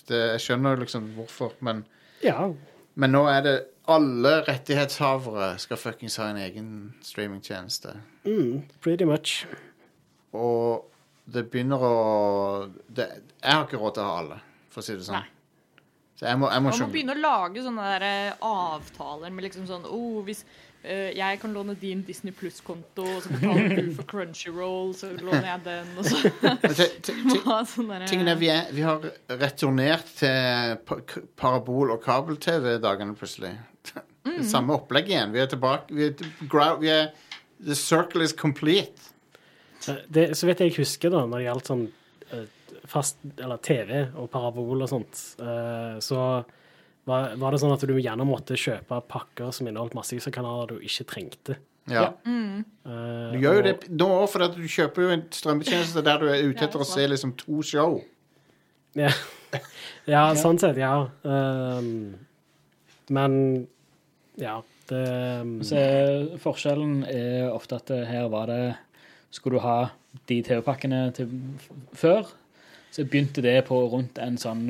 det, 0.08 0.18
jeg 0.34 0.40
skjønner 0.44 0.80
liksom 0.80 1.06
hvorfor, 1.16 1.54
men, 1.64 1.86
ja. 2.24 2.50
men 2.96 3.12
nå 3.16 3.22
er 3.32 3.42
det 3.44 3.54
Alle 3.92 4.38
rettighetshavere 4.48 5.58
skal 5.60 5.80
fuckings 5.80 6.16
ha 6.22 6.30
en 6.32 6.40
egen 6.40 6.68
streamingtjeneste. 7.04 7.98
Mm, 8.24 8.64
pretty 8.80 9.04
much. 9.04 9.46
Og 10.32 10.90
det 11.26 11.46
begynner 11.52 11.84
å 11.84 11.94
det, 12.88 13.10
Jeg 13.42 13.52
har 13.52 13.66
ikke 13.68 13.80
råd 13.82 13.96
til 13.98 14.04
å 14.04 14.08
ha 14.08 14.20
alle, 14.24 14.42
for 14.72 14.84
å 14.84 14.88
si 14.88 14.96
det 14.96 15.08
sånn. 15.08 15.20
Nei. 15.20 15.30
Så 16.20 16.28
jeg 16.30 16.40
må, 16.40 16.48
jeg 16.54 16.62
må 16.62 16.70
Man 16.70 16.72
må 16.72 16.78
skjønne 16.78 16.94
begynne 16.94 17.16
å 17.18 17.24
lage 17.24 17.64
sånne 17.66 17.88
der, 17.90 18.06
eh, 18.08 18.46
avtaler 18.48 19.34
med 19.34 19.48
liksom 19.48 19.66
sånn 19.68 19.84
oh, 19.90 20.22
hvis, 20.24 20.44
uh, 20.86 21.10
jeg 21.18 21.42
kan 21.42 21.56
låne 21.58 21.76
din 21.82 22.06
Disney 22.08 22.32
Pluss-konto, 22.38 23.04
og 23.04 23.24
så 23.26 23.34
betaler 23.34 23.82
du 23.82 23.92
for 23.98 24.08
Crunchyroll, 24.14 24.94
så 24.96 25.10
låner 25.18 25.50
jeg 25.50 25.66
den, 25.68 25.92
og 25.98 26.08
så 26.08 26.22
sånn 27.74 27.92
derre- 27.92 28.08
Tingen 28.08 28.32
er, 28.32 28.40
vi, 28.40 28.52
er, 28.54 28.72
vi 28.72 28.86
har 28.88 29.04
returnert 29.42 30.16
til 30.22 30.80
pa 30.88 31.02
parabol- 31.36 31.92
og 31.98 32.04
kabel-TV-dagene 32.06 33.18
plutselig. 33.20 33.56
Mm. 34.34 34.42
Det 34.42 34.50
Samme 34.50 34.74
opplegg 34.78 35.10
igjen. 35.12 35.32
Vi 35.36 35.40
er 35.44 35.50
tilbake 35.52 35.94
vi 35.94 36.08
er, 36.10 36.14
til- 36.18 36.80
vi 36.82 36.90
er, 36.90 37.12
The 37.64 37.76
circle 37.80 38.24
is 38.26 38.34
complete. 38.34 39.10
Det, 40.10 40.30
så 40.38 40.48
vidt 40.48 40.60
jeg 40.64 40.74
husker, 40.78 41.12
da, 41.12 41.26
når 41.28 41.38
det 41.42 41.46
gjaldt 41.48 41.70
sånn 41.70 41.84
eh, 42.32 42.46
fast 42.88 43.18
Eller 43.38 43.60
TV 43.64 43.92
og 44.20 44.30
parabol 44.32 44.82
og 44.84 44.90
sånt, 44.92 45.20
eh, 45.44 46.00
så 46.04 46.20
var, 47.08 47.34
var 47.40 47.52
det 47.52 47.60
sånn 47.60 47.74
at 47.76 47.84
du 47.88 47.94
gjerne 48.00 48.26
måtte 48.28 48.56
kjøpe 48.60 49.02
pakker 49.12 49.52
som 49.56 49.68
inneholdt 49.68 49.96
massevis 49.98 50.28
av 50.30 50.36
kanaler 50.36 50.72
du 50.74 50.86
ikke 50.88 51.06
trengte. 51.12 51.58
Ja. 51.92 52.14
Eh, 52.24 53.32
Du 53.34 53.40
gjør 53.44 53.58
jo 53.60 53.64
det 53.68 53.76
nå 53.92 54.08
òg, 54.22 54.28
for 54.32 54.46
at 54.48 54.56
du 54.56 54.64
kjøper 54.72 55.04
jo 55.04 55.10
en 55.18 55.26
strømmetjeneste 55.36 56.04
der 56.08 56.22
du 56.24 56.30
er 56.32 56.46
ute 56.48 56.64
etter 56.64 56.80
å 56.84 56.88
se 56.88 57.04
liksom 57.12 57.36
to 57.40 57.60
show. 57.68 57.98
Ja, 58.96 59.12
ja 60.14 60.24
sånn 60.40 60.60
sett, 60.64 60.80
ja. 60.80 60.96
Um, 61.28 62.16
men 63.12 63.36
ja, 64.42 64.60
det 64.90 65.02
um, 65.42 65.58
Så 65.66 65.80
forskjellen 66.42 67.04
er 67.08 67.52
ofte 67.54 67.78
at 67.80 67.92
her 68.10 68.28
var 68.34 68.50
det 68.50 68.64
Skulle 69.34 69.60
du 69.60 69.66
ha 69.66 69.78
de 70.30 70.40
TV-pakkene 70.46 71.08
til 71.16 71.30
før, 71.98 72.28
så 72.94 73.06
begynte 73.06 73.42
det 73.42 73.56
på 73.66 73.80
rundt 73.90 74.20
en 74.22 74.36
sånn 74.38 74.68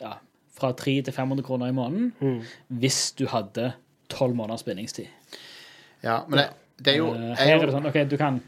ja, 0.00 0.16
fra 0.54 0.72
300 0.74 1.04
til 1.06 1.14
500 1.14 1.46
kroner 1.46 1.70
i 1.70 1.76
måneden 1.76 2.10
mm. 2.18 2.40
hvis 2.82 3.12
du 3.18 3.28
hadde 3.30 3.70
tolv 4.10 4.34
måneders 4.34 4.66
bindingstid. 4.66 5.06
Ja, 6.02 6.24
men 6.26 6.40
det, 6.40 6.48
det 6.82 6.92
er 6.94 6.98
jo, 6.98 7.12
Eh, 7.14 7.30
er 7.30 7.46
her 7.46 7.60
er 7.60 7.66
det 7.66 7.76
sånn 7.76 7.88
OK, 7.88 8.00
du 8.10 8.16
kan 8.20 8.40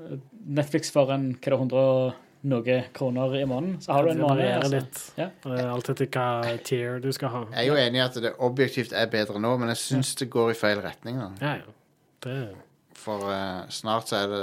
eh, 0.00 0.16
Netflix 0.60 0.92
for 0.94 1.12
en 1.14 1.32
hva 1.36 1.52
er 1.52 1.56
det, 1.56 1.60
100 1.60 2.14
og 2.40 2.48
noe 2.48 2.76
kroner 2.96 3.34
i 3.40 3.44
måneden, 3.44 3.80
så 3.84 3.92
har 3.92 4.04
du 4.04 4.10
en 4.10 4.20
måned. 4.22 4.46
Altså. 4.54 4.70
litt. 4.76 5.00
Ja. 5.18 5.28
Alt 5.74 5.90
etter 5.92 6.06
hva 6.08 6.56
tier 6.64 7.00
du 7.00 7.10
skal 7.12 7.28
ha. 7.28 7.42
Jeg 7.52 7.66
er 7.66 7.68
jo 7.68 7.76
enig 7.76 8.00
i 8.00 8.04
at 8.06 8.14
det 8.22 8.32
objektivt 8.38 8.92
er 8.96 9.06
bedre 9.12 9.40
nå, 9.42 9.56
men 9.60 9.68
jeg 9.74 9.76
syns 9.76 10.14
det 10.16 10.30
går 10.32 10.50
i 10.54 10.58
feil 10.58 10.80
retning. 10.80 11.18
da 11.20 11.30
Ja, 11.40 11.54
ja. 11.60 11.76
Det, 12.20 12.56
For 13.00 13.22
uh, 13.28 13.68
snart 13.68 14.08
så 14.08 14.16
er 14.24 14.26
det 14.28 14.42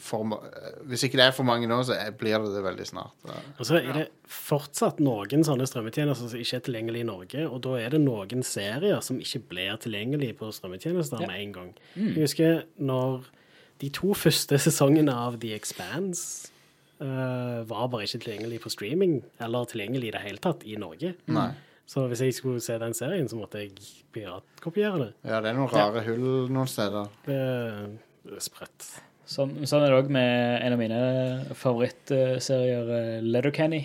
for, 0.00 0.24
Hvis 0.84 1.02
ikke 1.06 1.16
det 1.16 1.24
er 1.26 1.30
for 1.36 1.44
mange 1.44 1.68
nå, 1.68 1.82
så 1.86 1.94
blir 2.18 2.38
det 2.42 2.54
det 2.54 2.62
veldig 2.64 2.86
snart. 2.86 3.12
Ja. 3.28 3.36
og 3.58 3.66
så 3.66 3.76
er 3.78 3.92
det 3.92 4.06
fortsatt 4.28 4.98
noen 5.00 5.44
sånne 5.46 5.66
strømmetjenester 5.68 6.28
som 6.28 6.40
ikke 6.40 6.56
er 6.56 6.64
tilgjengelige 6.66 7.04
i 7.04 7.08
Norge, 7.08 7.44
og 7.48 7.60
da 7.64 7.76
er 7.80 7.94
det 7.94 8.00
noen 8.02 8.42
serier 8.44 9.00
som 9.04 9.20
ikke 9.22 9.38
blir 9.52 9.76
tilgjengelige 9.80 10.36
på 10.40 10.50
strømmetjenester 10.52 11.20
Ja. 11.22 11.26
med 11.30 11.40
en 11.40 11.52
gang. 11.52 11.70
Jeg 11.96 12.24
husker 12.26 12.64
når 12.78 13.24
de 13.80 13.88
to 13.90 14.12
første 14.14 14.58
sesongene 14.58 15.12
av 15.14 15.38
The 15.40 15.54
Expanse 15.54 16.50
var 16.98 17.88
bare 17.92 18.06
ikke 18.06 18.20
tilgjengelig 18.22 18.60
på 18.64 18.70
streaming, 18.72 19.16
eller 19.42 19.70
tilgjengelig 19.70 20.08
i 20.08 20.12
det 20.14 20.20
hele 20.22 20.42
tatt 20.42 20.62
i 20.68 20.76
Norge. 20.80 21.14
Nei. 21.34 21.48
Så 21.90 22.06
hvis 22.08 22.22
jeg 22.24 22.36
skulle 22.36 22.62
se 22.64 22.78
den 22.80 22.94
serien, 22.96 23.26
så 23.28 23.36
måtte 23.36 23.60
jeg 23.60 23.74
piratkopiere 24.14 25.00
det. 25.02 25.10
Ja, 25.26 25.42
det 25.44 25.50
er 25.50 25.58
noen 25.58 25.72
rare 25.72 26.04
hull 26.06 26.46
noen 26.54 26.70
steder. 26.70 27.10
Det 27.26 27.40
er 27.40 28.40
sprøtt. 28.40 28.86
Sånn, 29.28 29.52
sånn 29.68 29.84
er 29.84 29.92
det 29.92 29.98
òg 29.98 30.08
med 30.12 30.62
en 30.64 30.76
av 30.76 30.80
mine 30.80 31.02
favorittserier, 31.60 32.88
Lettercanny. 33.20 33.82
Letterkenny. 33.82 33.84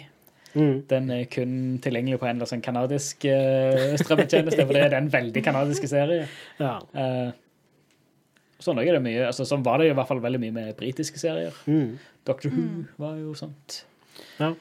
Mm. 0.53 0.81
Den 0.89 1.11
er 1.13 1.25
kun 1.29 1.51
tilgjengelig 1.83 2.19
på 2.19 2.25
en 2.25 2.31
eller 2.31 2.41
annen 2.41 2.51
sånn 2.51 2.65
kanadisk 2.65 3.25
uh, 3.29 3.93
strømmetjeneste, 4.01 4.65
for 4.65 4.75
det 4.75 4.85
er 4.87 4.95
den 4.95 5.11
veldig 5.13 5.43
kanadiske 5.45 5.89
serien. 5.91 6.31
Ja. 6.61 6.79
Uh, 6.95 7.29
sånn, 8.61 8.81
er 8.81 8.97
det 8.97 9.03
mye, 9.05 9.27
altså, 9.29 9.45
sånn 9.47 9.65
var 9.65 9.81
det 9.81 9.91
i 9.91 9.97
hvert 9.97 10.09
fall 10.09 10.23
veldig 10.23 10.41
mye 10.41 10.55
med 10.55 10.71
britiske 10.79 11.21
serier. 11.21 11.55
Mm. 11.69 11.99
Doctor 12.29 12.53
Who 12.53 12.85
var 13.01 13.17
jo 13.19 13.33
sånt. 13.37 13.81
ja. 14.39 14.53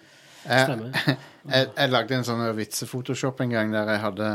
Jeg, 0.48 0.64
Stemmer. 0.64 0.92
jeg, 1.52 1.66
jeg 1.76 1.90
lagde 1.90 2.14
en 2.16 2.24
sånn 2.24 2.42
vitsefotoshop 2.56 3.40
en 3.44 3.50
gang 3.52 3.72
der 3.74 3.88
jeg 3.90 4.00
hadde 4.00 4.28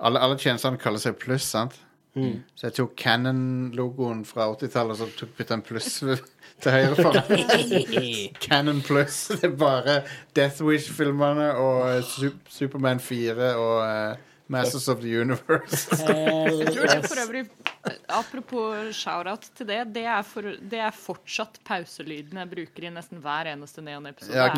Alle, 0.00 0.20
alle 0.22 0.36
tjenestene 0.38 0.78
kaller 0.78 1.00
seg 1.02 1.16
pluss, 1.18 1.48
sant? 1.50 1.74
Mm. 2.14 2.42
Så 2.58 2.66
jeg 2.68 2.74
tok 2.76 2.92
Cannon-logoen 3.00 4.22
fra 4.28 4.46
80-tallet 4.52 4.92
og 4.94 4.98
så 5.00 5.08
tok- 5.18 5.32
puttet 5.38 5.54
en 5.56 5.64
pluss 5.66 5.88
til 6.60 6.72
høyre 6.74 6.96
for 6.98 7.16
den. 7.16 8.34
Cannon 8.44 8.80
pluss. 8.86 9.18
Det 9.32 9.48
er 9.50 9.56
bare 9.60 9.96
Death 10.36 10.60
Wish-filmene 10.66 11.50
og 11.58 11.84
eh, 11.96 12.32
Superman 12.50 13.00
4 13.02 13.50
og 13.56 13.76
eh, 13.86 14.26
Masters 14.50 14.88
of 14.88 15.00
the 15.00 15.20
Universe. 15.20 15.86
Jeg 15.96 16.72
tror 16.74 16.86
det 16.90 17.08
for 17.08 17.22
øvrig 17.22 17.44
Apropos 18.10 18.96
shout-out 18.96 19.46
til 19.56 19.66
det, 19.68 19.78
det 19.94 20.02
er, 20.04 20.22
for, 20.26 20.44
det 20.70 20.80
er 20.82 20.90
fortsatt 20.92 21.60
pauselyden 21.64 22.36
jeg 22.36 22.50
bruker 22.50 22.84
i 22.84 22.90
nesten 22.92 23.22
hver 23.24 23.48
eneste 23.54 23.80
Neon-episode. 23.84 24.36
Ja, 24.36 24.48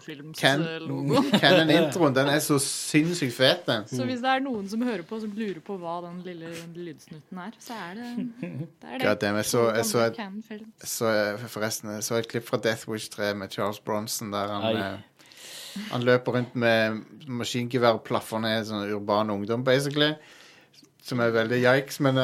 Films 0.00 0.38
eh. 0.40 1.28
Cannon-introen, 1.42 2.14
den 2.18 2.30
er 2.32 2.38
så 2.40 2.56
sinnssykt 2.62 3.34
fet, 3.36 3.66
den. 3.66 3.84
Så 3.90 4.06
hvis 4.08 4.22
det 4.24 4.30
er 4.32 4.44
noen 4.44 4.70
som 4.70 4.84
hører 4.86 5.04
på 5.04 5.20
som 5.20 5.34
lurer 5.36 5.60
på 5.64 5.76
hva 5.82 5.98
den 6.06 6.22
lille 6.24 6.54
lydsnutten 6.78 7.42
er, 7.44 7.58
så 7.60 7.76
er 7.76 8.00
det 8.00 8.08
det. 8.40 8.52
Er 8.88 9.04
det. 9.20 9.32
Jeg 9.42 9.50
så, 9.50 9.66
jeg 9.76 9.86
så, 9.90 10.06
et, 10.08 10.88
så 10.94 11.12
jeg- 11.12 11.52
forresten, 11.52 11.92
jeg 11.98 12.08
så 12.08 12.22
et 12.22 12.30
klipp 12.30 12.48
fra 12.48 12.62
Death 12.62 12.88
Wish 12.88 13.10
3 13.12 13.34
med 13.34 13.52
Charles 13.52 13.80
Bronson 13.84 14.32
der 14.32 14.48
han, 14.48 14.62
Ai. 14.70 14.94
eh, 14.94 14.98
han 15.90 16.04
løper 16.06 16.36
rundt 16.36 16.56
med 16.58 17.02
maskingevær 17.28 17.98
og 17.98 18.04
plaffer 18.06 18.42
ned 18.42 18.66
sånn 18.68 18.90
urban 18.92 19.32
ungdom, 19.32 19.64
basically. 19.64 20.12
Som 21.02 21.20
er 21.20 21.34
veldig 21.34 21.58
yikes, 21.58 21.98
men, 22.04 22.20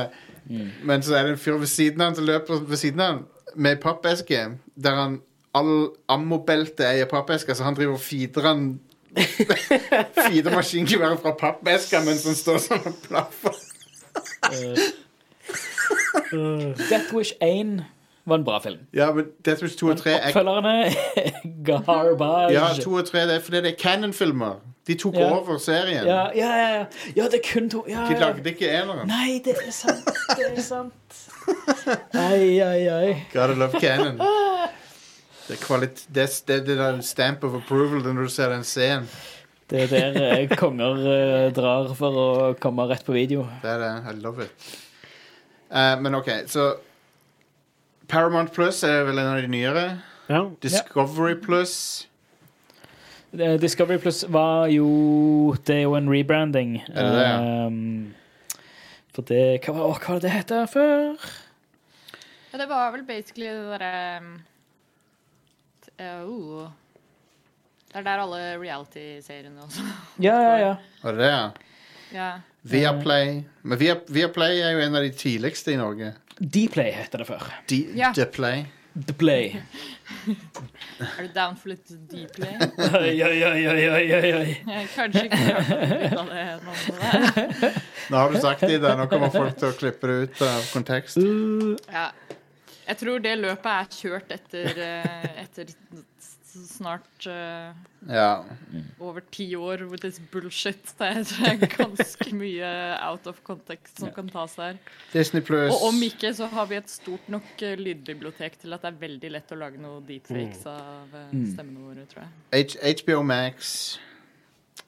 mm. 0.46 0.68
men 0.86 1.02
så 1.02 1.16
er 1.18 1.26
det 1.26 1.36
en 1.36 1.42
fyr 1.42 1.58
ved 1.58 1.70
siden 1.70 2.02
av 2.02 2.10
han 2.10 2.18
som 2.18 2.28
løper 2.28 2.62
ved 2.68 2.80
siden 2.80 3.02
av 3.02 3.12
han 3.12 3.24
med 3.58 3.80
pappeske, 3.82 4.44
der 4.76 4.94
han 4.94 5.20
all 5.56 5.88
ammobeltet 6.08 6.84
er 6.86 7.02
i 7.02 7.08
pappeska, 7.10 7.54
så 7.54 7.64
han 7.64 7.76
driver 7.76 7.96
og 7.96 8.04
feeder 8.04 8.46
han 8.46 8.68
Feeder 10.28 10.52
maskingeværet 10.54 11.20
fra 11.22 11.32
pappeska 11.40 12.02
mens 12.04 12.26
han 12.28 12.36
står 12.36 12.58
sånn 12.62 12.84
og 12.90 12.98
plaffer. 13.06 13.56
Death 16.90 17.14
Wish 17.16 17.32
1 17.40 17.80
var 18.28 18.38
en 18.40 18.44
bra 18.44 18.58
film. 18.64 18.78
Ja, 18.94 19.10
men 19.12 19.26
Death 19.44 19.62
Wish 19.64 19.76
2 19.80 19.86
og 19.92 19.96
3 20.02 20.10
er 20.12 20.26
Oppfølgerne 20.28 20.74
garbage. 21.68 22.52
Ja, 22.52 22.66
2 22.82 22.92
og 23.00 23.06
3 23.08 23.22
det 23.28 23.36
er 23.36 23.40
fordi 23.44 23.62
det 23.64 23.72
er 23.74 23.78
Cannon-filmer. 23.82 24.58
De 24.88 24.94
tok 24.96 25.14
Ja. 25.20 25.30
over 25.36 25.58
serien. 25.60 26.06
ja, 26.06 26.22
ja, 26.34 26.50
ja, 26.56 26.84
ja. 27.16 27.24
det 27.28 27.40
er 27.42 27.44
kun 27.52 27.66
to. 27.70 27.84
Ja, 27.88 28.06
De 28.08 28.16
lagde 28.20 28.44
ikke 28.50 28.70
eneren. 28.72 29.08
Nei, 29.10 29.40
det 29.44 29.56
er 29.66 29.70
sant. 29.72 30.06
Det 30.36 30.46
er 30.56 30.62
sant. 30.64 31.18
Ai, 32.14 32.58
ai, 32.60 32.86
ai. 32.88 33.16
Gotta 33.32 33.54
love 33.54 33.80
Cannon. 33.80 34.16
Det 35.48 35.56
er, 35.56 35.60
kvalit 35.64 36.06
det, 36.12 36.24
er- 36.48 36.64
det, 36.64 36.78
er 36.80 37.00
stamp 37.00 37.44
of 37.44 37.54
approval 37.54 38.02
når 38.04 38.22
du 38.22 38.28
ser 38.32 38.48
den 38.52 38.64
scenen. 38.64 39.08
Det 39.68 39.82
er 39.82 39.86
der 39.92 40.18
eh, 40.40 40.56
konger 40.56 41.00
eh, 41.12 41.46
drar 41.52 41.90
for 41.96 42.16
å 42.20 42.28
komme 42.60 42.86
rett 42.88 43.04
på 43.04 43.12
video. 43.12 43.44
Det 43.62 43.68
er 43.68 43.82
det. 43.82 43.92
I 44.08 44.14
love 44.24 44.44
it. 44.44 44.68
Uh, 45.68 45.98
men 46.00 46.14
OK, 46.16 46.30
så 46.48 46.70
Paramount 48.08 48.52
Plus 48.54 48.82
er 48.86 49.04
vel 49.08 49.18
en 49.20 49.30
av 49.34 49.40
de 49.42 49.48
nyere. 49.52 49.86
Ja. 50.28 50.42
Discovery 50.64 51.34
Plus. 51.40 51.74
Eh, 53.32 53.56
Discovery 53.60 53.98
Plus 54.00 54.22
var 54.32 54.66
jo 54.72 55.54
Det 55.64 55.74
er 55.76 55.82
jo 55.82 55.94
en 55.98 56.08
rebranding. 56.08 56.78
Er 56.88 57.02
det 57.04 57.12
det, 57.12 57.26
ja? 57.28 57.66
Um, 57.66 58.14
for 59.12 59.22
det 59.28 59.42
Hva 59.66 59.74
var, 59.76 59.98
hva 59.98 60.14
var 60.14 60.20
det 60.22 60.28
det 60.28 60.34
het 60.36 60.52
før? 60.72 61.30
Ja, 62.52 62.58
det 62.62 62.68
var 62.70 62.92
vel 62.94 63.04
basically 63.04 63.48
det 63.52 63.64
derre 63.74 64.20
um, 64.22 64.30
t- 65.84 65.92
eh, 66.00 66.22
oh. 66.24 66.68
Det 67.88 68.00
er 68.00 68.04
der 68.06 68.22
alle 68.24 68.40
reality-seriene 68.60 69.64
også. 69.64 69.84
Ja, 70.26 70.36
ja, 70.40 70.56
ja. 70.60 70.72
Var 71.02 71.12
det 71.16 71.20
det, 71.24 71.28
ja? 71.32 71.50
ja. 72.12 72.30
Viaplay. 72.68 73.42
Men 73.62 73.80
Via, 73.80 73.94
Viaplay 74.08 74.60
er 74.64 74.74
jo 74.76 74.82
en 74.84 74.96
av 74.96 75.04
de 75.04 75.12
tidligste 75.16 75.72
i 75.72 75.78
Norge. 75.80 76.14
Dplay 76.38 76.92
heter 76.94 77.18
det 77.24 77.26
før. 77.28 77.46
De, 77.70 77.78
Ja. 77.98 78.12
Deplay. 78.14 78.66
Dplay. 78.98 79.56
Er 80.98 81.22
du 81.22 81.28
down 81.34 81.54
for 81.58 81.70
litt 81.70 81.86
Dplay? 82.10 82.56
Oi, 82.98 83.12
oi, 83.22 83.36
oi, 83.46 83.66
oi, 83.68 84.32
oi. 84.38 84.54
Jeg 84.66 84.88
Kanskje 84.94 85.24
ikke 85.28 86.18
av 86.18 86.32
det 86.32 86.46
navnet. 86.66 87.78
Nå 88.10 88.16
har 88.22 88.32
du 88.34 88.40
sagt 88.42 88.64
det, 88.64 88.72
Ida. 88.78 88.94
Nå 88.98 89.06
kommer 89.10 89.30
folk 89.34 89.58
til 89.60 89.68
å 89.70 89.76
klippe 89.78 90.10
det 90.10 90.16
ut 90.24 90.42
av 90.48 90.66
kontekst. 90.72 91.20
Ja. 91.92 92.08
Jeg 92.88 92.96
tror 93.02 93.20
det 93.22 93.34
løpet 93.36 93.68
er 93.74 93.88
kjørt 93.92 94.30
etter, 94.38 94.68
eh, 94.80 95.42
etter 95.44 95.70
snart 96.66 97.26
uh, 97.26 97.74
Ja. 98.08 98.42
over 99.00 99.20
ti 99.32 99.54
år 99.56 99.84
with 99.90 100.02
this 100.02 100.18
bullshit. 100.32 100.92
Det 100.98 101.06
er 101.08 101.66
ganske 101.76 102.32
mye 102.34 102.70
out 103.08 103.26
of 103.26 103.40
context 103.44 103.98
som 103.98 104.08
Ja. 104.08 104.14
kan 104.14 104.28
tas 104.28 104.56
her. 104.56 104.76
Disney 105.12 105.40
Plus. 105.42 105.70
Og 105.72 105.88
om 105.88 106.02
ikke, 106.02 106.32
så 106.34 106.46
har 106.46 106.66
vi 106.66 106.76
et 106.76 106.90
stort 106.90 107.28
nok 107.28 107.62
eh, 107.62 107.76
lydbibliotek 107.78 108.58
til 108.60 108.72
at 108.72 108.82
det 108.82 108.92
er 108.94 109.00
veldig 109.00 109.30
lett 109.36 109.52
å 109.52 109.58
lage 109.60 109.78
noe 109.78 110.00
deepfakes 110.08 110.66
av 110.66 111.14
eh, 111.14 111.32
Mm. 111.32 111.46
stemmene 111.54 111.80
våre, 111.88 112.06
tror 112.06 112.24
jeg. 112.52 112.68
H 112.72 113.02
HBO 113.02 113.22
Max. 113.22 113.98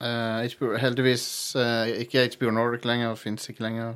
Uh, 0.01 0.47
HBO, 0.49 0.77
heldigvis 0.81 1.55
uh, 1.57 1.85
ikke 2.01 2.23
HBO 2.37 2.51
Nordic 2.51 2.85
lenger. 2.89 3.15
Fins 3.21 3.49
ikke 3.51 3.61
lenger. 3.67 3.95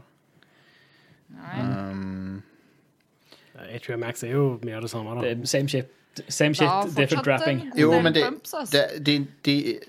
Nei. 1.32 1.60
Um, 1.60 2.42
HBO 3.86 3.96
Max 3.96 4.22
er 4.22 4.34
jo 4.34 4.58
mye 4.62 4.76
av 4.76 4.82
det 4.84 4.90
samme. 4.90 5.14
Det 5.22 5.36
da. 5.36 5.42
er 5.42 5.46
same 5.46 5.68
shit, 5.68 5.88
same 6.28 6.54
shit 6.54 6.68
different 6.96 7.26
wrapping. 7.26 7.72
Jo, 7.78 8.00
men 8.00 8.14
de, 8.14 8.24
altså. 8.24 8.86
de, 9.06 9.26
de 9.44 9.80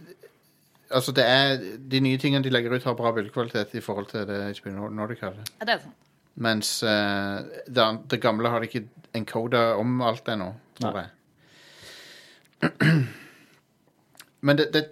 Altså, 0.92 1.12
det 1.12 1.24
er 1.26 1.58
De 1.92 2.00
nye 2.00 2.18
tingene 2.18 2.44
de 2.44 2.50
legger 2.54 2.76
ut, 2.76 2.84
har 2.84 2.94
bra 2.94 3.12
bildekvalitet 3.12 3.74
i 3.74 3.82
forhold 3.82 4.06
til 4.12 4.28
det 4.28 4.60
HBO 4.60 4.90
Nordic 4.90 5.20
hadde. 5.26 5.46
Ja, 5.60 5.66
det 5.66 5.74
er 5.74 5.80
sant. 5.84 5.96
Mens 6.36 6.84
uh, 6.84 7.42
det, 7.68 7.86
det 8.12 8.22
gamle 8.22 8.50
har 8.50 8.60
de 8.60 8.68
ikke 8.68 8.88
encoda 9.16 9.76
om 9.80 10.02
alt 10.04 10.28
ennå, 10.28 10.50
tror 10.80 10.98
Nei. 10.98 11.06
jeg. 11.06 11.12
Men 14.46 14.58
det, 14.60 14.68
det, 14.74 14.84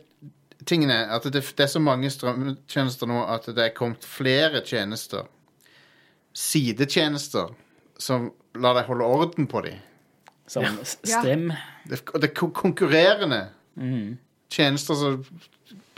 tingen 0.65 0.89
er 0.89 1.11
at 1.11 1.23
det, 1.23 1.43
det 1.57 1.65
er 1.65 1.71
så 1.71 1.81
mange 1.83 2.09
strømtjenester 2.09 3.09
nå 3.11 3.25
at 3.27 3.49
det 3.51 3.65
er 3.65 3.75
kommet 3.75 4.07
flere 4.07 4.63
tjenester, 4.65 5.27
sidetjenester, 6.33 7.51
som 7.99 8.31
lar 8.55 8.79
deg 8.79 8.87
holde 8.87 9.05
orden 9.05 9.47
på 9.51 9.61
dem. 9.67 9.81
Som 10.47 10.65
s- 10.83 10.97
Ja. 11.07 11.19
Strim. 11.21 11.51
Det, 11.89 12.01
og 12.13 12.21
det 12.21 12.29
er 12.29 12.51
konkurrerende 12.51 13.49
mm. 13.75 14.17
tjenester 14.49 14.95
som 14.95 15.25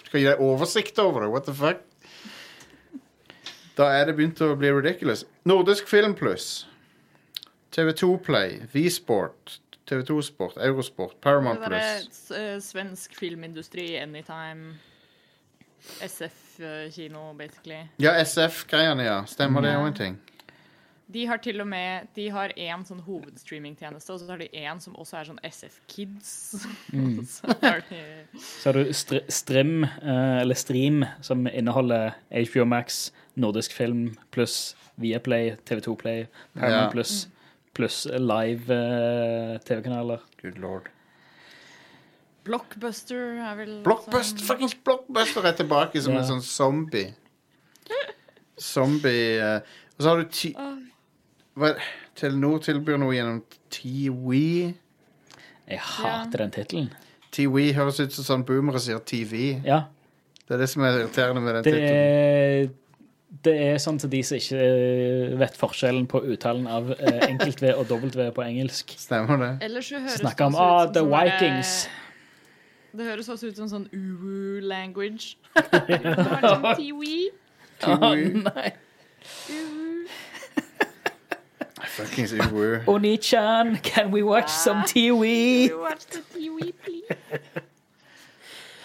skal 0.05 0.19
gi 0.19 0.25
deg 0.27 0.39
oversikt 0.39 0.99
over 0.99 1.21
det. 1.25 1.29
What 1.33 1.45
the 1.45 1.53
fuck? 1.53 1.81
Da 3.75 3.89
er 3.91 4.05
det 4.05 4.15
begynt 4.15 4.39
å 4.41 4.55
bli 4.55 4.69
ridiculous. 4.71 5.25
Nordisk 5.45 5.87
Film 5.91 6.13
Pluss. 6.15 6.65
TV2 7.75 8.17
Play, 8.23 8.61
V-Sport, 8.71 9.57
TV2 9.89 10.21
Sport, 10.23 10.53
Eurosport, 10.63 11.17
Paramount 11.21 11.59
Det 11.59 11.73
er 11.73 11.99
Pluss. 12.05 12.31
eh, 12.31 12.59
svensk 12.63 13.15
filmindustri, 13.19 13.97
Anytime, 13.99 14.77
SF-kino, 16.01 17.33
basically. 17.33 17.87
Ja, 17.97 18.13
SF-greiene, 18.23 19.03
ja. 19.03 19.19
Stemmer 19.25 19.61
det 19.61 19.75
òg 19.75 19.87
en 19.87 19.93
ting? 19.97 20.15
De 21.13 21.25
har 21.29 21.37
til 21.37 21.61
og 21.61 21.67
med 21.69 22.07
De 22.15 22.29
har 22.33 22.49
én 22.57 22.81
sånn 22.87 23.03
hovedstreamingtjeneste, 23.05 24.13
og 24.13 24.19
så 24.19 24.29
har 24.31 24.41
de 24.41 24.47
én 24.57 24.79
som 24.81 24.95
også 24.97 25.19
er 25.19 25.27
sånn 25.29 25.41
SF 25.45 25.75
Kids. 25.91 26.31
så 27.35 27.55
har 27.61 27.83
de 27.91 27.99
Så 28.41 28.71
har 28.71 28.79
du 28.79 28.93
str 28.93 29.21
Strim, 29.29 29.83
eh, 29.83 30.41
eller 30.41 30.57
Stream, 30.57 31.05
som 31.21 31.45
inneholder 31.47 32.15
HBO 32.31 32.65
Max, 32.65 33.11
nordisk 33.37 33.75
film 33.77 34.15
pluss 34.33 34.73
Viaplay, 34.97 35.53
TV2 35.67 35.95
Play, 36.01 36.25
Paramount 36.55 36.87
Ja. 36.87 36.91
pluss 36.91 37.27
pluss 37.75 38.05
live 38.07 38.71
eh, 38.71 39.57
TV-kanaler. 39.67 40.21
Good 40.41 40.57
lord. 40.63 40.87
Blockbuster 42.45 43.39
er 43.41 43.55
vel 43.59 43.73
Blockbuster, 43.83 44.39
sånn... 44.39 44.47
fuckings 44.47 44.75
Blockbuster 44.85 45.45
er 45.49 45.57
tilbake 45.57 46.01
som 46.01 46.13
Ja. 46.15 46.21
en 46.23 46.29
sånn 46.29 46.41
zombie. 46.45 47.13
Zombie 48.57 49.41
uh. 49.43 49.59
Og 49.97 50.03
så 50.03 50.09
har 50.11 50.21
du 50.23 50.29
ti... 50.31 50.53
Åh. 50.57 50.77
Hva, 51.55 51.73
Telenor 52.19 52.59
tilbyr 52.63 52.97
noe 52.99 53.15
gjennom 53.15 53.41
TWE. 53.71 54.73
Jeg 55.71 55.79
hater 55.81 56.43
den 56.43 56.51
tittelen. 56.55 56.89
TWE 57.35 57.69
høres 57.75 57.99
ut 58.03 58.13
som 58.15 58.27
sånn 58.27 58.43
boomere 58.47 58.79
sier 58.83 58.99
TV. 59.07 59.61
Ja. 59.65 59.85
Det 60.45 60.55
er 60.55 60.61
det 60.61 60.67
som 60.71 60.83
er 60.85 60.99
irriterende 61.01 61.41
med 61.43 61.55
den 61.57 61.63
Det 61.65 61.73
tittelen. 61.73 61.95
er, 61.95 62.67
det 63.45 63.55
er 63.65 63.79
sånn 63.83 63.97
til 63.99 64.11
de 64.13 64.21
som 64.23 64.37
ikke 64.39 64.59
eh, 64.61 65.33
vet 65.41 65.57
forskjellen 65.59 66.05
på 66.11 66.21
uttalen 66.35 66.67
av 66.71 66.91
eh, 66.95 67.25
enkelt-V 67.31 67.73
og 67.75 67.87
dobbelt-V 67.89 68.29
på 68.37 68.45
engelsk. 68.45 68.93
Stemmer 69.01 69.41
det? 69.41 69.49
Ellers 69.67 69.89
så 69.91 69.99
høres 70.03 70.19
Snakker 70.21 70.47
om 70.51 70.55
det 70.55 70.61
også 70.61 70.71
ah, 70.71 70.85
ut 70.85 70.85
som 70.85 70.93
The 70.93 71.01
sånn 71.01 71.11
derre- 71.11 71.33
Vikings. 71.33 71.73
Det 72.95 73.03
høres 73.09 73.27
også 73.33 73.49
ut 73.51 73.57
som 73.59 73.67
sånn 73.73 73.87
uwu 73.91 74.61
language. 74.63 75.33
Det 75.55 75.99
var 76.05 76.45
sånn 76.45 76.69
tiwi, 76.79 77.17
TWE. 77.83 78.43
nei. 78.45 78.69
Uwu. 81.99 82.07
Fuckings 82.07 82.33
UWU. 82.33 82.87
Oni-chan, 82.87 83.77
can 83.77 84.11
we 84.11 84.23
watch 84.23 84.49
some 84.49 84.77
ah, 84.77 84.83
TV? 84.83 85.65
You 85.65 85.79
watch 85.79 86.05
the 86.07 86.19
tiwi, 86.19 86.73
please. 86.83 87.03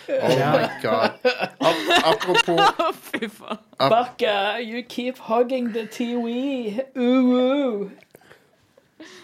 Oh 0.08 0.36
my 0.36 0.78
god. 0.82 1.18
Ap 1.24 2.04
apropos 2.04 2.58
Å, 2.58 2.92
fy 2.92 3.28
faen. 3.28 3.58
Baka, 3.78 4.58
you 4.60 4.82
keep 4.82 5.18
hugging 5.18 5.72
the 5.72 5.86
TV. 5.86 6.84
Ooh. 6.96 7.92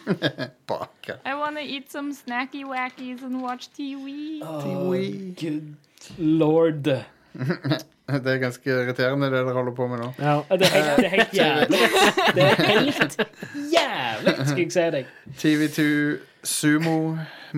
baka. 0.66 1.18
I 1.24 1.34
wanna 1.34 1.60
eat 1.60 1.90
some 1.90 2.14
snacky 2.14 2.64
wackies 2.64 3.22
and 3.22 3.42
watch 3.42 3.72
TV. 3.72 4.38
Oh, 4.42 4.62
TWE. 4.62 5.32
Good 5.32 5.76
lord. 6.18 7.04
Det 8.24 8.32
er 8.32 8.38
ganske 8.38 8.70
irriterende, 8.70 9.26
det 9.32 9.40
dere 9.42 9.54
holder 9.56 9.74
på 9.74 9.86
med 9.90 9.98
nå. 9.98 10.12
Ja. 10.22 10.36
Det 10.54 10.68
er 10.68 10.76
helt, 10.76 11.00
det 11.00 11.06
er 11.08 11.14
helt 11.16 11.32
jævlig. 11.42 11.80
Det 12.36 12.44
er 12.44 12.60
helt 12.68 13.16
jævlig, 13.72 14.34
skal 14.46 14.60
jeg 14.62 14.72
si 14.76 14.84
deg. 14.94 15.08
TV2 15.42 15.86
Sumo 16.46 16.94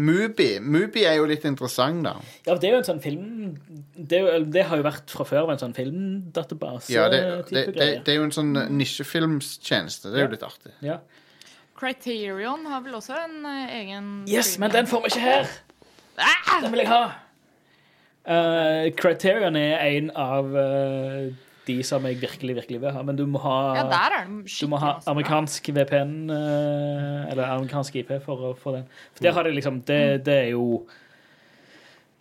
Mubi. 0.01 0.49
Mubi 0.65 1.05
er 1.05 1.19
jo 1.19 1.27
litt 1.29 1.45
interessant, 1.49 2.01
da. 2.07 2.15
Ja, 2.47 2.57
det 2.57 2.71
er 2.71 2.79
jo 2.79 2.81
en 2.81 2.87
sånn 2.87 3.03
film 3.05 3.27
Det, 3.93 4.17
er 4.17 4.25
jo, 4.25 4.41
det 4.49 4.65
har 4.71 4.81
jo 4.81 4.87
vært 4.87 5.13
fra 5.13 5.27
før 5.29 5.53
en 5.53 5.61
sånn 5.61 5.77
filmdatabase. 5.77 6.93
Ja, 6.95 7.09
det, 7.13 7.21
det, 7.51 7.67
det, 7.77 7.89
det 8.07 8.15
er 8.15 8.21
jo 8.23 8.27
en 8.31 8.35
sånn 8.35 8.55
nisjefilmstjeneste. 8.79 10.15
Det 10.15 10.23
er 10.23 10.29
jo 10.31 10.35
litt 10.39 10.49
artig. 10.49 10.73
Ja. 10.85 11.01
Criterion 11.79 12.65
har 12.73 12.81
vel 12.87 12.97
også 12.99 13.21
en 13.21 13.37
eh, 13.47 13.77
egen 13.83 14.07
Yes, 14.31 14.57
men 14.59 14.73
den 14.75 14.89
får 14.91 15.05
vi 15.05 15.13
ikke 15.13 15.27
her! 15.29 15.57
Ah! 16.19 16.57
Den 16.65 16.73
vil 16.73 16.83
jeg 16.83 16.91
ha. 16.91 17.03
Eh, 18.29 18.93
Criterion 18.99 19.57
er 19.57 19.81
en 19.87 20.11
av 20.13 20.53
uh, 20.53 21.29
de 21.69 21.77
som 21.85 22.05
jeg 22.05 22.21
virkelig, 22.21 22.57
virkelig 22.61 22.81
vil 22.83 22.93
ha, 22.93 23.03
men 23.03 23.17
du 23.17 23.25
må 23.29 23.41
ha 23.41 23.59
Ja, 23.79 23.85
er 23.89 24.29
Du 24.29 24.69
må 24.69 24.81
ha 24.83 24.99
amerikansk 25.09 25.71
VPN, 25.73 26.31
uh, 26.31 27.29
eller 27.31 27.45
amerikansk 27.57 28.01
IP, 28.03 28.19
for 28.25 28.51
å 28.51 28.55
få 28.57 28.77
den. 28.77 28.89
For 29.17 29.29
der 29.29 29.37
har 29.37 29.49
de 29.49 29.57
liksom 29.57 29.83
Det, 29.89 30.27
det 30.29 30.41
er 30.47 30.51
jo 30.57 30.83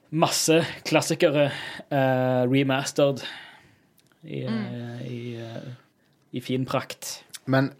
masse 0.09 0.61
klassikere 0.87 1.51
eh, 1.89 2.43
remastered 2.47 3.23
i, 4.23 4.43
eh, 4.43 5.01
i, 5.11 5.35
eh, 5.35 5.71
i 6.31 6.41
fin 6.41 6.65
prakt. 6.65 7.23
Men 7.45 7.71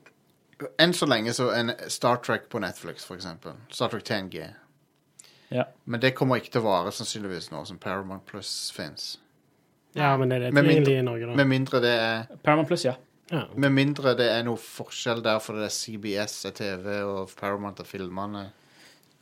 enn 0.80 0.94
så 0.94 1.08
lenge 1.08 1.34
så 1.38 1.52
en 1.56 1.74
Star 1.88 2.22
Trek 2.24 2.50
på 2.50 2.60
Netflix, 2.60 3.06
for 3.06 3.16
eksempel. 3.16 3.58
Star 3.70 3.94
Trek 3.94 4.04
10G. 4.04 4.48
Ja. 5.54 5.64
Men 5.86 6.02
det 6.04 6.14
kommer 6.18 6.42
ikke 6.42 6.52
til 6.58 6.62
å 6.64 6.68
vare 6.68 6.92
sannsynligvis 6.92 7.52
nå 7.54 7.62
som 7.70 7.78
Paramount 7.80 8.26
Plus 8.28 8.72
fins. 8.76 9.18
ja, 9.96 10.12
men 10.18 10.32
er 10.32 10.40
det 10.40 10.54
Med 10.54 10.66
mindre- 10.66 10.86
tilgjengelig 10.86 11.00
i 11.00 11.06
Norge, 11.08 11.28
da? 11.30 11.36
Med 11.40 11.48
mindre 11.48 11.80
det 11.82 11.94
er 12.00 12.26
Paramount 12.44 12.68
Plus, 12.68 12.84
ja. 12.86 12.96
Ja. 13.32 13.46
Med 13.56 13.72
mindre 13.76 14.14
det 14.16 14.28
er 14.32 14.44
noe 14.48 14.60
forskjell 14.60 15.22
der 15.24 15.40
fordi 15.44 15.60
det 15.60 15.70
er 15.72 15.76
CBS 15.76 16.36
er 16.48 16.52
TV 16.56 17.02
og 17.04 17.32
Paramount 17.40 17.80
er 17.80 17.88
filmene. 17.90 18.46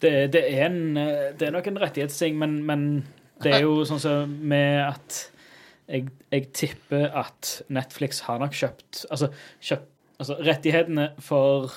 Det, 0.01 0.32
det, 0.34 0.43
er 0.51 0.65
en, 0.67 0.97
eh, 0.97 1.32
det 1.39 1.47
er 1.47 1.51
nok 1.55 1.67
en 1.71 1.80
rettighetsting, 1.82 2.36
men, 2.38 2.59
men 2.67 2.84
det 3.41 3.53
er 3.55 3.63
jo 3.65 3.80
sånn 3.89 4.01
som 4.03 4.36
med 4.45 4.82
at 4.89 5.21
jeg, 5.88 6.07
jeg 6.34 6.47
tipper 6.57 7.07
at 7.17 7.61
Netflix 7.69 8.23
har 8.26 8.39
nok 8.41 8.53
kjøpt 8.57 9.03
Altså, 9.13 9.30
kjøpt, 9.61 9.89
altså 10.19 10.38
rettighetene 10.41 11.11
for 11.21 11.73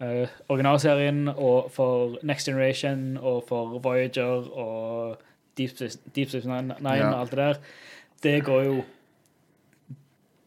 eh, 0.00 0.28
originalserien 0.48 1.28
og 1.28 1.70
for 1.70 2.16
Next 2.22 2.46
Generation 2.48 3.16
og 3.20 3.44
for 3.48 3.78
Voyager 3.78 4.48
og 4.52 5.16
Deep 5.58 5.70
Space, 5.70 5.98
Deep 6.16 6.28
Space 6.28 6.48
Nine, 6.48 6.74
Ja. 6.82 7.12
og 7.12 7.20
alt 7.20 7.30
det 7.30 7.38
der, 7.38 7.54
det 8.22 8.44
går 8.44 8.62
jo 8.62 8.82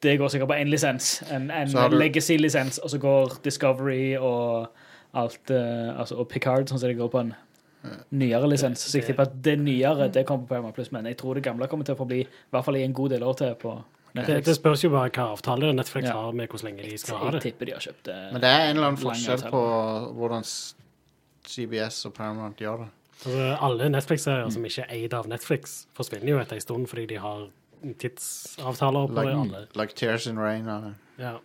Det 0.04 0.20
går 0.20 0.28
sikkert 0.28 0.50
på 0.50 0.54
én 0.54 0.70
lisens, 0.70 1.24
en, 1.34 1.52
en 1.52 1.68
legacy-lisens, 1.92 2.78
og 2.78 2.90
så 2.90 2.98
går 2.98 3.40
Discovery 3.44 4.16
og 4.18 4.68
alt 5.14 5.50
uh, 5.50 6.00
altså, 6.00 6.16
Og 6.16 6.28
Picard, 6.30 6.68
sånn 6.70 6.78
som 6.80 6.90
det 6.90 6.98
går 7.00 7.08
på 7.10 7.20
en 7.20 7.34
nyere 8.12 8.50
lisens. 8.50 8.80
Så 8.80 8.98
jeg 9.00 9.08
tipper 9.08 9.24
at 9.24 9.34
det 9.44 9.60
nyere 9.60 10.10
det 10.14 10.26
kommer 10.26 10.46
på 10.46 10.54
Paramount 10.54 10.76
Plus, 10.76 10.92
men 10.92 11.06
jeg 11.06 11.18
tror 11.18 11.34
det 11.34 11.44
gamle 11.44 11.68
kommer 11.68 11.86
til 11.86 11.96
å 11.96 11.98
forbli 11.98 12.20
i 12.22 12.28
hvert 12.52 12.66
fall 12.66 12.78
i 12.78 12.84
en 12.84 12.94
god 12.94 13.10
del 13.16 13.24
år 13.24 13.34
til 13.40 13.56
på 13.62 13.74
Det, 14.16 14.46
det 14.46 14.56
spørs 14.56 14.84
jo 14.84 14.90
bare 14.90 15.10
hva 15.10 15.28
avtale 15.36 15.74
Netflix 15.74 16.08
Ja. 16.08 16.14
har 16.14 16.32
med 16.34 16.48
hvor 16.50 16.64
lenge 16.64 16.84
de 16.84 16.98
skal 16.98 17.18
ha 17.18 17.26
Jeg 17.26 17.34
det. 17.34 17.42
tipper 17.42 17.66
de 17.66 17.72
har 17.72 17.80
kjøpt 17.80 18.04
det. 18.06 18.16
Men 18.34 18.42
det 18.42 18.50
er 18.50 18.70
en 18.70 18.76
eller 18.78 18.88
annen 18.88 18.98
forskjell 19.02 19.44
på 19.52 19.62
hvordan 20.18 20.44
CBS 21.48 22.06
og 22.06 22.14
Paramount 22.14 22.58
gjør 22.58 22.78
det. 22.78 22.88
Altså, 23.26 23.58
alle 23.62 23.90
Netflix-serier 23.90 24.50
som 24.54 24.66
ikke 24.66 24.82
er 24.88 24.94
eid 24.96 25.14
av 25.14 25.28
Netflix, 25.28 25.88
forsvinner 25.98 26.28
jo 26.30 26.40
etter 26.40 26.56
en 26.56 26.62
stund 26.62 26.88
fordi 26.88 27.06
de 27.06 27.18
har 27.18 27.48
tidsavtaler 28.00 29.08
på 29.08 29.14
det. 29.16 29.26
Like, 29.26 29.38
alle. 29.42 29.68
like 29.76 29.94
Tears 29.96 30.28
in 30.28 30.40
Rain. 30.40 30.68
Eller. 30.68 30.94
Ja. 31.20 31.36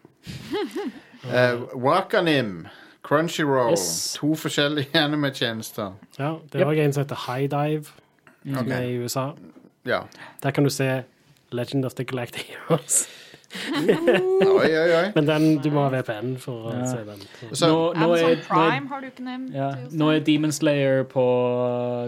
uh, 1.25 1.63
Wakanim, 1.85 2.67
Crunchyroll, 3.03 3.71
Yes. 3.73 4.17
to 4.21 4.35
forskjellige 4.35 4.89
anime-tjenester. 5.05 5.93
ja, 6.19 6.37
det 6.53 6.61
er 6.61 6.73
Yep. 6.73 6.79
en 6.85 6.93
som 6.93 7.03
heter 7.05 7.17
High 7.27 7.49
Dive, 7.51 7.85
som 8.45 8.67
okay. 8.67 8.73
er 8.73 8.83
i 8.83 8.99
USA. 9.05 9.31
Ja. 9.87 10.01
Der 10.43 10.51
kan 10.51 10.65
du 10.65 10.71
se 10.71 11.03
Legend 11.53 11.85
of 11.85 11.95
the 11.95 12.05
Galactic 12.05 12.47
Heroes. 12.53 13.07
Oi, 13.53 14.69
oi, 14.73 14.91
oi. 14.97 15.09
Men 15.17 15.27
den, 15.29 15.47
du 15.61 15.69
må 15.75 15.83
ha 15.85 15.91
VPN 15.93 16.37
for 16.41 16.71
å 16.71 16.73
Ja. 16.73 16.87
se 16.89 17.03
den. 17.05 17.21
Så, 17.53 17.69
Nå, 17.69 17.93
nå, 17.99 18.07
er, 18.17 18.23
nå, 18.23 18.29
er, 18.31 18.39
Prime 18.47 18.89
har 18.89 19.01
du 19.03 19.07
ikke 19.11 19.25
nevnt. 19.27 19.53
ja, 19.55 19.67
nå 19.93 20.09
er 20.15 20.23
Demon 20.25 20.53
Slayer 20.57 21.03
på 21.11 21.25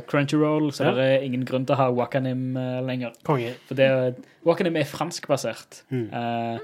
Crunchyroll, 0.09 0.71
så 0.73 0.85
Ja. 0.89 0.95
det 0.97 1.05
er 1.11 1.27
ingen 1.27 1.45
grunn 1.45 1.67
til 1.67 1.75
å 1.77 1.79
ha 1.83 1.91
Wakanim 1.93 2.57
eh, 2.57 2.81
lenger. 2.87 3.13
Konge. 3.25 3.53
For 3.69 3.75
det, 3.75 4.17
Wakanim 4.47 4.77
er 4.81 4.85
franskbasert. 4.89 5.83
Mm. 5.91 6.09
Uh, 6.13 6.59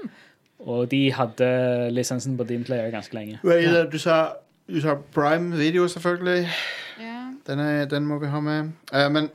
Og 0.61 0.91
de 0.91 1.11
hadde 1.11 1.89
lisensen 1.91 2.35
på 2.37 2.45
Demon 2.45 2.65
Slayer 2.65 2.91
ganske 2.93 3.13
lenge. 3.17 3.39
Wait, 3.43 3.65
uh, 3.67 3.85
du, 3.89 3.97
sa, 3.97 4.33
du 4.69 4.79
sa 4.81 4.93
Prime 5.13 5.57
Video, 5.57 5.87
selvfølgelig. 5.87 6.47
Yeah. 6.99 7.31
Den, 7.47 7.59
er, 7.59 7.85
den 7.85 8.05
må 8.05 8.19
vi 8.21 8.27
ha 8.29 8.39
med. 8.39 8.71
Uh, 8.93 9.07
men 9.09 9.29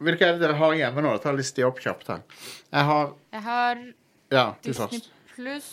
hvilke 0.00 0.26
er 0.26 0.32
det 0.38 0.40
dere 0.46 0.56
har 0.58 0.74
hjemme 0.78 1.02
nå? 1.04 1.12
Ta 1.22 1.32
liste 1.36 1.60
de 1.60 1.66
opp 1.68 1.80
kjapt 1.82 2.08
her. 2.12 2.22
Jeg 2.72 2.84
har 2.90 3.12
Jeg 3.32 3.42
har 3.46 3.82
Ja, 4.32 4.44
du 4.62 4.68
Disney 4.68 4.86
først. 5.00 5.10
pluss, 5.34 5.68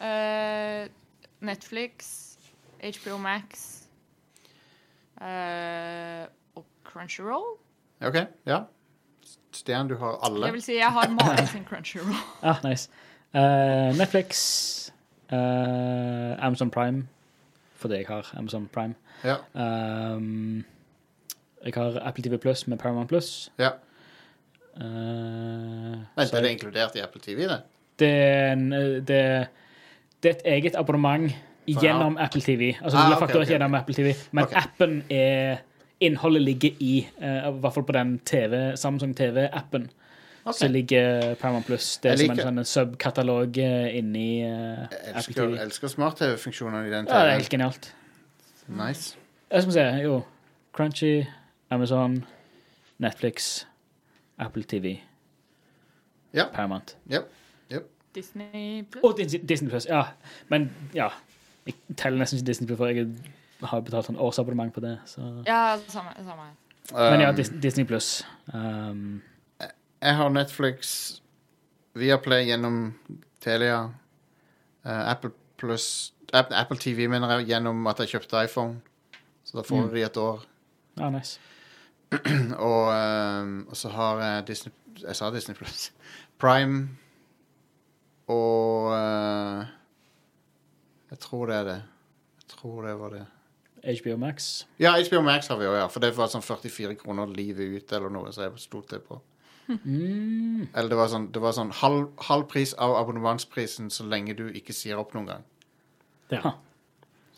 eh, 0.00 0.88
Netflix, 1.40 2.36
HBO 2.82 3.18
Max 3.18 3.64
eh, 5.20 6.26
og 6.56 6.64
Crunchyroll. 6.84 7.56
OK, 8.06 8.16
ja. 8.46 8.60
Stian, 9.52 9.88
du 9.88 9.96
har 9.98 10.18
alle. 10.22 10.46
Jeg 10.46 10.52
vil 10.54 10.62
si 10.62 10.76
jeg 10.78 10.92
har 10.92 11.08
Mari 11.10 11.46
sin 11.46 11.64
Crunchyroll. 11.64 12.14
Ah, 12.42 12.60
nice. 12.64 12.88
Eh, 13.34 13.96
Netflix, 13.98 14.90
eh, 15.32 16.36
Amazon 16.46 16.70
Prime, 16.70 17.08
fordi 17.76 17.94
jeg 18.02 18.06
har 18.08 18.30
Amazon 18.38 18.68
Prime. 18.72 18.94
Ja. 19.24 19.36
Um, 19.54 20.64
jeg 21.64 21.72
har 21.74 22.00
Apple 22.06 22.22
TV 22.24 22.38
Plus 22.38 22.66
med 22.68 22.78
Paramount 22.78 23.08
Plus. 23.08 23.50
ja. 23.58 23.70
Uh, 24.78 25.98
Vent, 26.14 26.32
er 26.32 26.42
det 26.42 26.50
inkludert 26.50 26.94
i 26.94 27.00
Apple 27.02 27.20
TV, 27.20 27.48
det? 27.50 27.60
det, 27.98 28.08
er 28.08 28.52
en, 28.52 28.72
eh, 28.72 28.80
det, 28.80 29.46
det 30.22 30.30
er 30.30 30.34
et 30.36 30.42
eget 30.44 30.76
abonnement 30.78 31.32
gjennom 31.66 32.16
Apple 32.20 32.40
TV. 32.40 32.76
Altså 32.80 32.98
Ah, 32.98 33.02
du 33.02 33.16
blir 33.16 33.24
okay, 33.24 33.40
okay, 33.40 33.52
gjennom 33.52 33.74
okay. 33.74 33.80
Apple 33.80 33.94
TV, 33.94 34.14
men 34.32 34.44
appen 34.54 35.02
er 35.10 35.56
Innholdet 36.00 36.42
ligger 36.42 36.70
i, 36.78 37.08
uh, 37.18 37.48
i 37.48 37.58
hvert 37.58 37.74
fall 37.74 37.84
på 37.84 37.92
den 37.92 38.20
TV, 38.24 38.76
Samsung 38.76 39.16
TV-appen, 39.16 39.88
Okay. 40.44 40.58
så 40.58 40.68
ligger 40.68 41.34
Paramount 41.34 41.66
Plus. 41.66 41.98
Det 41.98 42.10
er 42.12 42.16
som 42.16 42.30
en 42.30 42.38
sånn 42.38 42.64
subkatalog 42.64 43.58
inni 43.58 44.44
uh, 44.46 44.86
Apple 45.10 45.34
TV. 45.34 45.56
Jeg 45.56 45.64
elsker 45.66 45.90
smart-TV-funksjonene 45.92 46.86
i 46.86 46.92
den 46.94 47.04
TV. 47.10 47.12
Ja, 47.12 47.18
det 47.18 47.18
er 47.18 47.26
TV-en. 47.26 47.40
helt 47.40 47.50
genialt. 47.50 47.90
Nice. 48.68 49.16
Jeg 49.50 49.62
skal 49.66 49.72
se, 49.74 49.84
jo. 50.06 50.22
Crunchy, 50.72 51.26
Amazon, 51.70 52.24
Netflix, 52.98 53.66
Apple 54.38 54.62
TV, 54.64 55.00
Ja. 56.34 56.44
Paramount. 56.52 56.96
Yep. 57.12 57.30
Disney 58.14 58.82
pluss. 58.90 59.04
Og 59.04 59.16
Disney, 59.18 59.40
Disney 59.48 59.70
Plus, 59.70 59.86
ja. 59.86 60.02
Men 60.48 60.70
ja, 60.94 61.08
jeg 61.66 61.74
teller 61.96 62.18
nesten 62.18 62.38
ikke 62.38 62.46
Disney 62.46 62.66
Plus, 62.66 62.76
for 62.78 62.86
jeg 62.86 63.06
har 63.62 63.80
betalt 63.84 64.06
sånn 64.08 64.16
årsabonnement 64.18 64.72
på 64.74 64.80
det. 64.80 64.94
Så. 65.06 65.20
Ja, 65.46 65.76
samme. 65.92 66.14
samme. 66.16 66.46
Men 66.94 67.20
ja, 67.20 67.28
Um, 67.30 67.36
Dis 67.36 67.50
Disney 67.62 67.84
Plus. 67.84 68.24
Um, 68.54 69.22
Jeg 70.02 70.14
har 70.16 70.28
Netflix, 70.30 71.20
Viaplay 71.94 72.46
gjennom 72.48 72.94
Telia, 73.40 73.84
uh, 74.84 75.10
Apple 75.10 75.30
Plus 75.58 76.12
Apple 76.32 76.76
TV 76.78 77.08
mener 77.08 77.38
jeg 77.38 77.46
gjennom 77.48 77.86
at 77.90 77.98
jeg 77.98 78.08
kjøpte 78.08 78.44
iPhone. 78.44 78.80
Så 79.44 79.56
da 79.56 79.62
får 79.62 79.76
Mm. 79.82 79.88
du 79.88 79.94
det 79.94 80.00
i 80.00 80.04
et 80.06 80.16
år. 80.16 80.42
ja, 80.98 81.10
nice. 81.10 81.38
Og, 82.68 82.84
ehm, 82.94 83.66
og 83.68 83.76
så 83.76 83.90
har 83.92 84.22
jeg 84.22 84.46
Disney 84.48 84.72
Jeg 85.02 85.16
sa 85.16 85.28
Disney 85.30 85.56
Plus. 85.56 85.90
Prime 86.40 86.88
og 88.28 88.92
eh, 88.92 89.66
Jeg 91.10 91.18
tror 91.24 91.46
det 91.48 91.56
er 91.56 91.64
det. 91.64 91.82
Jeg 92.42 92.48
tror 92.56 92.82
det 92.86 92.94
var 93.00 93.14
det. 93.16 93.24
HBO 94.02 94.16
Max. 94.16 94.66
Ja, 94.78 94.92
HBO 95.10 95.22
Max 95.22 95.46
har 95.48 95.56
vi 95.56 95.68
òg, 95.68 95.78
ja. 95.78 95.86
For 95.88 96.04
det 96.04 96.10
var 96.16 96.28
sånn 96.28 96.44
44 96.44 96.98
kroner 97.00 97.30
livet 97.32 97.78
ut 97.78 97.92
eller 97.96 98.12
noe, 98.12 98.32
så 98.34 98.44
jeg 98.44 98.60
stod 98.60 98.88
det 98.90 99.00
på. 99.06 99.20
Mm. 99.68 100.68
Eller 100.74 100.88
det 100.90 100.98
var 100.98 101.10
sånn, 101.12 101.28
det 101.32 101.40
var 101.44 101.54
sånn 101.56 101.72
halv, 101.80 102.08
halv 102.28 102.48
pris 102.50 102.74
av 102.80 102.96
abonnementsprisen 102.98 103.88
så 103.92 104.06
lenge 104.08 104.36
du 104.36 104.46
ikke 104.48 104.76
sier 104.76 105.00
opp 105.00 105.14
noen 105.16 105.30
gang. 105.30 105.46
Ja. 106.32 106.54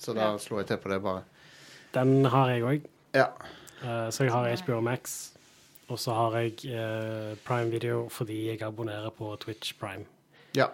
Så 0.00 0.14
da 0.16 0.32
slo 0.42 0.58
jeg 0.62 0.70
til 0.70 0.80
på 0.82 0.90
det, 0.90 1.00
bare. 1.04 1.22
Den 1.94 2.24
har 2.32 2.50
jeg 2.54 2.66
òg. 2.66 2.90
Ja. 3.18 3.28
Så 4.10 4.24
jeg 4.26 4.32
har 4.32 4.50
HBO 4.64 4.80
Max. 4.80 5.32
Og 5.90 5.98
så 5.98 6.14
har 6.14 6.36
jeg 6.38 6.52
eh, 6.70 7.32
Prime 7.46 7.70
Video 7.72 8.04
fordi 8.14 8.44
jeg 8.52 8.62
abonnerer 8.62 9.10
på 9.10 9.32
Twitch 9.42 9.74
Prime. 9.80 10.04
ja. 10.54 10.66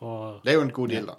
Og 0.00 0.44
Det 0.44 0.52
er 0.52 0.54
jo 0.54 0.60
en 0.62 0.70
god 0.70 0.88
deal, 0.92 1.06
da. 1.08 1.14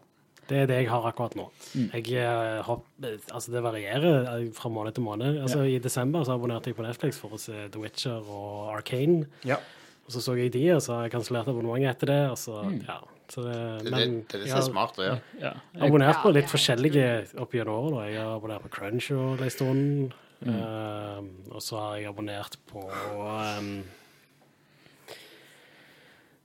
det 0.50 0.58
er 0.58 0.66
det 0.70 0.76
jeg 0.78 0.90
har 0.90 1.04
akkurat 1.10 1.34
nå. 1.36 1.50
Jeg, 1.76 2.06
eh, 2.16 2.62
hopp, 2.64 2.86
altså 3.34 3.52
det 3.52 3.60
varierer 3.66 4.30
eh, 4.38 4.46
fra 4.56 4.70
måned 4.72 4.94
til 4.96 5.04
måned. 5.04 5.42
Altså 5.42 5.66
I 5.68 5.80
desember 5.84 6.24
så 6.24 6.38
abonnerte 6.38 6.70
jeg 6.72 6.78
på 6.78 6.86
Netflix 6.86 7.20
for 7.20 7.36
å 7.36 7.40
se 7.42 7.66
The 7.74 7.82
Witcher 7.82 8.24
og 8.24 8.70
Arcane. 8.78 9.26
Ja. 9.44 9.58
Og 10.06 10.14
så 10.16 10.22
så 10.24 10.38
jeg 10.40 10.54
de, 10.54 10.64
og 10.78 10.82
så 10.82 10.94
har 10.96 11.02
jeg 11.10 11.12
kansellert 11.18 11.50
abonnementet 11.52 11.92
etter 11.92 12.08
det. 12.14 12.22
Og 12.32 12.38
så, 12.40 12.62
ja. 12.88 12.96
så 13.30 13.44
det, 13.50 13.58
Det, 13.60 13.84
det, 13.84 13.92
men 13.92 14.16
det, 14.22 14.32
det 14.32 14.40
jeg 14.48 14.54
er 14.54 14.56
har 14.62 14.70
smart 14.72 14.96
å 14.98 15.04
gjøre. 15.10 15.20
Ja. 15.44 15.52
abonnert 15.90 16.24
på 16.24 16.32
litt 16.38 16.48
forskjellige 16.50 17.10
opp 17.44 17.54
gjennom 17.60 17.90
året. 17.92 18.14
Jeg 18.14 18.24
har 18.24 18.38
abonnert 18.40 18.64
på 18.64 18.72
Crunch 18.80 19.12
en 19.12 19.50
stund. 19.52 20.16
Eh, 20.48 21.20
og 21.52 21.62
så 21.64 21.82
har 21.82 21.96
jeg 21.98 22.12
abonnert 22.12 22.60
på 22.72 22.86
um, 22.88 23.74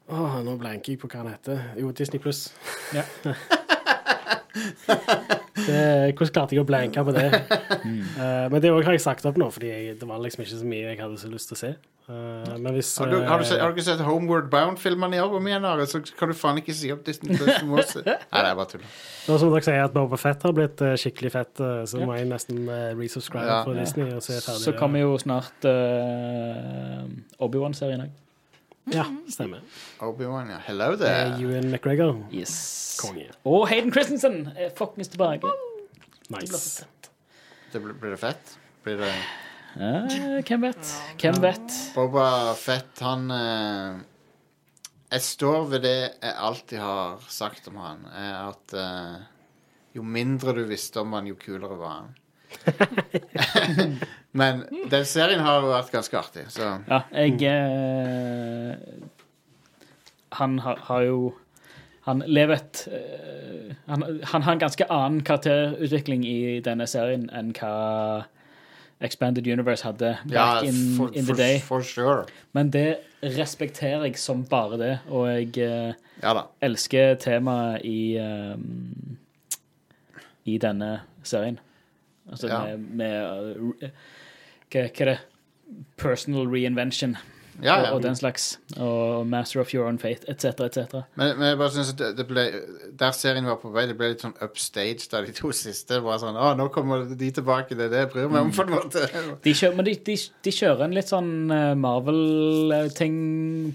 Åh, 0.04 0.34
nå 0.44 0.52
blanker 0.60 0.92
jeg 0.92 1.00
på 1.00 1.08
hva 1.08 1.22
han 1.22 1.30
heter. 1.32 1.62
Jo, 1.80 1.88
Disney 1.96 2.20
Pluss. 2.20 2.50
Ja. 2.92 3.06
Det- 5.54 6.14
Hvordan 6.18 6.32
klarte 6.34 6.56
jeg 6.56 6.64
å 6.64 6.66
blanke 6.66 7.04
på 7.06 7.12
det? 7.14 7.28
Uh, 7.84 8.50
men 8.50 8.60
det 8.60 8.72
har 8.74 8.92
jeg 8.96 9.02
sagt 9.04 9.26
opp 9.28 9.36
nå, 9.38 9.46
fordi 9.54 9.70
jeg, 9.70 9.98
det 10.00 10.08
var 10.08 10.18
liksom 10.22 10.42
ikke 10.42 10.58
så 10.58 10.66
mye 10.66 10.88
jeg 10.88 10.98
hadde 10.98 11.18
så 11.20 11.30
lyst 11.30 11.52
til 11.52 11.56
å 11.58 11.60
se. 11.60 11.70
Uh, 12.04 12.58
men 12.60 12.74
hvis 12.76 12.90
Har 13.00 13.08
du, 13.08 13.16
har, 13.24 13.40
du 13.40 13.46
sett, 13.48 13.60
har 13.62 13.70
eh, 13.70 13.72
du 13.72 13.78
ikke 13.78 13.86
sett 13.86 14.00
Homeward 14.04 14.50
Bound-filmene 14.52 15.16
i 15.16 15.20
år 15.24 15.38
om 15.38 15.46
igjen, 15.48 15.64
Are? 15.64 15.86
Så 15.88 16.02
kan 16.18 16.28
du 16.28 16.36
faen 16.36 16.58
ikke 16.60 16.74
si 16.76 16.90
opp 16.92 17.04
Disney 17.06 17.38
Plus. 17.38 17.94
Nei, 18.04 18.16
det 18.18 18.42
er 18.50 18.58
bare 18.58 18.68
tull. 18.74 18.82
Nå 19.28 19.38
som 19.40 19.54
dere 19.54 19.64
sier 19.64 19.86
at 19.86 19.94
Boba 19.94 20.18
Fett 20.20 20.44
har 20.44 20.52
blitt 20.58 20.82
uh, 20.84 20.92
skikkelig 21.00 21.32
fett, 21.32 21.62
eh, 21.64 21.84
så 21.88 22.02
må 22.04 22.18
jeg 22.18 22.28
nesten 22.28 22.66
uh, 22.68 22.90
resubscribe 22.98 23.46
Ja. 23.48 23.62
på 23.64 23.72
Disney 23.78 24.10
og 24.12 24.20
se 24.26 24.36
ferdig. 24.36 24.66
Så 24.66 24.74
kommer 24.76 25.00
jo 25.06 25.14
snart 25.22 25.64
uh, 25.70 27.06
Obi-Wan-serien 27.46 28.04
òg. 28.04 28.12
Ja, 28.92 29.04
stemmer. 29.32 29.62
Obi-Wan, 30.04 30.50
ja. 30.52 30.58
Hello 30.66 30.90
er 30.92 30.96
there. 31.00 31.36
Ewan 31.40 31.70
McGregor. 31.70 32.18
Yes. 32.32 32.98
Konge. 33.00 33.30
Og 33.48 33.68
Hayden 33.70 33.92
Christensen 33.92 34.50
er 34.56 34.74
fuckings 34.76 35.08
tilbake. 35.08 35.48
Nice. 36.32 36.84
Det 37.72 37.80
blir, 37.82 37.96
blir 38.00 38.12
det 38.14 38.20
fett? 38.20 38.56
Blir 38.84 39.00
det 39.00 39.12
Ja, 39.74 40.04
hvem 40.46 40.66
vet? 40.68 40.90
Hvem 41.18 41.40
vet? 41.42 41.78
Boba 41.96 42.26
Fett, 42.54 43.00
han 43.02 43.24
eh, 43.34 43.96
Jeg 45.10 45.24
står 45.26 45.64
ved 45.72 45.82
det 45.82 45.96
jeg 45.96 46.34
alltid 46.48 46.78
har 46.78 47.24
sagt 47.28 47.66
om 47.72 47.80
han, 47.82 48.04
er 48.14 48.36
at 48.52 48.76
eh, 48.78 49.16
jo 49.96 50.04
mindre 50.06 50.54
du 50.54 50.62
visste 50.68 51.02
om 51.02 51.16
han, 51.16 51.26
jo 51.26 51.38
kulere 51.40 51.80
var 51.80 51.96
han. 52.02 52.14
Men 54.40 54.64
den 54.90 55.06
serien 55.06 55.40
har 55.44 55.62
jo 55.62 55.70
vært 55.70 55.92
ganske 55.94 56.18
artig, 56.18 56.44
så 56.52 56.76
Ja, 56.88 57.00
jeg 57.14 57.42
eh, 57.48 58.74
Han 60.40 60.58
har, 60.64 60.80
har 60.88 61.02
jo 61.06 61.18
Han 62.08 62.22
lever 62.26 62.58
et 62.58 62.84
eh, 62.90 63.74
han, 63.88 64.04
han 64.32 64.42
har 64.42 64.52
en 64.52 64.62
ganske 64.62 64.86
annen 64.92 65.22
karakterutvikling 65.24 66.24
i 66.28 66.60
denne 66.64 66.86
serien 66.88 67.28
enn 67.32 67.52
hva 67.56 68.24
Expanded 69.04 69.46
Universe 69.46 69.84
hadde 69.84 70.14
ja, 70.30 70.34
back 70.34 70.64
in, 70.68 70.78
for, 70.96 71.10
in 71.12 71.26
the 71.26 71.34
day. 71.36 71.58
for 71.60 71.82
sure. 71.82 72.24
Men 72.52 72.70
det 72.72 72.98
respekterer 73.22 74.04
jeg 74.06 74.18
som 74.18 74.44
bare 74.48 74.78
det, 74.80 74.98
og 75.08 75.28
jeg 75.28 75.58
eh, 75.64 75.92
Ja 76.22 76.44
elsker 76.64 77.18
temaet 77.20 77.84
i 77.84 78.16
um, 78.20 79.18
i 80.44 80.58
denne 80.60 81.00
serien. 81.24 81.58
Altså 82.30 82.48
Ja. 82.48 82.64
med, 82.64 82.78
med 82.78 83.56
uh, 83.56 83.72
hva, 83.80 83.90
hva 84.70 85.06
er 85.06 85.10
det? 85.12 85.18
Personal 85.96 86.48
reinvention 86.48 87.16
Ja, 87.62 87.76
og, 87.76 87.84
ja. 87.84 87.90
og 87.94 88.02
den 88.02 88.16
slags. 88.18 88.58
Og 88.76 89.26
Master 89.30 89.60
of 89.60 89.70
Your 89.74 89.86
Own 89.86 89.98
Fate, 90.02 90.26
etc., 90.30 90.44
etc. 90.66 90.94
Men, 91.14 91.36
men 91.38 91.48
jeg 91.52 91.58
bare 91.60 91.70
synes 91.70 91.92
at 91.94 92.02
det, 92.18 92.26
ble 92.26 92.44
Der 92.98 93.14
serien 93.14 93.46
var 93.46 93.60
på 93.62 93.70
vei, 93.74 93.84
det 93.86 93.96
ble 93.98 94.08
litt 94.12 94.24
sånn 94.24 94.34
upstage 94.42 95.06
da 95.12 95.20
de 95.24 95.34
to 95.36 95.52
siste. 95.54 96.00
Var 96.02 96.18
sånn 96.22 96.38
Å, 96.40 96.54
nå 96.58 96.66
kommer 96.74 97.04
de 97.06 97.30
tilbake, 97.36 97.76
det 97.78 97.86
er 97.88 97.92
det 97.92 98.02
jeg 98.04 98.10
bryr 98.14 98.32
meg 98.32 98.48
om, 98.48 98.52
på 98.54 98.66
en 98.66 98.74
måte. 98.74 99.04
De 99.44 99.54
kjører, 99.54 99.76
men 99.78 99.88
de, 99.88 99.94
de, 100.08 100.16
de 100.48 100.54
kjører 100.54 100.86
en 100.88 100.96
litt 100.98 101.10
sånn 101.12 101.32
eh, 101.54 101.72
Marvel-ting 101.84 103.18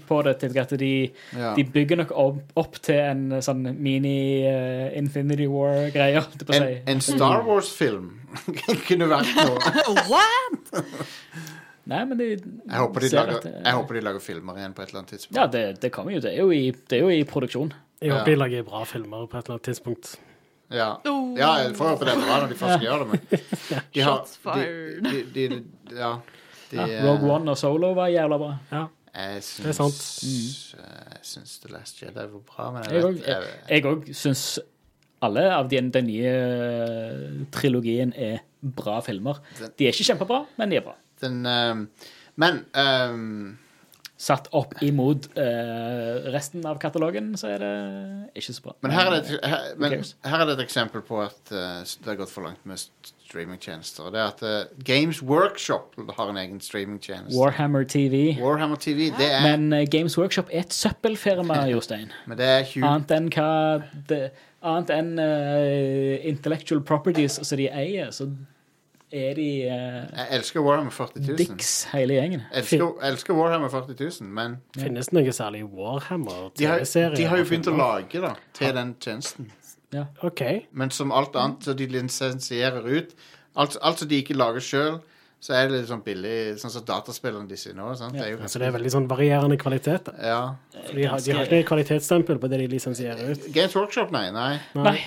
på 0.08 0.20
det. 0.28 0.36
til 0.44 0.60
at 0.60 0.76
de, 0.80 0.92
Ja. 1.36 1.54
de 1.56 1.64
bygger 1.64 2.02
nok 2.02 2.12
opp, 2.26 2.42
opp 2.60 2.80
til 2.84 3.00
en 3.00 3.40
sånn 3.44 3.64
mini-Infinity 3.78 5.48
War-greie. 5.50 6.20
holdt 6.20 6.44
jeg 6.44 6.48
på 6.50 6.56
å 6.56 6.60
En, 6.60 6.76
en 6.96 7.04
Star 7.04 7.44
Wars-film 7.48 8.10
kunne 8.88 9.08
vært 9.10 9.34
noe. 9.40 9.58
Nei, 11.90 12.00
men 12.06 12.18
de 12.20 12.26
Jeg 12.30 12.78
håper, 12.78 13.00
de 13.04 13.08
ser 13.10 13.18
lager, 13.24 13.36
at 13.40 13.42
det- 13.48 13.54
jeg 13.66 13.74
håper 13.80 13.94
de 13.98 14.00
lager 14.06 14.20
filmer 14.24 14.58
igjen 14.60 14.74
på 14.76 14.82
et 14.84 14.88
eller 14.92 15.00
annet 15.02 15.12
tidspunkt. 15.16 15.36
Ja, 15.40 15.46
det, 15.50 15.62
det 15.82 15.90
kommer 15.92 16.12
jo. 16.14 16.20
Det 16.22 16.32
er 16.32 16.42
jo 16.44 16.50
i, 16.54 16.70
det 16.70 16.98
er 16.98 17.00
jo 17.02 17.08
i 17.10 17.22
produksjon. 17.26 17.72
Jeg 18.00 18.12
håper 18.12 18.28
Ja. 18.30 18.34
de 18.36 18.36
lager 18.44 18.62
bra 18.68 18.84
filmer 18.84 19.26
på 19.26 19.38
et 19.38 19.44
eller 19.48 19.58
annet 19.58 19.66
tidspunkt. 19.70 20.12
Ja, 20.70 20.90
ja 21.04 21.48
jeg 21.64 21.74
får 21.74 21.88
håpe 21.96 22.06
det 22.06 22.12
er 22.14 22.20
bra 22.22 22.36
når 22.44 22.48
de 22.52 22.54
først 22.54 22.76
skal 22.78 22.86
gjøre 22.86 22.98
det, 23.02 23.08
men 23.10 23.20
de 23.94 24.00
har 24.06 24.16
Shots 24.20 24.36
fired. 24.38 25.02
De, 25.02 25.22
de, 25.34 25.48
de, 25.48 25.64
ja, 25.98 26.12
de, 26.70 26.76
Ja, 26.76 26.86
eh, 26.86 27.04
Rogue 27.08 27.30
One 27.34 27.50
og 27.50 27.58
Solo 27.58 27.90
var 27.98 28.06
jævla 28.14 28.38
bra. 28.38 28.52
Ja. 28.70 28.84
Jeg 29.12 29.36
er 29.40 29.72
sant. 29.74 29.92
syns 29.98 30.74
Jeg 30.78 31.24
syns 31.26 31.56
The 31.64 31.72
Last 31.74 31.98
Jedi 32.00 32.14
var 32.14 32.44
bra, 32.46 32.68
men 32.70 32.82
òg 33.02 33.18
jeg 33.26 33.82
òg 33.90 34.06
syns 34.14 34.60
alle 35.20 35.42
av 35.52 35.66
den, 35.68 35.90
den 35.90 36.06
nye 36.06 36.30
eh, 36.30 37.44
trilogien 37.52 38.14
er 38.16 38.38
bra 38.62 39.00
filmer. 39.04 39.40
De 39.76 39.88
er 39.88 39.92
ikke 39.92 40.06
kjempebra, 40.12 40.44
men 40.56 40.70
de 40.70 40.76
er 40.78 40.86
bra. 40.86 40.94
Den 41.22 41.42
uh, 41.46 41.84
Men 42.40 42.64
um, 42.74 43.58
Satt 44.20 44.50
opp 44.52 44.74
imot 44.84 45.30
uh, 45.38 46.26
resten 46.34 46.66
av 46.68 46.76
katalogen, 46.82 47.30
så 47.40 47.48
er 47.54 47.62
det 47.62 47.70
ikke 48.36 48.52
så 48.52 48.64
bra. 48.66 48.74
Men 48.84 48.92
her 48.92 49.06
er 49.08 49.14
det, 49.14 49.20
et- 49.38 49.46
her, 49.48 49.70
men 49.80 49.94
her 50.28 50.42
er 50.42 50.50
det 50.50 50.58
et 50.58 50.64
eksempel 50.66 51.00
på 51.06 51.22
at 51.24 51.40
uh, 51.54 51.80
det 51.80 52.10
har 52.12 52.18
gått 52.20 52.34
for 52.34 52.44
langt 52.44 52.66
med 52.68 52.76
streamingtjenester. 53.30 54.10
Det 54.12 54.20
er 54.20 54.28
at 54.32 54.42
eh, 54.42 54.82
Games 54.84 55.20
Workshop 55.22 55.94
har 56.16 56.30
en 56.32 56.36
egen 56.40 56.60
streamingtjeneste. 56.60 57.36
Warhammer 57.38 57.84
TV. 57.88 58.34
Warhammer 58.40 58.76
TV, 58.82 59.10
det 59.18 59.28
er 59.32 59.44
Men 59.46 59.72
eh, 59.72 59.86
Games 59.90 60.18
Workshop 60.18 60.50
er 60.52 60.64
et 60.66 60.74
søppelfirma, 60.74 61.60
Jostein. 61.72 62.10
Men 62.26 62.40
det 62.40 62.48
er 62.50 62.64
20 62.66 62.86
Annet 62.90 63.14
enn 63.16 63.28
hva 63.36 63.50
det, 64.10 64.20
Annet 64.66 64.90
enn 64.96 65.12
eh, 65.22 66.26
intellectual 66.30 66.82
properties 66.84 67.38
som 67.40 67.56
de 67.60 67.68
eier, 67.70 68.10
så 68.12 68.26
er 69.12 69.34
de 69.34 69.46
uh, 69.66 70.16
Jeg 70.16 70.26
elsker 70.38 70.60
Warhammer 70.64 70.90
40 70.94 71.20
000. 71.26 71.36
dicks, 71.40 71.70
hele 71.92 72.14
gjengen. 72.18 72.42
Elsker, 72.54 72.84
elsker 73.10 73.34
Warhammer 73.34 73.68
40 73.72 73.96
000, 74.22 74.28
men 74.30 74.58
Finnes 74.78 75.10
det 75.10 75.16
noe 75.18 75.32
særlig 75.34 75.64
Warhammer? 75.66 76.50
de 76.58 76.68
har, 76.70 76.78
TV-serier 76.82 77.16
de 77.16 77.28
har 77.30 77.42
jo 77.42 77.48
begynt 77.50 77.70
å 77.72 77.76
lage 77.76 78.22
da, 78.22 78.34
til 78.56 78.74
den 78.76 78.94
tjenesten. 79.02 79.50
OK. 80.22 80.42
Men 80.70 80.90
som 80.94 81.10
alt 81.12 81.34
annet, 81.36 81.64
så 81.66 81.74
de 81.74 81.86
lisensierer 81.90 82.84
ut. 82.86 83.14
Alt, 83.58 83.76
alt 83.82 83.98
som 83.98 84.08
de 84.08 84.20
ikke 84.22 84.36
lager 84.38 84.62
sjøl, 84.62 85.00
så 85.40 85.54
er 85.56 85.70
det 85.70 85.78
litt 85.80 85.88
sånn 85.88 86.02
billig, 86.04 86.36
sånn 86.60 86.70
som 86.70 86.84
dataspillene 86.84 87.48
de 87.48 87.56
sier 87.58 87.74
nå. 87.74 87.88
Sant? 87.96 88.12
Det 88.14 88.22
er 88.26 88.34
jo 88.34 88.48
Så 88.52 88.60
det 88.60 88.68
er 88.68 88.74
veldig 88.76 88.92
sånn 88.92 89.08
varierende 89.08 89.56
kvalitet. 89.58 90.10
da. 90.10 90.14
ja. 90.20 90.40
For 90.76 90.94
De 90.98 91.06
har, 91.08 91.22
de 91.24 91.32
har 91.32 91.48
ikke 91.48 91.68
kvalitetsstempel 91.72 92.38
på 92.42 92.50
det 92.52 92.58
de 92.60 92.66
lisensierer 92.74 93.32
ut. 93.32 93.46
Games 93.54 93.74
Workshop, 93.74 94.12
nei. 94.12 94.26
nei. 94.36 94.52
Nei. 94.76 94.98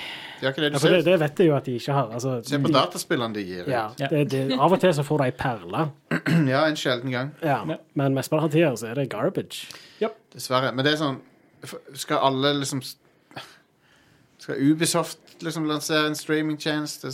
De 0.43 0.49
har 0.49 0.53
ikke 0.57 0.65
det. 0.65 0.69
Ja, 0.73 0.75
Du 0.75 0.79
for 0.83 0.91
det, 0.91 0.99
ser, 1.05 1.11
det 1.11 1.19
vet 1.23 1.39
jeg 1.39 1.47
jo 1.47 1.55
at 1.55 1.65
de 1.69 1.75
ikke 1.79 1.93
har. 1.95 2.09
Altså, 2.19 2.33
se 2.43 2.59
på 2.59 2.67
de, 2.67 2.73
dataspillene 2.75 3.33
de 3.37 3.43
gir 3.47 3.61
ut. 3.63 3.71
ja, 3.71 3.83
Ja. 4.01 4.07
det, 4.11 4.23
det, 4.33 4.41
av 4.59 4.75
og 4.75 4.81
til 4.83 4.91
så 4.97 5.05
får 5.07 5.23
de 5.23 5.29
ei 5.31 5.35
perle, 5.39 5.85
Ja, 6.53 6.65
en 6.67 6.75
sjelden 6.75 7.11
gang. 7.15 7.31
ja. 7.41 7.61
Ja. 7.69 7.77
men 7.95 8.17
mesteparten 8.17 8.49
av 8.51 8.51
tida 8.57 8.73
så 8.75 8.89
er 8.91 8.99
det 8.99 9.07
garbage. 9.13 9.69
Dessverre. 10.33 10.73
Men 10.75 10.83
det 10.85 10.93
er 10.95 10.97
sånn 10.99 11.19
Skal 11.95 12.17
alle 12.27 12.51
liksom 12.59 12.81
Skal 14.43 14.71
Ubisoft 14.71 15.19
liksom 15.39 15.65
lansere 15.65 16.07
en 16.07 16.15
streamingtjeneste? 16.15 17.07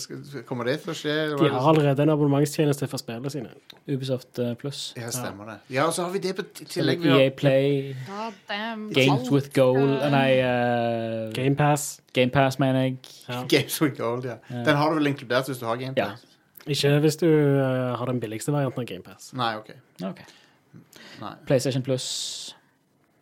Kommer 0.49 0.65
det 0.65 0.79
til 0.81 0.89
å 0.89 0.95
skje? 0.97 1.15
De 1.37 1.49
har 1.53 1.67
allerede 1.69 2.01
en 2.01 2.09
abonnementstjeneste 2.09 2.87
for 2.89 2.97
spillene 2.97 3.29
sine. 3.29 3.51
Ubisoft 3.85 4.39
eh, 4.41 4.55
Plus. 4.57 4.79
Ja, 4.97 5.11
stemmer 5.13 5.51
det. 5.51 5.57
Ja, 5.75 5.85
og 5.85 5.93
så 5.93 6.07
har 6.07 6.15
vi 6.15 6.23
det 6.23 6.31
på 6.39 6.47
tillegg. 6.63 7.05
EA 7.05 7.29
Play, 7.37 7.93
God 8.07 8.39
damn. 8.49 8.87
Games 8.97 9.29
with 9.29 9.53
Goal 9.53 9.77
Nei, 10.09 10.39
uh, 10.41 11.29
GamePass. 11.37 11.99
GamePass, 12.17 12.57
mener 12.59 12.87
jeg. 12.87 12.97
Ja. 13.27 13.43
Games 13.53 13.77
with 13.81 14.01
Gold, 14.01 14.25
ja. 14.25 14.41
Den 14.49 14.81
har 14.81 14.89
du 14.89 14.97
vel 14.97 15.13
inkludert 15.13 15.53
hvis 15.53 15.61
du 15.61 15.69
har 15.69 15.77
Game 15.77 15.93
Ja. 15.97 16.09
Pass? 16.15 16.25
Ikke 16.65 16.97
hvis 17.05 17.21
du 17.21 17.29
eh, 17.29 17.93
har 17.97 18.05
den 18.09 18.19
billigste 18.19 18.57
varianten 18.57 18.81
av 18.81 18.89
GamePass. 18.89 19.31
Nei, 19.37 19.53
OK. 19.61 19.69
Nei. 20.01 21.33
PlayStation 21.45 21.85
Plus. 21.85 22.09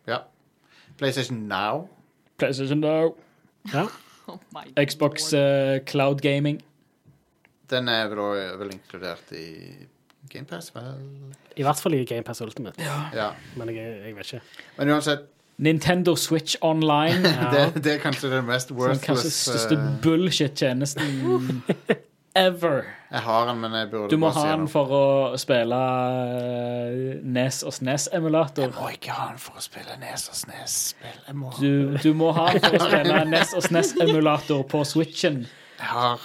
Ja. 0.08 0.24
PlayStation 0.96 1.44
Now. 1.52 1.90
PlayStation 2.40 2.80
Now. 2.80 3.18
Ja. 3.74 3.86
Oh 4.28 4.36
Xbox 4.84 5.30
eh, 5.32 5.78
Cloud 5.88 6.20
Gaming. 6.20 6.58
Den 7.70 7.88
er 7.88 8.10
vel, 8.10 8.18
også- 8.20 8.58
vel 8.60 8.72
inkludert 8.74 9.30
i 9.32 9.46
Game 10.28 10.44
Pass, 10.44 10.68
vel? 10.74 10.98
I 11.56 11.64
hvert 11.64 11.80
fall 11.80 11.94
i 11.96 12.02
GamePass 12.04 12.42
Ultimate. 12.44 12.76
Ja. 13.16 13.30
Men 13.56 13.72
jeg, 13.72 13.86
jeg 14.04 14.16
vet 14.18 14.32
ikke. 14.34 14.42
Men 14.76 14.92
uansett, 14.92 15.24
Nintendo 15.64 16.14
Switch 16.16 16.56
Online. 16.60 17.24
Ja. 17.38 17.48
det, 17.72 17.84
det 17.84 17.94
er 17.94 18.02
kanskje 18.04 18.28
den 18.34 18.44
mest 18.46 18.68
Som 18.68 18.76
worthless 18.76 19.06
kanskje 19.06 19.30
største 19.32 19.78
eh, 19.80 19.88
bullshit-tjenesten 20.04 21.62
ever. 22.38 22.84
Jeg 23.10 23.22
har 23.24 23.46
den, 23.48 23.60
men 23.62 23.72
jeg 23.72 23.88
burde 23.90 24.10
Du 24.12 24.16
må 24.20 24.28
bare 24.30 24.42
ha 24.46 24.56
den 24.58 24.66
for 24.68 24.90
å 24.92 25.04
spille 25.40 25.78
eh, 25.78 27.20
NES 27.24 27.62
og 27.64 27.72
SNES-emulator. 27.78 28.66
Jeg 28.68 28.74
må 28.76 28.88
ikke 28.92 29.14
ha 29.16 29.28
den 29.30 29.38
for 29.42 29.56
å 29.60 29.64
spille 29.64 29.96
Nes 30.02 30.26
og 30.28 30.36
Snes-spill. 30.36 31.22
Må 31.40 31.52
Du, 31.60 31.96
du 32.02 32.10
må 32.18 32.32
ha 32.36 32.50
den 32.52 32.60
for 32.66 32.76
å 32.76 32.82
spille 32.90 33.22
NES 33.30 33.54
og 33.56 33.64
SNES-emulator 33.68 34.62
på 34.68 34.82
Switchen. 34.88 35.46
Jeg 35.78 35.88
har 35.94 36.20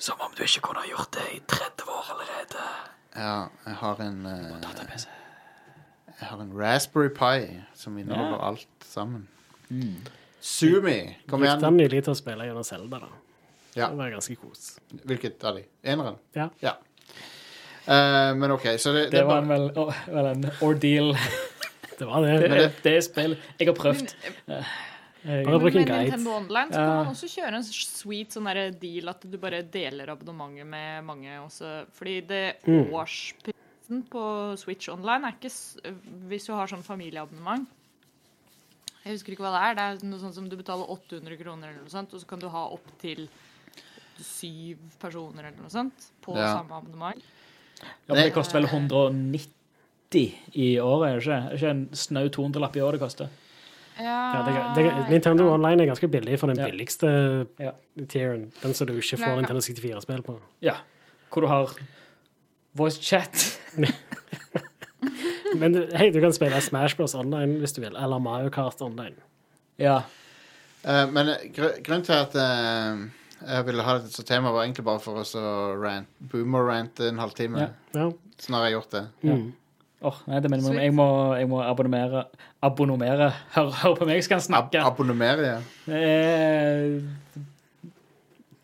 Som 0.00 0.22
om 0.24 0.30
du 0.38 0.44
ikke 0.46 0.62
kunne 0.68 0.84
ha 0.84 0.88
gjort 0.92 1.10
det 1.18 1.26
i 1.34 1.40
30 1.50 1.90
år 1.96 2.12
allerede. 2.14 2.68
Ja, 3.16 3.34
jeg 3.66 3.74
har 3.82 4.00
en 4.06 4.20
uh... 4.26 4.70
Jeg 6.20 6.28
har 6.28 6.40
en 6.44 6.52
Raspberry 6.56 7.08
Pi 7.16 7.58
som 7.74 7.98
inneholder 7.98 8.38
Ja. 8.38 8.48
alt 8.52 8.86
sammen. 8.86 9.26
Sumi, 10.40 11.16
kom 11.28 11.40
Brukte 11.40 11.50
igjen. 11.50 11.60
den 11.64 11.76
nylig 11.80 12.04
til 12.04 12.12
å 12.14 12.16
spille 12.18 12.46
gjennom 12.48 12.64
Zelda, 12.64 12.98
da. 13.02 13.10
Ja. 13.74 13.88
Det 13.90 13.96
var 13.96 14.10
ganske 14.10 14.36
kos. 14.36 14.78
Hvilket 15.04 15.44
av 15.44 15.54
de? 15.56 15.64
Eneren? 15.84 16.16
Ja. 16.34 16.48
Ja. 16.60 16.76
Eh, 17.86 18.34
men 18.36 18.50
OK, 18.50 18.66
så 18.78 18.92
det, 18.92 19.10
Det 19.10 19.20
er 19.20 19.24
var 19.24 19.40
bare- 19.40 19.42
en 19.42 19.48
vel, 19.48 19.70
å, 19.78 19.94
vel 20.06 20.26
en 20.34 20.50
ordeal. 20.62 21.14
Det 22.00 22.06
var 22.08 22.22
det. 22.24 22.36
Det, 22.40 22.48
det- 22.48 22.82
det 22.82 22.92
er 22.96 23.00
spill 23.04 23.34
jeg 23.58 23.68
har 23.68 23.74
prøvd. 23.76 24.14
Men, 24.48 24.64
Jeg, 25.22 25.44
Bare 25.44 25.58
bruk 25.60 25.74
en 25.76 25.84
guide. 25.84 26.04
Nintendo 26.08 26.30
Online 26.32 26.70
så 26.72 26.76
kan 26.80 26.94
man 26.96 27.08
også 27.12 27.28
kjøre 27.28 27.58
en 27.58 27.64
sweet 27.68 28.32
sånn 28.32 28.46
deal 28.80 29.10
at 29.12 29.20
du 29.28 29.36
bare 29.36 29.58
deler 29.68 30.08
abonnementet 30.08 30.64
med 30.66 31.04
mange 31.04 31.34
også. 31.42 31.84
Fordi 31.92 32.14
det 32.26 32.56
Mm. 32.64 32.88
årsprisen 32.90 34.00
på 34.08 34.56
Switch 34.56 34.88
Online 34.88 35.26
er 35.28 35.34
ikke 35.36 35.52
Hvis 36.30 36.46
du 36.46 36.52
har 36.54 36.66
sånn 36.72 36.82
familieabonnement 36.82 37.68
Jeg 39.04 39.12
husker 39.18 39.32
ikke 39.34 39.44
hva 39.44 39.52
det 39.52 39.62
er. 39.68 39.74
Det 39.74 39.84
er 40.02 40.06
noe 40.08 40.20
sånt 40.20 40.34
som 40.34 40.48
du 40.48 40.56
betaler 40.56 40.88
800 40.88 41.36
kroner 41.36 41.68
eller 41.68 41.82
noe 41.84 41.90
sånt, 41.92 42.14
og 42.14 42.20
så 42.20 42.26
kan 42.26 42.38
du 42.40 42.48
ha 42.48 42.64
opptil 42.72 43.28
syv 44.24 44.78
personer 45.00 45.48
eller 45.48 45.60
noe 45.62 45.70
sånt 45.72 46.10
på 46.24 46.36
Ja. 46.36 46.56
samme 46.58 46.76
abonnement. 46.76 47.22
ja, 47.80 48.14
men 48.14 48.24
det 48.24 48.32
koster 48.34 48.60
vel 48.60 48.68
190 48.68 49.48
i 50.54 50.78
året, 50.80 51.08
er 51.08 51.14
det 51.14 51.22
ikke? 51.22 51.38
Er 51.38 51.48
det 51.50 51.60
ikke 51.60 51.70
en 51.70 51.88
snau 51.92 52.28
200-lapp 52.28 52.76
i 52.76 52.80
året 52.80 52.98
det 52.98 53.04
koster? 53.06 53.28
Ja, 54.00 54.42
det, 54.46 54.82
det, 54.84 55.10
Nintendo 55.10 55.50
Online 55.52 55.82
er 55.82 55.86
ganske 55.90 56.08
billig 56.08 56.38
for 56.40 56.46
den 56.48 56.56
Ja. 56.58 56.64
billigste 56.70 57.46
Ja. 57.60 57.72
tieren. 58.08 58.50
Den 58.62 58.72
som 58.74 58.86
du 58.86 58.94
ikke 58.94 59.18
får 59.18 59.28
ja. 59.28 59.36
Nintendo 59.36 59.60
64-spill 59.60 60.22
på. 60.22 60.38
Ja. 60.62 60.74
Hvor 61.30 61.40
du 61.42 61.46
har 61.48 61.74
voice 62.74 62.98
chat. 63.00 63.58
Men 65.60 65.74
hei, 65.96 66.10
du 66.10 66.20
kan 66.22 66.32
spille 66.32 66.60
Smash 66.62 66.96
Bros. 66.96 67.14
online 67.14 67.58
hvis 67.60 67.72
du 67.76 67.80
vil, 67.82 67.96
eller 67.96 68.18
Mario 68.22 68.50
Kart 68.50 68.80
online. 68.84 69.16
Ja. 69.78 70.02
Uh, 70.84 71.06
men 71.12 71.26
gr 71.52 71.74
grunnen 71.84 72.04
til 72.06 72.12
at 72.16 72.34
eh, 72.40 73.00
jeg 73.46 73.66
ville 73.66 73.82
ha 73.86 73.98
det 73.98 74.10
som 74.12 74.24
tema, 74.28 74.50
var 74.52 74.64
egentlig 74.66 74.84
bare 74.84 75.00
for 75.00 75.20
oss 75.22 75.34
å 75.34 75.40
så 75.40 75.80
rant, 75.80 76.08
boomer-rante 76.32 77.08
en 77.08 77.18
halvtime. 77.22 77.58
Ja. 77.60 77.68
Ja. 77.96 78.10
Så 78.40 78.50
nå 78.52 78.58
har 78.60 78.68
jeg 78.70 78.76
gjort 78.78 78.90
det. 78.96 79.04
Mm. 79.24 79.46
Åh, 80.02 80.18
nei, 80.30 80.40
det 80.40 80.48
mener 80.50 80.64
jeg, 80.64 80.72
Sweet. 80.72 80.84
jeg 80.86 80.94
må, 80.96 81.06
jeg 81.36 81.48
må 81.50 81.58
abonnemere 81.60 82.22
Abonnere? 82.64 83.26
Hør, 83.52 83.68
hør 83.82 83.96
på 83.98 84.06
meg, 84.08 84.22
han 84.24 84.38
Ab 84.40 84.46
snakke. 84.46 84.80
abonnemere, 84.84 85.44
ja. 85.44 85.58
Det 85.84 86.00
er 86.06 87.00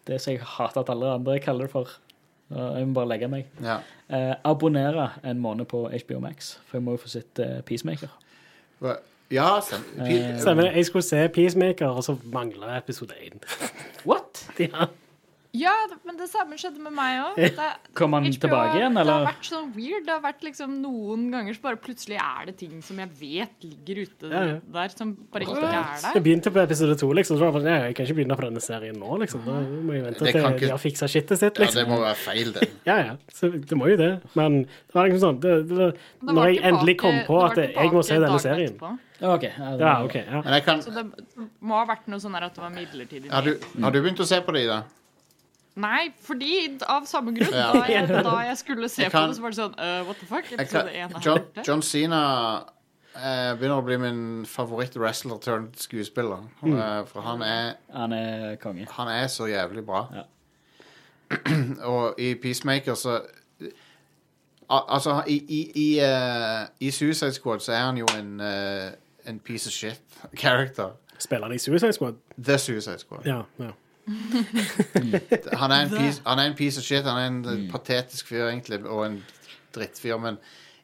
det 0.06 0.20
som 0.22 0.32
jeg 0.32 0.40
hater 0.46 0.80
at 0.84 0.90
alle 0.94 1.10
andre 1.18 1.38
kaller 1.42 1.66
det 1.66 1.72
for. 1.74 1.90
Jeg 2.52 2.86
må 2.86 2.94
bare 3.00 3.10
legge 3.14 3.28
meg. 3.32 3.48
ja. 3.62 3.80
Eh, 4.06 4.36
abonnere 4.46 5.08
en 5.26 5.40
måned 5.42 5.66
på 5.66 5.80
HBO 5.90 6.20
Max, 6.22 6.52
for 6.68 6.76
jeg 6.78 6.84
må 6.86 6.92
jo 6.94 7.00
få 7.02 7.08
sitt 7.10 7.40
eh, 7.42 7.56
Peacemaker. 7.66 8.12
Hva- 8.80 9.00
Ja, 9.30 9.60
stemmer. 9.60 10.06
Eh, 10.06 10.36
Stemmer. 10.38 10.70
Jeg 10.76 10.86
skulle 10.86 11.02
se 11.02 11.24
Peacemaker, 11.34 11.88
og 11.98 12.04
så 12.06 12.14
mangla 12.30 12.76
episode 12.78 13.14
1. 13.22 13.42
What? 14.06 14.44
Ja. 14.62 14.86
Ja, 15.56 15.72
men 16.04 16.18
det 16.18 16.26
samme 16.28 16.58
skjedde 16.60 16.82
med 16.84 16.92
meg 16.92 17.14
òg. 17.30 17.60
Kom 17.96 18.12
han 18.12 18.26
tilbake 18.28 18.74
igjen, 18.76 18.92
Det 18.98 19.06
har 19.08 19.22
vært 19.24 19.46
sånn 19.48 19.70
weird. 19.72 20.02
Det 20.04 20.12
har 20.12 20.20
vært 20.20 20.42
liksom 20.44 20.74
Noen 20.82 21.30
ganger 21.32 21.56
så 21.56 21.62
bare 21.64 21.78
plutselig 21.80 22.18
er 22.20 22.50
det 22.50 22.58
ting 22.60 22.82
som 22.84 22.98
jeg 23.00 23.08
vet 23.16 23.64
ligger 23.64 24.02
ute 24.02 24.28
Ja, 24.34 24.42
ja. 24.50 24.58
der, 24.74 24.92
som 24.92 25.14
bare 25.32 25.46
ikke 25.46 25.56
er 25.56 25.72
der. 25.78 26.10
Jeg 26.18 26.24
begynte 26.26 26.52
på 26.52 26.60
episode 26.60 26.98
2, 27.00 27.08
liksom. 27.16 27.40
Så 27.40 27.48
nei, 27.64 27.78
jeg 27.86 27.96
kan 27.96 28.04
ikke 28.04 28.18
begynne 28.18 28.36
på 28.36 28.44
denne 28.50 28.60
serien 28.66 29.00
nå, 29.00 29.16
liksom. 29.22 29.46
Da 29.48 29.56
må 29.64 29.96
jeg 29.96 30.04
vente 30.10 30.20
til 30.26 30.28
ikke- 30.34 30.60
de 30.66 30.70
har 30.74 30.82
fiksa 30.84 31.08
skittet 31.08 31.40
sitt, 31.40 31.56
Ja, 31.56 31.64
liksom. 31.64 31.80
det 31.80 31.88
må 31.94 32.00
være 32.04 32.20
feil, 32.26 32.52
det. 32.52 32.68
Ja, 32.90 32.96
ja. 33.06 33.16
Så 33.32 33.48
det 33.56 33.80
må 33.80 33.88
jo 33.88 33.96
det. 33.96 34.12
Men 34.36 34.60
det 34.68 34.92
var 34.98 35.08
liksom 35.08 35.24
sånn 35.24 35.40
det, 35.40 35.56
det, 35.72 35.88
Det 35.96 36.28
Når 36.28 36.34
var 36.42 36.52
jeg 36.52 36.62
endelig 36.68 36.98
kom 37.00 37.22
på 37.32 37.40
at 37.48 37.56
jeg 37.64 37.92
må 37.96 38.04
se 38.04 38.20
denne 38.20 38.38
serien 38.44 38.74
etterpå. 38.76 38.92
OK. 39.20 39.42
ja, 39.48 39.70
Ja, 39.80 39.92
OK. 40.04 40.14
Ja. 40.14 40.42
Men 40.44 40.52
jeg 40.58 40.64
kan 40.66 40.82
Så 40.82 40.90
det 40.92 41.06
må 41.60 41.74
ha 41.78 41.86
vært 41.88 42.06
noe 42.12 42.20
sånn 42.20 42.34
her 42.36 42.44
at 42.50 42.54
det 42.54 42.60
var 42.62 42.70
midlertidig. 42.74 43.30
Har 43.32 43.42
du, 43.46 43.54
har 43.82 43.90
du 43.94 44.00
begynt 44.02 44.20
å 44.20 44.26
se 44.28 44.40
på 44.44 44.52
de, 44.56 44.66
da? 44.68 44.82
Nei, 45.76 46.10
fordi 46.24 46.78
av 46.88 47.04
samme 47.08 47.32
grunn. 47.36 47.52
Ja. 47.62 47.72
Da, 47.72 47.84
jeg, 47.88 48.08
da 48.08 48.36
jeg 48.46 48.56
skulle 48.60 48.88
se 48.92 49.02
Jeg 49.02 49.12
på 49.12 49.18
kan- 49.18 49.28
det, 49.32 49.36
så 49.36 49.42
var 49.44 49.52
det 49.54 49.58
sånn 49.60 49.74
uh, 49.80 50.04
What 50.08 50.20
the 50.20 50.26
fuck? 50.30 50.50
Jeg 50.52 50.68
kan, 50.72 51.20
John. 51.24 51.44
John 51.66 51.82
Cena 51.84 52.20
uh, 53.16 53.52
begynner 53.56 53.76
å 53.80 53.84
bli 53.84 53.98
min 54.00 54.22
favoritt-wrestler 54.48 55.40
turned 55.44 55.76
skuespiller. 55.80 56.44
Eh, 56.64 57.02
for 57.10 57.24
han 57.24 57.42
er, 57.44 57.74
Han 57.92 58.12
er 58.12 58.56
konge. 58.60 58.86
han 58.96 59.08
er 59.12 59.26
så 59.32 59.48
jævlig 59.48 59.84
bra. 59.88 60.06
Ja. 60.16 60.24
Og 61.92 62.20
i 62.22 62.34
Peacemaker 62.38 62.94
så 62.94 63.20
Al 64.68 64.82
altså, 64.96 65.20
i, 65.30 65.36
i, 65.48 65.60
i, 65.78 65.88
eh, 66.02 66.62
I 66.80 66.90
Suicide 66.90 67.32
Squad 67.36 67.60
så 67.62 67.72
er 67.72 67.84
han 67.86 67.98
jo 68.00 68.06
en, 68.18 68.32
eh, 68.42 68.88
en 69.26 69.38
piece 69.38 69.68
of 69.68 69.72
shit 69.72 70.00
character. 70.42 70.90
Spiller 71.18 71.46
han 71.46 71.54
i 71.56 71.58
Suicide 71.58 71.92
Squad? 71.92 72.14
The 72.44 72.58
Suicide 72.58 72.98
Squad. 72.98 73.26
Ja. 73.26 73.42
ja. 73.58 73.72
Han 75.52 75.72
er, 75.72 75.80
en 75.82 75.90
piece, 75.90 76.22
han 76.24 76.38
er 76.38 76.42
en 76.42 76.54
piece 76.54 76.78
of 76.78 76.84
shit. 76.84 77.02
Han 77.04 77.18
er 77.18 77.26
en 77.26 77.62
mm. 77.62 77.70
patetisk 77.72 78.28
fyr, 78.28 78.44
egentlig, 78.48 78.86
og 78.86 79.06
en 79.06 79.24
drittfyr. 79.74 80.16
Men 80.16 80.38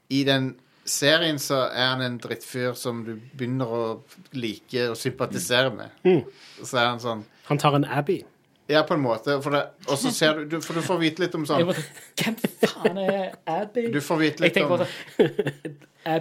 i 0.08 0.24
den 0.24 0.56
serien 0.84 1.38
så 1.38 1.68
er 1.70 1.86
han 1.86 2.02
en 2.02 2.18
drittfyr 2.18 2.74
som 2.78 3.04
du 3.06 3.14
begynner 3.38 3.70
å 3.70 3.84
like 4.34 4.88
og 4.90 4.96
sympatisere 4.98 5.70
med. 5.74 5.94
Så 6.64 6.78
er 6.78 6.88
han 6.88 7.00
sånn 7.02 7.24
Han 7.46 7.58
tar 7.62 7.78
en 7.78 7.84
Abbey. 7.84 8.22
Ja, 8.70 8.82
på 8.88 8.94
en 8.94 9.02
måte. 9.02 9.36
For, 9.42 9.54
det, 9.54 9.62
og 9.86 9.98
så 9.98 10.10
ser 10.14 10.38
du, 10.38 10.44
du 10.56 10.60
For 10.64 10.78
du 10.78 10.82
får 10.86 10.98
vite 11.02 11.24
litt 11.24 11.34
om 11.36 11.44
sånn 11.46 11.66
Hvem 11.66 12.36
faen 12.62 12.98
er 13.02 13.32
Abbey? 13.46 13.90
Du 13.92 14.00
får 14.02 14.20
vite 14.22 14.44
litt 14.44 14.58
om 14.62 14.76
sånn 14.80 14.86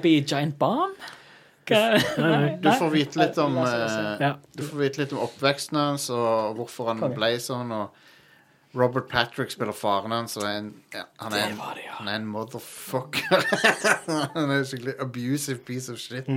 Giant 0.03 0.57
Bomb? 0.59 0.97
Du 1.67 2.69
får 2.79 2.89
vite 2.89 3.19
litt 3.21 3.37
om 3.37 3.57
eh, 3.57 4.31
Du 4.55 4.63
får 4.63 4.77
vite 4.77 5.03
litt 5.03 5.13
om 5.15 5.21
oppveksten 5.27 5.77
hans 5.77 6.09
og 6.13 6.57
hvorfor 6.57 6.91
han 6.91 7.03
ble 7.15 7.35
sånn. 7.43 7.71
Og 7.75 8.77
Robert 8.77 9.09
Patrick 9.11 9.51
spiller 9.51 9.75
faren 9.75 10.13
hans, 10.15 10.37
og 10.39 10.45
ja, 10.47 11.03
han, 11.19 11.33
er 11.35 11.49
en, 11.49 11.57
det, 11.59 11.83
ja. 11.83 11.95
han 11.97 12.07
er 12.07 12.21
en 12.21 12.27
motherfucker. 12.31 13.43
han 14.35 14.45
er 14.45 14.61
en 14.61 14.67
skikkelig 14.67 14.95
abusive 15.03 15.59
piece 15.67 15.91
of 15.91 15.99
shit. 15.99 16.29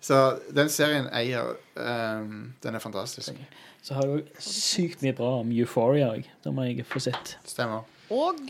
Så 0.00 0.20
den 0.54 0.70
serien 0.70 1.08
eier 1.16 1.56
um, 1.74 2.54
Den 2.62 2.78
er 2.78 2.80
fantastisk. 2.80 3.34
Så 3.82 3.94
har 3.94 4.08
du 4.08 4.22
sykt 4.42 5.02
mye 5.04 5.14
bra 5.16 5.40
om 5.42 5.52
Euphoria 5.52 6.08
òg. 6.14 6.28
Det 6.44 6.52
må 6.54 6.64
jeg 6.66 6.86
få 6.88 7.02
sett. 7.04 7.36
Stemmer. 7.46 7.84
Og 8.10 8.40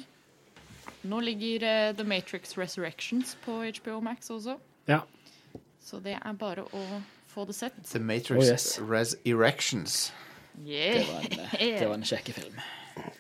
nå 1.07 1.21
ligger 1.27 1.67
uh, 1.67 1.97
The 1.97 2.07
Matrix 2.07 2.57
Resurrections 2.59 3.37
på 3.45 3.61
HBO 3.81 4.01
Max 4.01 4.31
også. 4.31 4.59
ja. 4.87 5.03
Så 5.87 6.01
det 6.03 6.17
er 6.19 6.33
bare 6.39 6.65
å 6.75 6.81
få 7.31 7.45
det 7.47 7.55
sett. 7.55 7.77
The 7.93 8.01
Matrix 8.03 8.41
Oh, 8.41 8.43
yes. 8.49 8.65
Res 8.83 9.13
Erections. 9.29 10.11
Yeah. 10.65 10.99
Det 10.99 11.07
var 11.13 11.21
en, 11.21 11.45
eh, 11.61 11.77
det 11.81 11.87
var 11.87 11.95
en 12.01 12.09
kjekke 12.11 12.35
film. 12.35 12.59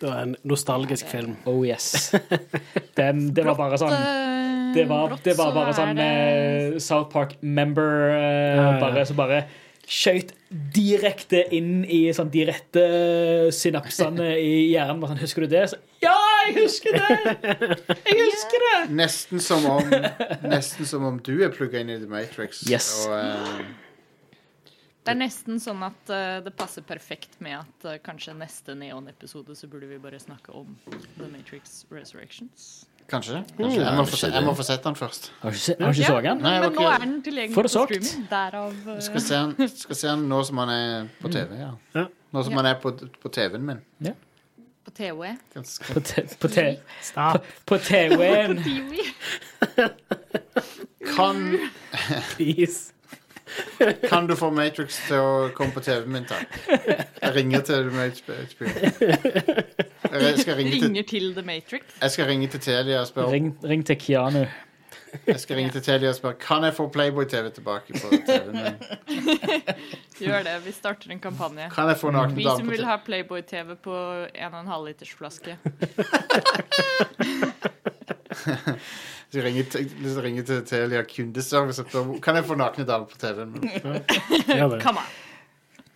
Det 0.00 0.08
var 0.08 0.22
en 0.24 0.34
nostalgisk 0.48 1.06
film. 1.12 1.36
Oh 1.46 1.60
yes. 1.68 2.10
Den, 2.98 3.28
det 3.36 3.44
var 3.46 3.58
bare 3.60 3.78
sånn 3.80 3.92
Eh, 3.92 4.72
Det 4.74 4.84
var, 4.90 5.14
det 5.24 5.36
var 5.38 5.52
bare 5.56 5.72
sånn 5.76 6.00
eh, 6.02 6.74
South 6.82 7.08
Park-member 7.12 8.10
eh, 8.10 8.56
Ja, 8.58 8.64
ja. 8.74 8.80
bare, 8.82 9.04
som 9.08 9.16
bare 9.20 9.44
skjøt 9.86 10.32
direkte 10.74 11.44
inn 11.54 11.84
i 11.86 12.00
sånn, 12.16 12.28
de 12.34 12.42
rette 12.48 12.82
synapsene 13.54 14.32
i 14.42 14.72
hjernen. 14.72 15.04
Sånn, 15.06 15.20
husker 15.22 15.46
du 15.46 15.52
det? 15.54 15.62
Så, 15.70 15.78
ja, 16.02 16.16
jeg 16.47 16.55
husker 16.62 16.97
det! 16.97 17.97
Jeg 18.07 18.18
husker 18.22 18.64
det! 18.66 18.76
Nesten 18.97 19.40
som 19.42 19.66
om 19.70 19.90
Nesten 20.51 20.86
som 20.88 21.05
om 21.09 21.18
du 21.22 21.34
er 21.44 21.51
plugga 21.55 21.80
inn 21.82 21.90
i 21.90 21.99
The 22.03 22.09
Matrix. 22.11 22.62
Yes. 22.70 22.90
Og, 23.07 23.14
eh, 23.18 23.66
Det 25.07 25.12
er 25.14 25.18
nesten 25.20 25.61
sånn 25.62 25.82
at 25.86 26.11
eh, 26.11 26.40
det 26.42 26.51
passer 26.59 26.82
perfekt 26.82 27.36
med 27.44 27.61
at 27.61 27.84
eh, 27.86 27.99
kanskje 28.03 28.32
neste 28.34 28.74
Neon-episode 28.74 29.55
så 29.55 29.68
burde 29.70 29.86
vi 29.86 29.99
bare 30.03 30.18
snakke 30.18 30.51
om 30.59 30.72
The 31.18 31.28
Matrix 31.30 31.84
Resurrections. 31.94 32.86
kanskje. 33.07 33.44
kanskje. 33.55 33.84
Jeg, 33.84 33.94
må 33.94 34.03
få 34.11 34.16
se, 34.18 34.30
jeg 34.34 34.42
må 34.42 34.55
få 34.59 34.64
sett 34.66 34.82
den 34.82 34.97
først. 34.99 35.28
Har 35.44 35.55
du 35.55 35.55
ikke, 35.55 35.62
se- 35.62 35.76
har 35.78 35.92
du 35.92 36.01
ikke 36.01 36.09
så 36.11 36.22
den? 36.26 36.40
Nei, 36.42 36.55
jeg 36.57 36.62
var 36.64 36.70
men 36.72 36.74
nå 36.74 36.82
ikke- 36.82 36.94
er 36.97 37.05
den 37.07 37.22
tilgjengelig 37.22 37.55
på 37.55 37.62
det 37.62 37.70
solgt. 37.70 37.94
streaming. 37.94 38.28
Derav 38.32 38.88
eh, 38.97 39.01
Skal 39.07 39.22
se 39.28 39.36
han, 39.44 39.55
skal 39.84 40.01
se 40.01 40.09
den 40.11 40.24
nå 40.32 40.40
som 40.49 40.59
han 40.64 40.72
er 40.74 41.07
på 41.22 41.30
TV. 41.36 41.55
Ja. 41.61 41.70
Ja. 41.94 42.07
Nå 42.34 42.42
som 42.42 42.53
Ja. 42.53 42.57
han 42.64 42.66
er 42.72 42.80
på, 42.82 42.90
på 43.22 43.30
TV-en 43.38 43.66
min. 43.70 43.84
På 44.87 44.91
TV. 44.95 45.32
Ganske- 45.55 45.93
På, 45.95 46.01
te, 46.01 46.22
på, 46.41 46.49
te, 46.49 46.66
på 47.66 47.78
TV-en. 47.82 48.61
Kan, 51.16 51.59
please. 52.37 52.93
kan 54.09 54.26
du 54.26 54.34
få 54.37 54.51
Matrix 54.51 54.99
til 55.09 55.16
å 55.22 55.49
komme 55.57 55.72
på 55.74 55.80
TV-en 55.87 56.12
min, 56.12 56.24
takk? 56.28 56.57
Jeg 57.22 57.34
ringer 57.37 57.62
til 57.66 57.91
HBO. 57.91 58.34
Jeg 60.16 60.39
skal 60.39 60.55
ringe 60.59 60.72
til, 60.72 60.82
Ringer 60.87 61.03
til 61.09 61.28
The 61.37 61.43
Matrix. 61.47 61.82
jeg 62.03 62.11
skal 62.14 62.26
ringe 62.30 62.49
til 62.53 62.61
Telia 62.61 63.01
og 63.03 63.07
spørre 63.11 63.32
Ring, 63.32 63.53
ring 63.64 63.84
til 63.87 63.97
Keanu. 64.03 64.45
Jeg 65.26 65.40
skal 65.40 65.57
ringe 65.57 65.70
til 65.74 65.82
Telia 65.82 66.09
og 66.11 66.14
spørre 66.18 66.34
Kan 66.40 66.64
jeg 66.66 66.74
få 66.74 66.88
Playboy-TV 66.92 67.50
tilbake 67.54 67.92
på 67.92 68.11
TV-en 68.26 68.57
min. 68.57 68.74
Gjør 70.20 70.42
det. 70.46 70.54
Vi 70.66 70.72
starter 70.72 71.11
en 71.14 71.20
kampanje. 71.20 71.68
Kan 71.74 71.88
jeg 71.88 71.96
få 72.00 72.11
nakne 72.11 72.34
Vi 72.36 72.44
damer 72.44 72.57
som 72.59 72.66
på 72.66 72.70
vil 72.74 72.80
TV? 72.82 72.86
ha 72.90 72.96
Playboy-TV 73.07 73.74
på 73.86 73.94
1,5 74.34 74.86
liters 74.86 75.12
flaske. 75.18 75.57
Så 79.26 79.38
jeg 79.40 79.44
ringer 79.44 79.64
til, 79.70 79.90
ringer 80.22 80.42
til 80.46 80.64
Telia 80.66 81.02
kundeservice 81.02 81.82
og 81.82 81.88
spør 81.90 82.18
Kan 82.22 82.36
jeg 82.38 82.44
få 82.46 82.54
nakne 82.54 82.86
damer 82.86 83.07
på 83.11 83.18
TV-en 83.18 83.52
min. 83.52 83.62
Det. 83.62 84.82
Come 84.82 84.98
on. 85.02 85.26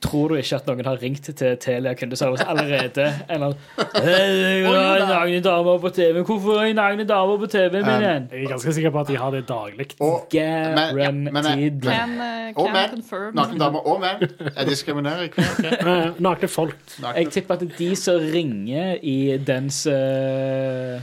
Tror 0.01 0.29
du 0.33 0.35
ikke 0.41 0.57
at 0.57 0.67
noen 0.71 0.85
har 0.87 0.97
ringt 1.03 1.27
til 1.37 1.57
Telia 1.61 1.91
kundeservice 1.95 2.45
allerede? 2.49 3.05
Eller 3.29 3.53
«Hei, 4.01 4.63
Jeg 4.63 4.71
har 4.73 5.03
nagne 5.11 5.41
damer 5.45 5.77
på 5.83 5.91
TV. 5.93 6.23
Hvorfor 6.25 6.63
er 6.63 6.73
nagne 6.79 7.05
damer 7.05 7.37
på 7.43 7.49
TV-en 7.53 7.85
min 7.85 8.01
igjen? 8.07 8.29
Jeg 8.33 8.45
er 8.47 8.53
ganske 8.55 8.73
sikker 8.79 8.95
på 8.95 9.03
at 9.03 9.11
de 9.13 9.19
har 9.21 9.31
det 9.37 9.43
daglig. 9.51 9.87
Garantid. 10.01 10.97
men- 10.97 11.23
men- 11.25 11.81
Guaranteed. 11.85 12.57
Og 12.57 12.71
menn. 12.73 13.05
nakne 13.37 13.59
damer 13.61 13.87
og 13.93 14.01
menn. 14.01 14.25
Jeg 14.57 14.67
diskriminerer 14.73 15.29
ikke. 15.29 15.45
ok? 15.45 15.65
Eh, 15.91 16.11
Nakne 16.21 16.49
folk. 16.49 16.77
Nakne- 17.01 17.17
Jeg 17.21 17.31
tipper 17.37 17.55
at 17.61 17.67
de 17.79 17.91
som 17.97 18.21
ringer 18.33 18.97
i 19.03 19.37
dens 19.47 19.85
eh, 19.87 20.97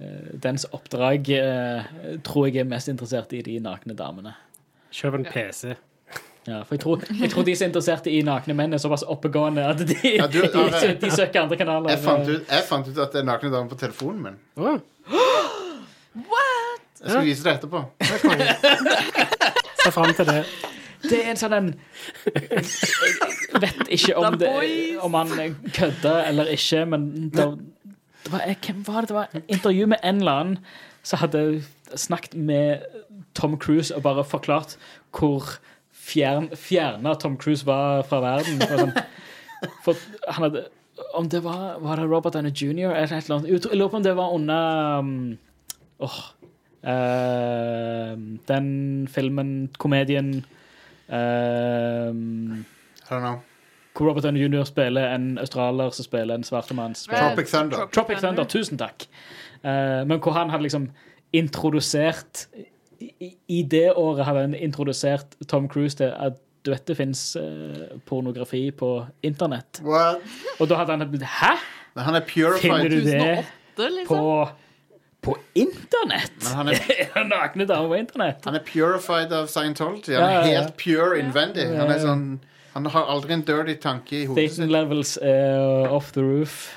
eh, 0.00 0.34
dens 0.42 0.64
oppdrag, 0.72 1.28
eh, 1.30 2.18
tror 2.24 2.46
jeg 2.48 2.64
er 2.64 2.64
mest 2.72 2.88
interessert 2.88 3.32
i 3.36 3.42
de 3.42 3.58
nakne 3.60 3.94
damene. 3.94 4.32
Kjøp 4.94 5.14
en 5.20 5.24
PC. 5.28 5.74
Ja, 6.46 6.58
for 6.62 6.74
jeg 6.76 6.80
tror, 6.82 7.04
jeg 7.20 7.30
tror 7.32 7.46
de 7.46 7.54
som 7.56 7.64
er 7.64 7.70
interessert 7.70 8.06
i 8.12 8.18
nakne 8.26 8.54
menn, 8.58 8.74
er 8.76 8.82
såpass 8.82 9.04
oppegående 9.08 9.64
at 9.64 9.80
de, 9.80 9.96
Ja, 10.18 10.26
du, 10.28 10.42
de, 10.42 10.64
de, 10.74 10.90
de 11.00 11.10
søker 11.10 11.40
andre 11.46 11.56
kanaler. 11.56 11.94
Jeg 11.94 12.02
fant, 12.04 12.28
ut, 12.28 12.50
jeg 12.50 12.66
fant 12.68 12.90
ut 12.90 13.00
at 13.00 13.16
det 13.16 13.22
er 13.22 13.28
nakne 13.30 13.52
damer 13.54 13.72
på 13.72 13.78
telefonen 13.80 14.20
min. 14.26 14.36
What? 14.60 14.84
Jeg 17.00 17.10
skal 17.10 17.24
vise 17.24 17.44
det 17.44 17.56
etterpå. 17.58 17.84
Se 19.84 19.90
fram 19.92 20.12
til 20.16 20.28
det. 20.28 20.44
Det 21.04 21.18
er 21.20 21.30
en 21.34 21.40
sånn 21.40 21.52
en 21.56 21.66
Jeg 22.24 23.60
vet 23.60 23.90
ikke 23.92 24.14
om, 24.16 24.38
det, 24.40 24.52
om 25.04 25.16
han 25.18 25.56
kødder 25.76 26.22
eller 26.30 26.48
ikke, 26.54 26.84
men 26.88 27.08
det, 27.34 27.44
det 28.24 28.32
var, 28.32 28.46
Hvem 28.64 28.80
var 28.86 29.00
det? 29.04 29.10
Det 29.10 29.16
var 29.18 29.36
et 29.36 29.52
intervju 29.58 29.86
med 29.92 30.00
en 30.02 30.22
eller 30.22 30.40
annen 30.44 30.58
som 31.04 31.20
hadde 31.20 31.42
snakket 32.00 32.34
med 32.40 32.86
Tom 33.36 33.58
Cruise 33.60 33.92
og 33.94 34.02
bare 34.06 34.24
forklart 34.24 34.78
hvor 35.12 35.58
fjern, 36.04 36.50
fjerne 36.58 37.14
Tom 37.20 37.36
Cruise 37.40 37.66
var 37.66 38.04
fra 38.08 38.20
verden. 38.24 38.60
For, 38.60 38.84
sånn, 38.84 39.70
for 39.84 40.06
han 40.28 40.48
hadde 40.48 40.66
om 41.14 41.28
det 41.28 41.40
var, 41.44 41.78
var 41.80 41.96
det 41.96 42.06
Robert 42.06 42.34
Downey 42.34 42.50
jr. 42.50 42.90
eller 42.90 43.02
et 43.02 43.24
eller 43.24 43.36
annet. 43.36 43.50
Jeg 43.50 43.78
lurer 43.78 43.90
på 43.90 43.96
om 43.96 44.02
det 44.02 44.16
var 44.16 44.34
under 44.34 44.98
um, 44.98 45.38
oh, 45.98 46.18
uh, 46.86 48.14
Den 48.48 49.08
filmen, 49.10 49.70
komedien 49.78 50.44
um, 51.08 52.64
I 53.04 53.10
don't 53.10 53.20
know. 53.20 53.42
hvor 53.96 54.08
Robert 54.08 54.24
Downey 54.24 54.44
jr. 54.44 54.64
spiller 54.64 55.14
en 55.14 55.38
australier 55.38 55.90
som 55.90 56.04
spiller 56.04 56.34
en 56.34 56.44
svartemann. 56.44 56.94
Tropic 56.94 57.50
Thunder. 57.50 57.86
Tropic 57.92 58.18
Thunder, 58.18 58.44
tusen 58.44 58.78
takk. 58.78 59.08
Uh, 59.64 60.04
men 60.06 60.18
hvor 60.18 60.32
han 60.32 60.50
hadde 60.50 60.62
liksom 60.62 60.90
introdusert 61.32 62.46
i, 63.00 63.30
I 63.48 63.62
det 63.62 63.92
året 63.96 64.24
hadde 64.26 64.40
han 64.46 64.54
introdusert 64.54 65.34
Tom 65.48 65.68
Cruise 65.68 65.96
til 65.96 66.12
at 66.14 66.40
du 66.64 66.70
vet 66.72 66.86
det 66.88 66.96
fins 66.96 67.36
pornografi 68.08 68.70
på 68.72 69.06
internett. 69.22 69.82
What? 69.84 70.22
Og 70.60 70.68
da 70.70 70.78
hadde 70.80 70.94
han 70.96 71.10
blitt 71.10 71.26
Hæ? 71.28 71.50
Men 71.94 72.04
han 72.08 72.14
er 72.16 72.24
Finner 72.26 72.56
purified. 72.58 72.90
du 72.90 72.96
det 73.04 73.18
2008, 73.76 73.90
liksom. 73.98 74.16
på, 74.16 74.48
på 75.22 75.36
internett? 75.54 76.32
Men 76.40 76.54
han 76.56 76.68
er, 76.72 77.24
Nakne 77.34 77.66
damer 77.68 77.88
på 77.92 77.98
internett? 78.00 78.44
han 78.48 78.54
er 78.58 78.64
purified 78.64 79.32
av 79.32 79.46
Scientology. 79.52 80.14
Han 80.16 80.22
Ja, 80.22 80.28
er 80.28 80.32
ja, 80.32 80.46
ja. 80.54 80.60
helt 80.62 80.76
pure 80.80 81.18
innvendig. 81.20 81.68
Han 81.76 81.92
sånn 82.00 82.24
Han 82.74 82.86
har 82.90 83.06
aldri 83.12 83.36
en 83.36 83.44
dirty 83.46 83.76
tanke 83.78 84.16
i 84.16 84.24
hodet 84.26 84.48
Satan 84.50 84.64
sitt. 84.64 84.72
levels 84.72 85.12
uh, 85.22 85.92
off 85.94 86.08
the 86.16 86.22
roof. 86.24 86.72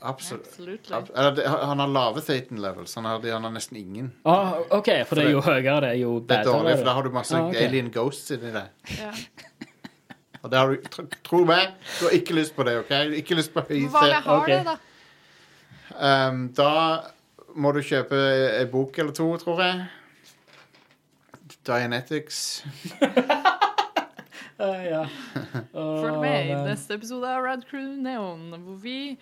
Absolutt. 0.00 0.90
Ab- 0.92 1.40
Han 1.46 1.78
har 1.82 1.88
lave 1.90 2.20
Satan 2.22 2.60
levels. 2.62 2.94
Han 2.94 3.04
har, 3.04 3.18
han 3.32 3.44
har 3.44 3.50
nesten 3.50 3.76
ingen. 3.76 4.12
Ah, 4.24 4.52
OK, 4.70 4.88
for 5.08 5.18
det 5.18 5.24
er 5.26 5.30
jo 5.34 5.40
høyere, 5.42 5.80
det 5.80 5.88
er 5.88 6.00
jo 6.02 6.12
Det 6.20 6.36
er 6.38 6.44
dårlig, 6.44 6.76
for 6.78 6.84
da 6.84 6.92
har 6.94 7.02
du 7.02 7.10
masse 7.10 7.34
Ah, 7.36 7.48
okay. 7.48 7.66
alien 7.66 7.90
ghosts 7.90 8.30
inni 8.30 8.52
det. 8.54 8.66
Ja. 8.98 9.10
Og 10.42 10.50
det 10.52 10.58
har 10.58 10.70
du, 10.70 10.76
tro, 10.94 11.02
tro 11.26 11.38
meg, 11.44 11.72
du 11.98 12.04
har 12.06 12.12
ikke 12.14 12.34
lyst 12.38 12.54
på 12.54 12.62
det, 12.62 12.76
OK? 12.78 12.92
Ikke 13.18 13.34
lyst 13.34 13.50
på 13.54 13.64
høy 13.66 13.88
Hva 13.90 14.04
har 14.22 14.28
okay. 14.36 14.60
det, 14.60 14.64
da? 14.70 14.76
Um, 15.98 16.44
da 16.54 16.70
må 17.58 17.72
du 17.74 17.80
kjøpe 17.82 18.14
en 18.60 18.70
bok 18.70 18.98
eller 19.02 19.10
to, 19.18 19.26
tror 19.42 19.62
jeg. 19.64 19.88
Dianetics. 21.66 22.64
uh, 23.02 24.84
ja. 24.92 25.02
Følg 25.74 26.20
med 26.22 26.52
i 26.52 26.54
neste 26.68 26.94
episode 27.00 27.28
av 27.28 27.42
Rad 27.44 27.66
Crew 27.68 27.90
Neon, 28.02 28.48
hvor 28.62 28.78
vi 28.82 29.18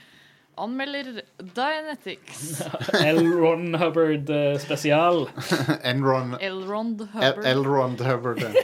anmelder 0.56 1.22
Dianetics. 1.38 2.62
Elron 3.10 3.74
Hubbard 3.78 4.30
eh, 4.30 4.58
spesial. 4.58 5.26
Enron 5.92 6.36
Elrond 6.40 7.00
El 7.00 7.06
Hubbard. 7.12 7.46
Elrond 7.46 8.00
Hubbard. 8.00 8.40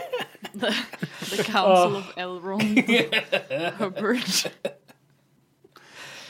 The 1.32 1.44
Council 1.44 1.96
of 1.96 2.12
Elrond 2.16 2.78
Hubbard. 3.78 4.52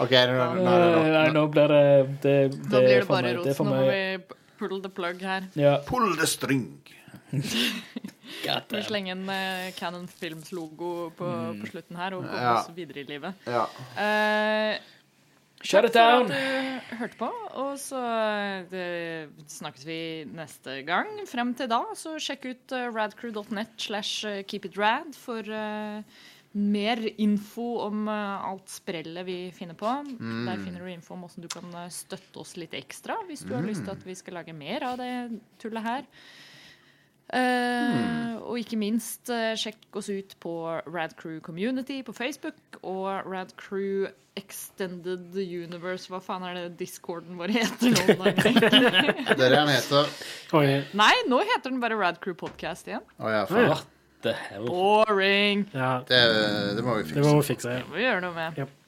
OK, 0.02 0.10
nå 0.10 0.34
nå- 0.36 0.54
nå 0.56 0.72
er 0.72 0.82
Eh, 0.82 0.94
det 0.94 1.10
Nei, 1.12 1.26
nok. 1.26 1.34
nå 1.34 1.42
blir 1.52 1.68
det 1.68 2.20
Det, 2.22 2.36
det, 2.50 2.60
Nå 2.62 2.78
blir 2.78 2.88
er 2.96 3.00
det 3.00 3.06
for 3.06 3.14
bare 3.16 3.34
rot. 3.36 3.44
Det 3.44 3.52
er 3.52 3.58
rot. 3.58 3.66
Nå 3.66 3.74
må 3.74 3.82
vi 3.90 4.36
pull 4.62 4.80
the 4.82 4.88
plug 4.88 5.20
her. 5.22 5.42
Ja. 5.58 5.74
Pull 5.86 6.16
the 6.18 6.26
string. 6.26 6.64
Vi 7.32 8.82
slenger 8.86 9.12
en 9.16 9.28
eh, 9.30 9.72
Canon 9.76 10.06
Films-logo 10.08 11.10
på, 11.16 11.28
på 11.60 11.70
slutten 11.70 11.96
her 11.96 12.14
og 12.16 12.24
kommer 12.24 12.42
Ja. 12.42 12.54
oss 12.60 12.70
videre 12.76 13.00
i 13.02 13.06
livet. 13.08 13.34
Ja. 13.46 13.66
Eh, 13.96 14.78
Shut 15.62 15.84
takk 15.84 15.90
it 15.90 15.94
down. 15.94 16.26
for 16.26 16.34
at 16.34 16.90
du 16.90 16.96
hørte 17.02 17.18
på, 17.20 17.30
og 17.62 17.72
så 17.80 18.02
eh, 18.74 19.30
snakkes 19.48 19.86
vi 19.86 19.98
neste 20.28 20.80
gang. 20.88 21.08
Frem 21.30 21.54
til 21.58 21.70
da, 21.70 21.80
så 21.98 22.16
sjekk 22.22 22.46
ut 22.50 22.74
eh, 22.76 22.88
radcrew.net 22.92 23.74
slash 23.80 24.26
eh, 24.28 24.42
keepitrad 24.48 25.14
for 25.18 25.46
eh, 25.46 26.02
mer 26.52 27.00
info 27.16 27.68
om 27.86 28.04
eh, 28.12 28.46
alt 28.50 28.68
sprellet 28.74 29.24
vi 29.28 29.38
finner 29.56 29.78
på. 29.78 29.90
Der 30.50 30.60
finner 30.60 30.82
du 30.84 30.90
info 30.92 31.14
om 31.16 31.24
hvordan 31.24 31.46
du 31.46 31.50
kan 31.52 31.74
eh, 31.84 31.90
støtte 31.94 32.42
oss 32.42 32.56
litt 32.60 32.74
ekstra 32.76 33.16
hvis 33.30 33.46
du 33.46 33.54
har 33.56 33.64
lyst 33.64 33.86
til 33.86 33.94
at 33.94 34.04
vi 34.06 34.18
skal 34.18 34.40
lage 34.42 34.52
mer 34.56 34.84
av 34.90 34.98
det 35.00 35.12
tullet 35.62 35.86
her. 35.86 36.08
Eh, 37.32 38.32
Og 38.42 38.58
ikke 38.60 38.76
minst, 38.76 39.30
eh, 39.32 39.54
sjekk 39.56 39.96
oss 39.96 40.10
ut 40.12 40.34
på 40.42 40.50
Radcrew 40.92 41.38
Community 41.40 42.02
på 42.04 42.12
Facebook 42.12 42.76
og 42.82 43.24
Radcrew 43.24 44.08
Extended 44.36 45.32
Universe. 45.36 46.08
Hva 46.12 46.20
faen 46.24 46.44
er 46.48 46.54
det 46.58 46.76
discorden 46.82 47.38
vår 47.40 47.54
heter? 47.54 47.96
Det 49.36 49.46
er 49.46 49.54
det 49.54 49.58
han 49.58 49.70
heter. 49.72 50.12
Oi, 50.58 50.66
Nei, 50.96 51.12
nå 51.30 51.40
heter 51.48 51.70
den 51.72 51.80
bare 51.80 51.96
Radcrew 52.00 52.34
Podcast 52.36 52.88
igjen. 52.90 53.04
Oh, 53.18 53.30
ja, 53.32 53.44
faen. 53.48 53.68
What 53.72 53.88
the 54.26 54.32
hell? 54.50 54.68
Boring! 54.68 55.64
ja, 55.72 55.94
Det, 56.08 56.20
det 56.76 56.84
må 56.84 56.98
vi 57.00 57.08
det 57.08 57.24
må 57.24 57.38
fikse. 57.40 57.40
vi 57.40 57.48
fikse. 57.54 57.76
Det 57.80 57.88
må 57.88 57.96
vi 58.00 58.04
gjøre 58.06 58.22
noe 58.26 58.36
med. 58.36 58.60
Yep. 58.60 58.78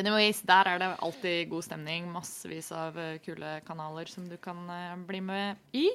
Anyways, 0.00 0.40
der 0.46 0.68
er 0.70 0.78
det 0.78 0.88
alltid 1.02 1.48
god 1.50 1.64
stemning. 1.66 2.08
Massevis 2.14 2.70
av 2.72 2.96
eh, 3.00 3.16
kule 3.24 3.56
kanaler 3.66 4.06
som 4.08 4.28
du 4.30 4.36
kan 4.40 4.60
eh, 4.70 4.92
bli 5.08 5.20
med 5.20 5.56
i. 5.74 5.88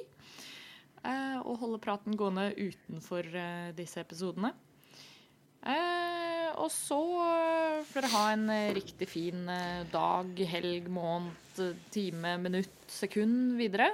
Eh, 1.06 1.38
og 1.46 1.60
holde 1.62 1.80
praten 1.82 2.16
gående 2.18 2.50
utenfor 2.58 3.28
eh, 3.30 3.68
disse 3.76 4.02
episodene. 4.02 4.52
Eh, 5.66 6.50
og 6.56 6.70
så 6.72 6.98
får 7.86 8.00
dere 8.00 8.12
ha 8.14 8.24
en 8.32 8.50
riktig 8.76 9.08
fin 9.10 9.46
eh, 9.52 9.84
dag, 9.92 10.42
helg, 10.50 10.90
måned, 10.90 11.78
time, 11.94 12.36
minutt, 12.42 12.78
sekund 12.90 13.56
videre. 13.60 13.90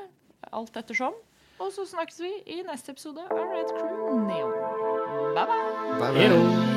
Alt 0.53 0.77
ettersom. 0.81 1.17
Og 1.63 1.71
så 1.75 1.87
snakkes 1.87 2.21
vi 2.25 2.33
i 2.59 2.61
neste 2.67 2.95
episode 2.97 3.23
av 3.29 3.55
Red 3.55 3.73
Crew 3.77 4.23
Neon. 4.27 4.57
Bye, 5.37 5.47
bye! 5.47 5.99
Bye, 6.01 6.31
bye. 6.31 6.72